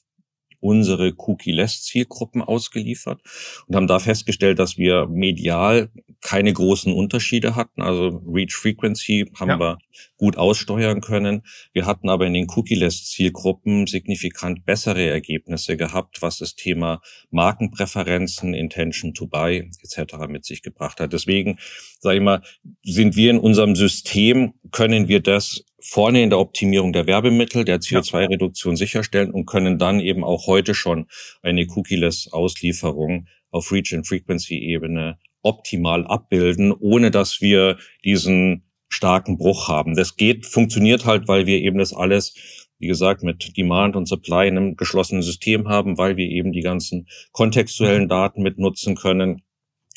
unsere 0.64 1.12
Cookie-less-Zielgruppen 1.14 2.40
ausgeliefert 2.40 3.20
und 3.66 3.76
haben 3.76 3.86
da 3.86 3.98
festgestellt, 3.98 4.58
dass 4.58 4.78
wir 4.78 5.06
medial 5.06 5.90
keine 6.22 6.54
großen 6.54 6.90
Unterschiede 6.90 7.54
hatten. 7.54 7.82
Also 7.82 8.22
Reach 8.26 8.54
Frequency 8.54 9.30
haben 9.38 9.50
ja. 9.50 9.58
wir 9.58 9.78
gut 10.16 10.38
aussteuern 10.38 11.02
können. 11.02 11.42
Wir 11.74 11.84
hatten 11.84 12.08
aber 12.08 12.26
in 12.26 12.32
den 12.32 12.46
Cookie-less-Zielgruppen 12.48 13.86
signifikant 13.86 14.64
bessere 14.64 15.06
Ergebnisse 15.06 15.76
gehabt, 15.76 16.22
was 16.22 16.38
das 16.38 16.54
Thema 16.54 17.02
Markenpräferenzen, 17.30 18.54
Intention 18.54 19.12
to 19.12 19.26
Buy 19.26 19.70
etc. 19.82 20.14
mit 20.28 20.46
sich 20.46 20.62
gebracht 20.62 20.98
hat. 20.98 21.12
Deswegen, 21.12 21.58
sage 22.00 22.16
ich 22.16 22.22
mal, 22.22 22.42
sind 22.82 23.16
wir 23.16 23.30
in 23.30 23.38
unserem 23.38 23.76
System, 23.76 24.54
können 24.70 25.08
wir 25.08 25.20
das 25.20 25.66
vorne 25.86 26.22
in 26.22 26.30
der 26.30 26.38
Optimierung 26.38 26.94
der 26.94 27.06
Werbemittel, 27.06 27.64
der 27.64 27.78
CO2-Reduktion 27.78 28.74
sicherstellen 28.74 29.30
und 29.30 29.44
können 29.44 29.78
dann 29.78 30.00
eben 30.00 30.24
auch 30.24 30.46
heute 30.46 30.74
schon 30.74 31.06
eine 31.42 31.66
Cookie-less-Auslieferung 31.68 33.26
auf 33.50 33.70
Reach- 33.70 33.94
and 33.94 34.06
Frequency-Ebene 34.06 35.18
optimal 35.42 36.06
abbilden, 36.06 36.72
ohne 36.72 37.10
dass 37.10 37.42
wir 37.42 37.76
diesen 38.02 38.64
starken 38.88 39.36
Bruch 39.36 39.68
haben. 39.68 39.94
Das 39.94 40.16
geht, 40.16 40.46
funktioniert 40.46 41.04
halt, 41.04 41.28
weil 41.28 41.46
wir 41.46 41.58
eben 41.58 41.78
das 41.78 41.92
alles, 41.92 42.34
wie 42.78 42.86
gesagt, 42.86 43.22
mit 43.22 43.54
Demand 43.56 43.94
und 43.94 44.08
Supply 44.08 44.48
in 44.48 44.56
einem 44.56 44.76
geschlossenen 44.76 45.22
System 45.22 45.68
haben, 45.68 45.98
weil 45.98 46.16
wir 46.16 46.26
eben 46.26 46.52
die 46.52 46.62
ganzen 46.62 47.08
kontextuellen 47.32 48.08
Daten 48.08 48.42
mit 48.42 48.58
nutzen 48.58 48.94
können 48.94 49.42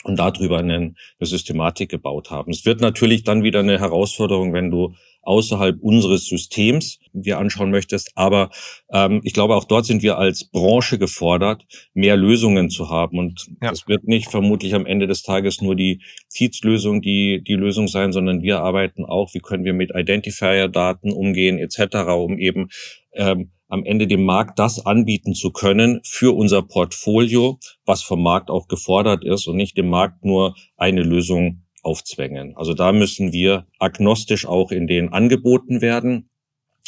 und 0.03 0.17
darüber 0.17 0.59
eine, 0.59 0.75
eine 0.75 0.95
Systematik 1.21 1.89
gebaut 1.89 2.29
haben. 2.29 2.51
Es 2.51 2.65
wird 2.65 2.81
natürlich 2.81 3.23
dann 3.23 3.43
wieder 3.43 3.59
eine 3.59 3.79
Herausforderung, 3.79 4.53
wenn 4.53 4.71
du 4.71 4.93
außerhalb 5.27 5.77
unseres 5.81 6.25
Systems 6.25 6.99
dir 7.11 7.37
anschauen 7.37 7.69
möchtest. 7.69 8.11
Aber 8.15 8.49
ähm, 8.93 9.19
ich 9.25 9.33
glaube, 9.33 9.55
auch 9.55 9.65
dort 9.65 9.85
sind 9.85 10.01
wir 10.01 10.17
als 10.17 10.45
Branche 10.45 10.97
gefordert, 10.97 11.65
mehr 11.93 12.15
Lösungen 12.15 12.69
zu 12.69 12.89
haben. 12.89 13.19
Und 13.19 13.47
ja. 13.61 13.71
es 13.71 13.87
wird 13.87 14.05
nicht 14.05 14.31
vermutlich 14.31 14.73
am 14.73 14.85
Ende 14.85 15.05
des 15.05 15.23
Tages 15.23 15.61
nur 15.61 15.75
die 15.75 16.01
Seeds-Lösung 16.29 17.01
die, 17.01 17.43
die 17.43 17.55
Lösung 17.55 17.89
sein, 17.89 18.13
sondern 18.13 18.41
wir 18.41 18.61
arbeiten 18.61 19.03
auch, 19.03 19.33
wie 19.33 19.39
können 19.39 19.65
wir 19.65 19.73
mit 19.73 19.91
Identifier-Daten 19.93 21.11
umgehen 21.11 21.59
etc., 21.59 21.97
um 22.15 22.37
eben 22.37 22.69
ähm, 23.13 23.51
am 23.67 23.83
Ende 23.83 24.07
dem 24.07 24.23
Markt 24.23 24.59
das 24.59 24.85
anbieten 24.85 25.33
zu 25.33 25.51
können 25.51 26.01
für 26.03 26.35
unser 26.35 26.61
Portfolio, 26.61 27.59
was 27.85 28.01
vom 28.01 28.23
Markt 28.23 28.49
auch 28.49 28.67
gefordert 28.67 29.23
ist 29.23 29.47
und 29.47 29.57
nicht 29.57 29.77
dem 29.77 29.89
Markt 29.89 30.23
nur 30.23 30.55
eine 30.77 31.03
Lösung 31.03 31.63
aufzwängen. 31.83 32.55
Also 32.55 32.73
da 32.73 32.91
müssen 32.91 33.31
wir 33.31 33.67
agnostisch 33.79 34.45
auch 34.45 34.71
in 34.71 34.87
den 34.87 35.13
Angeboten 35.13 35.81
werden. 35.81 36.29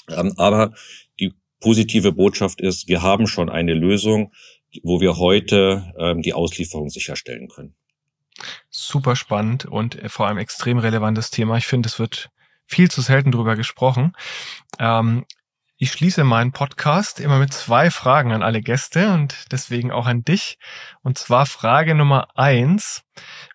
Ähm, 0.10 0.34
aber 0.38 0.74
die 1.20 1.34
positive 1.60 2.12
Botschaft 2.12 2.62
ist, 2.62 2.88
wir 2.88 3.02
haben 3.02 3.28
schon 3.28 3.50
eine 3.50 3.74
Lösung, 3.74 4.34
wo 4.84 5.02
wir 5.02 5.18
heute 5.18 5.94
ähm, 5.98 6.22
die 6.22 6.34
Auslieferung 6.34 6.90
sicherstellen 6.90 7.48
können. 7.48 7.76
Super 8.70 9.16
spannend 9.16 9.66
und 9.66 10.00
vor 10.08 10.28
allem 10.28 10.38
extrem 10.38 10.78
relevantes 10.78 11.30
Thema. 11.30 11.58
Ich 11.58 11.68
finde, 11.68 11.88
es 11.88 12.00
wird 12.00 12.30
viel 12.66 12.90
zu 12.90 13.02
selten 13.02 13.32
drüber 13.32 13.56
gesprochen. 13.56 14.14
Ähm, 14.80 15.26
ich 15.82 15.94
schließe 15.94 16.26
meinen 16.26 16.52
Podcast 16.52 17.22
immer 17.22 17.40
mit 17.40 17.54
zwei 17.54 17.90
Fragen 17.90 18.34
an 18.34 18.44
alle 18.44 18.62
Gäste 18.62 19.14
und 19.14 19.46
deswegen 19.50 19.92
auch 19.92 20.08
an 20.08 20.26
dich. 20.26 20.58
Und 21.04 21.18
zwar 21.18 21.46
Frage 21.46 21.96
Nummer 21.96 22.28
eins. 22.38 23.04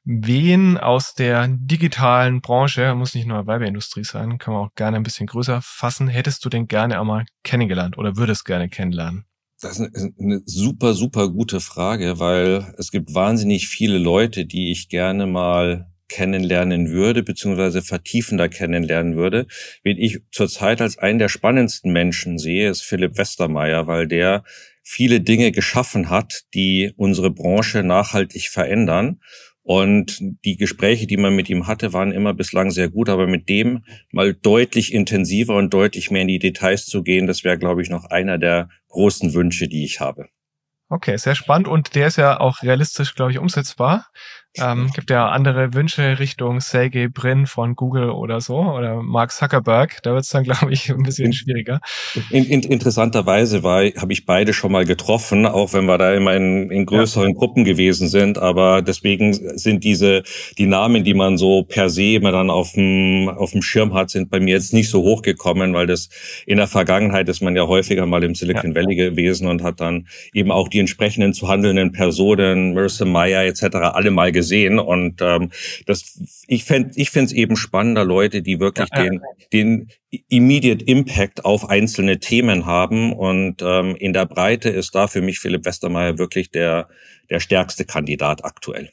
Wen 0.05 0.79
aus 0.79 1.15
der 1.15 1.49
digitalen 1.49 2.41
Branche, 2.41 2.95
muss 2.95 3.15
nicht 3.15 3.27
nur 3.27 3.47
Werbeindustrie 3.47 4.05
sein, 4.05 4.39
kann 4.39 4.55
man 4.55 4.65
auch 4.65 4.75
gerne 4.75 4.97
ein 4.97 5.03
bisschen 5.03 5.27
größer 5.27 5.61
fassen, 5.63 6.09
hättest 6.09 6.43
du 6.47 6.49
denn 6.49 6.67
gerne 6.67 6.99
einmal 6.99 7.27
kennengelernt 7.43 7.99
oder 7.99 8.17
würdest 8.17 8.47
gerne 8.47 8.71
kennenlernen? 8.71 9.27
Das 9.61 9.79
ist 9.79 10.15
eine 10.19 10.41
super, 10.47 10.95
super 10.95 11.29
gute 11.29 11.61
Frage, 11.61 12.19
weil 12.19 12.75
es 12.79 12.91
gibt 12.91 13.13
wahnsinnig 13.15 13.69
viele 13.69 13.99
Leute, 13.99 14.47
die 14.47 14.73
ich 14.73 14.89
gerne 14.89 15.27
mal 15.27 15.94
kennenlernen 16.15 16.93
würde, 16.93 17.25
beziehungsweise 17.25 17.83
vertiefender 17.83 18.49
kennenlernen 18.49 19.17
würde. 19.17 19.47
Wen 19.83 19.99
ich 19.99 20.21
zurzeit 20.31 20.81
als 20.81 20.97
einen 20.97 21.19
der 21.19 21.29
spannendsten 21.29 21.93
Menschen 21.93 22.39
sehe, 22.39 22.71
ist 22.71 22.83
Philipp 22.83 23.19
Westermeier, 23.19 23.89
weil 23.89 24.07
der 24.07 24.45
viele 24.85 25.21
Dinge 25.21 25.51
geschaffen 25.51 26.11
hat, 26.11 26.43
die 26.55 26.93
unsere 26.97 27.33
Branche 27.33 27.83
nachhaltig 27.83 28.49
verändern. 28.49 29.21
Und 29.63 30.19
die 30.45 30.57
Gespräche, 30.57 31.09
die 31.09 31.17
man 31.17 31.35
mit 31.35 31.51
ihm 31.51 31.67
hatte, 31.67 31.93
waren 31.93 32.13
immer 32.13 32.33
bislang 32.33 32.71
sehr 32.71 32.91
gut, 32.91 33.09
aber 33.09 33.27
mit 33.27 33.49
dem 33.49 33.83
mal 34.13 34.35
deutlich 34.35 34.93
intensiver 34.93 35.57
und 35.57 35.75
deutlich 35.75 36.13
mehr 36.13 36.23
in 36.23 36.29
die 36.29 36.39
Details 36.39 36.87
zu 36.87 37.03
gehen, 37.03 37.27
das 37.27 37.43
wäre, 37.43 37.59
glaube 37.59 37.83
ich, 37.83 37.91
noch 37.91 38.05
einer 38.05 38.39
der 38.39 38.69
großen 38.89 39.35
Wünsche, 39.35 39.67
die 39.67 39.85
ich 39.85 39.99
habe. 39.99 40.29
Okay, 40.91 41.17
sehr 41.17 41.35
spannend 41.35 41.67
und 41.67 41.95
der 41.95 42.07
ist 42.07 42.19
ja 42.19 42.39
auch 42.39 42.63
realistisch, 42.63 43.15
glaube 43.15 43.33
ich, 43.33 43.39
umsetzbar. 43.39 44.07
Ähm, 44.57 44.91
gibt 44.95 45.11
ja 45.11 45.29
andere 45.31 45.75
Wünsche 45.75 46.21
Richtung 46.21 46.61
Sergey 46.61 47.09
Brin 47.09 47.47
von 47.47 47.75
Google 47.75 48.11
oder 48.11 48.41
so 48.41 48.59
oder 48.59 49.03
Mark 49.03 49.33
Zuckerberg. 49.33 50.01
Da 50.05 50.13
wird 50.13 50.23
es 50.23 50.29
dann, 50.29 50.45
glaube 50.45 50.73
ich, 50.73 50.91
ein 50.91 51.03
bisschen 51.03 51.33
schwieriger. 51.33 51.81
In, 52.31 52.45
in, 52.45 52.61
interessanterweise 52.63 53.65
war, 53.65 53.83
habe 53.83 54.13
ich 54.13 54.27
beide 54.27 54.53
schon 54.53 54.71
mal 54.71 54.85
getroffen, 54.85 55.45
auch 55.45 55.73
wenn 55.73 55.87
wir 55.87 55.99
da 55.99 56.15
immer 56.15 56.35
in, 56.37 56.71
in 56.71 56.87
größeren 56.87 57.31
ja. 57.31 57.35
Gruppen 57.35 57.65
gewesen 57.65 58.07
sind. 58.07 58.39
Aber 58.39 58.81
deswegen 58.81 59.33
sind 59.59 59.83
diese 59.83 60.23
die 60.57 60.67
Namen, 60.67 61.03
die 61.03 61.15
man 61.15 61.37
so 61.37 61.65
per 61.65 61.91
se 61.91 62.15
immer 62.15 62.31
dann 62.31 62.49
auf 62.49 62.73
dem 62.73 63.29
auf 63.29 63.51
dem 63.51 63.63
Schirm 63.63 63.93
hat, 63.93 64.11
sind 64.11 64.31
bei 64.31 64.39
mir 64.39 64.55
jetzt 64.55 64.73
nicht 64.73 64.89
so 64.89 65.03
hochgekommen, 65.03 65.75
weil 65.75 65.89
das 65.89 66.11
in 66.47 66.59
der 66.59 66.69
Vergangenheit 66.69 67.29
ist 67.29 67.41
man 67.41 67.57
ja 67.57 67.67
häufiger 67.67 68.07
mal 68.07 68.23
im 68.23 68.37
Silicon 68.37 68.71
ja. 68.71 68.77
Valley 68.77 68.95
gewesen 68.95 69.49
und 69.49 69.65
hat 69.65 69.81
dann 69.81 70.07
eben 70.33 70.53
auch 70.53 70.69
die 70.69 70.79
entsprechenden 70.79 71.33
zu 71.33 71.49
handelnden 71.49 71.91
Personen, 71.91 72.75
Marissa 72.75 73.05
Meyer 73.05 73.45
etc. 73.45 73.65
alle 73.95 74.13
mal 74.13 74.31
gesehen 74.31 74.44
gesehen. 74.45 74.79
Und 74.79 75.21
ähm, 75.23 75.51
das, 75.87 76.21
ich 76.47 76.65
fände 76.65 76.93
ich 76.95 77.35
eben 77.35 77.57
spannender, 77.57 78.05
Leute, 78.05 78.43
die 78.43 78.61
wirklich 78.61 78.89
ja, 78.95 79.03
den, 79.03 79.23
den 79.53 79.89
Immediate 80.29 80.85
Impact 80.85 81.45
auf 81.45 81.69
einzelne 81.69 82.21
Themen 82.21 82.67
haben. 82.67 83.13
Und 83.13 83.63
ähm, 83.63 83.97
in 83.97 84.13
der 84.13 84.27
Breite 84.27 84.69
ist 84.69 84.95
da 84.95 85.07
für 85.07 85.23
mich 85.23 85.41
Philipp 85.41 85.65
Westermeier 85.65 86.19
wirklich 86.19 86.51
der, 86.51 86.89
der 87.31 87.41
stärkste 87.41 87.85
Kandidat 87.85 88.45
aktuell. 88.45 88.91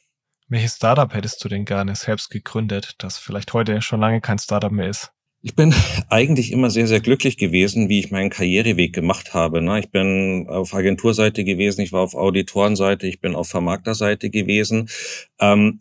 Welches 0.48 0.76
Startup 0.76 1.12
hättest 1.14 1.42
du 1.44 1.48
denn 1.48 1.64
gerne 1.64 1.94
selbst 1.94 2.30
gegründet, 2.30 2.94
das 2.98 3.18
vielleicht 3.18 3.52
heute 3.52 3.80
schon 3.80 4.00
lange 4.00 4.20
kein 4.20 4.38
Startup 4.38 4.72
mehr 4.72 4.88
ist? 4.88 5.12
Ich 5.42 5.56
bin 5.56 5.74
eigentlich 6.08 6.52
immer 6.52 6.70
sehr, 6.70 6.86
sehr 6.86 7.00
glücklich 7.00 7.36
gewesen, 7.36 7.88
wie 7.88 7.98
ich 7.98 8.10
meinen 8.10 8.30
Karriereweg 8.30 8.92
gemacht 8.92 9.34
habe. 9.34 9.60
Ne? 9.60 9.80
Ich 9.80 9.90
bin 9.90 10.46
auf 10.48 10.72
Agenturseite 10.72 11.44
gewesen, 11.44 11.80
ich 11.80 11.92
war 11.92 12.00
auf 12.00 12.14
Auditorenseite, 12.14 13.06
ich 13.06 13.20
bin 13.20 13.34
auf 13.34 13.48
Vermarkterseite 13.48 14.30
gewesen. 14.30 14.88
Ähm, 15.40 15.78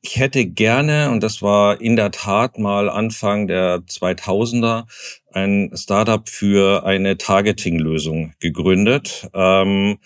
ich 0.00 0.18
hätte 0.18 0.44
gerne, 0.44 1.10
und 1.10 1.22
das 1.22 1.40
war 1.40 1.80
in 1.80 1.96
der 1.96 2.10
Tat 2.10 2.58
mal 2.58 2.90
Anfang 2.90 3.46
der 3.46 3.78
2000er, 3.78 4.84
ein 5.32 5.70
Startup 5.74 6.28
für 6.28 6.84
eine 6.84 7.16
Targeting-Lösung 7.16 8.34
gegründet. 8.38 9.28
Ähm, 9.32 9.98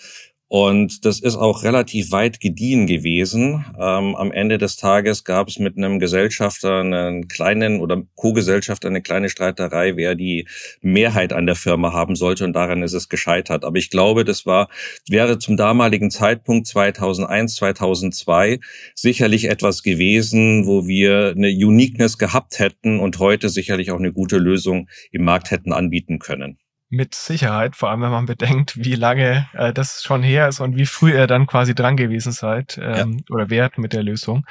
und 0.49 1.05
das 1.05 1.21
ist 1.21 1.37
auch 1.37 1.63
relativ 1.63 2.11
weit 2.11 2.41
gediehen 2.41 2.87
gewesen. 2.87 3.67
Ähm, 3.79 4.17
am 4.17 4.33
Ende 4.33 4.57
des 4.57 4.77
Tages 4.77 5.25
gab 5.25 5.49
es 5.49 5.59
mit 5.59 5.77
einem 5.77 5.99
Gesellschafter 5.99 6.81
einen 6.81 7.29
kleinen 7.29 7.81
oder 7.81 8.03
Co-Gesellschafter 8.15 8.89
eine 8.89 9.03
kleine 9.03 9.29
Streiterei, 9.29 9.97
wer 9.97 10.15
die 10.15 10.49
Mehrheit 10.81 11.35
an 11.35 11.45
der 11.45 11.55
Firma 11.55 11.93
haben 11.93 12.17
sollte 12.17 12.47
und 12.47 12.55
daran 12.55 12.83
ist 12.83 12.95
es 12.95 13.11
gescheitert. 13.11 13.63
Aber 13.63 13.77
ich 13.77 13.91
glaube, 13.91 14.25
das 14.25 14.47
war, 14.47 14.69
wäre 15.07 15.39
zum 15.39 15.59
damaligen 15.59 16.11
Zeitpunkt 16.11 16.67
2001, 16.67 17.57
2002 17.57 18.61
sicherlich 18.95 19.51
etwas 19.51 19.83
gewesen, 19.83 20.67
wo 20.67 20.87
wir 20.87 21.35
eine 21.37 21.49
Uniqueness 21.49 22.17
gehabt 22.17 22.59
hätten 22.59 23.01
und 23.01 23.19
heute 23.19 23.51
sicherlich 23.51 23.91
auch 23.91 23.99
eine 23.99 24.15
gute 24.15 24.39
Lösung 24.39 24.89
im 25.13 25.25
Markt 25.25 25.51
hätten 25.51 25.75
anbieten 25.75 26.19
können. 26.19 26.59
Mit 26.91 27.15
Sicherheit, 27.15 27.77
vor 27.77 27.91
allem 27.91 28.01
wenn 28.01 28.11
man 28.11 28.25
bedenkt, 28.25 28.77
wie 28.83 28.95
lange 28.95 29.47
äh, 29.53 29.75
das 29.75 30.03
schon 30.03 30.23
her 30.23 30.49
ist 30.49 30.61
und 30.61 30.77
wie 30.77 30.87
früh 30.87 31.13
ihr 31.13 31.27
dann 31.27 31.47
quasi 31.47 31.75
dran 31.75 31.99
gewesen 31.99 32.33
seid 32.33 32.79
ähm, 32.83 33.19
ja. 33.19 33.35
oder 33.35 33.51
wärt 33.51 33.77
mit 33.77 33.93
der 33.93 34.03
Lösung. 34.03 34.47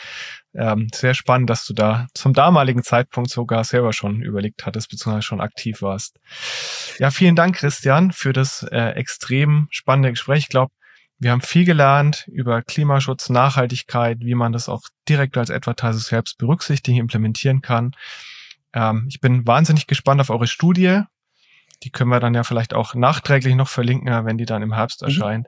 Ähm, 0.54 0.88
sehr 0.94 1.16
spannend, 1.16 1.50
dass 1.50 1.66
du 1.66 1.74
da 1.74 2.08
zum 2.14 2.34
damaligen 2.34 2.84
Zeitpunkt 2.84 3.32
sogar 3.32 3.64
selber 3.64 3.92
schon 3.92 4.22
überlegt 4.22 4.66
hattest, 4.66 4.90
beziehungsweise 4.90 5.26
schon 5.26 5.42
aktiv 5.42 5.82
warst. 5.82 6.20
Ja, 7.00 7.10
vielen 7.10 7.36
Dank, 7.36 7.56
Christian, 7.56 8.12
für 8.12 8.34
das 8.34 8.64
äh, 8.72 8.92
extrem 8.92 9.68
spannende 9.72 10.12
Gespräch. 10.12 10.40
Ich 10.40 10.50
glaube, 10.50 10.72
wir 11.20 11.32
haben 11.32 11.42
viel 11.42 11.66
gelernt 11.66 12.28
über 12.28 12.62
Klimaschutz, 12.62 13.30
Nachhaltigkeit, 13.30 14.20
wie 14.20 14.36
man 14.36 14.52
das 14.52 14.70
auch 14.70 14.84
direkt 15.10 15.38
als 15.38 15.50
Advertiser 15.50 16.00
selbst 16.00 16.38
berücksichtigen, 16.38 17.00
implementieren 17.00 17.62
kann. 17.62 17.96
Ähm, 18.74 19.08
ich 19.10 19.20
bin 19.20 19.48
wahnsinnig 19.48 19.88
gespannt 19.88 20.22
auf 20.22 20.30
eure 20.30 20.48
Studie 20.48 21.02
die 21.84 21.92
können 21.92 22.10
wir 22.10 22.20
dann 22.20 22.34
ja 22.34 22.44
vielleicht 22.44 22.74
auch 22.74 22.96
nachträglich 22.96 23.56
noch 23.56 23.70
verlinken, 23.70 24.26
wenn 24.26 24.38
die 24.38 24.46
dann 24.46 24.62
im 24.62 24.74
Herbst 24.74 25.02
mhm. 25.02 25.08
erscheint. 25.08 25.48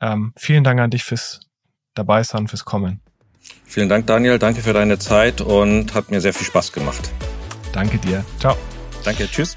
Ähm, 0.00 0.32
vielen 0.36 0.64
Dank 0.64 0.80
an 0.80 0.90
dich 0.90 1.04
fürs 1.04 1.40
dabei 1.94 2.22
sein, 2.22 2.48
fürs 2.48 2.64
Kommen. 2.64 3.00
Vielen 3.64 3.88
Dank, 3.88 4.06
Daniel. 4.06 4.38
Danke 4.38 4.60
für 4.60 4.72
deine 4.72 4.98
Zeit 4.98 5.40
und 5.40 5.94
hat 5.94 6.10
mir 6.10 6.20
sehr 6.20 6.34
viel 6.34 6.46
Spaß 6.46 6.72
gemacht. 6.72 7.10
Danke 7.72 7.98
dir. 7.98 8.24
Ciao. 8.38 8.56
Danke. 9.04 9.28
Tschüss. 9.28 9.54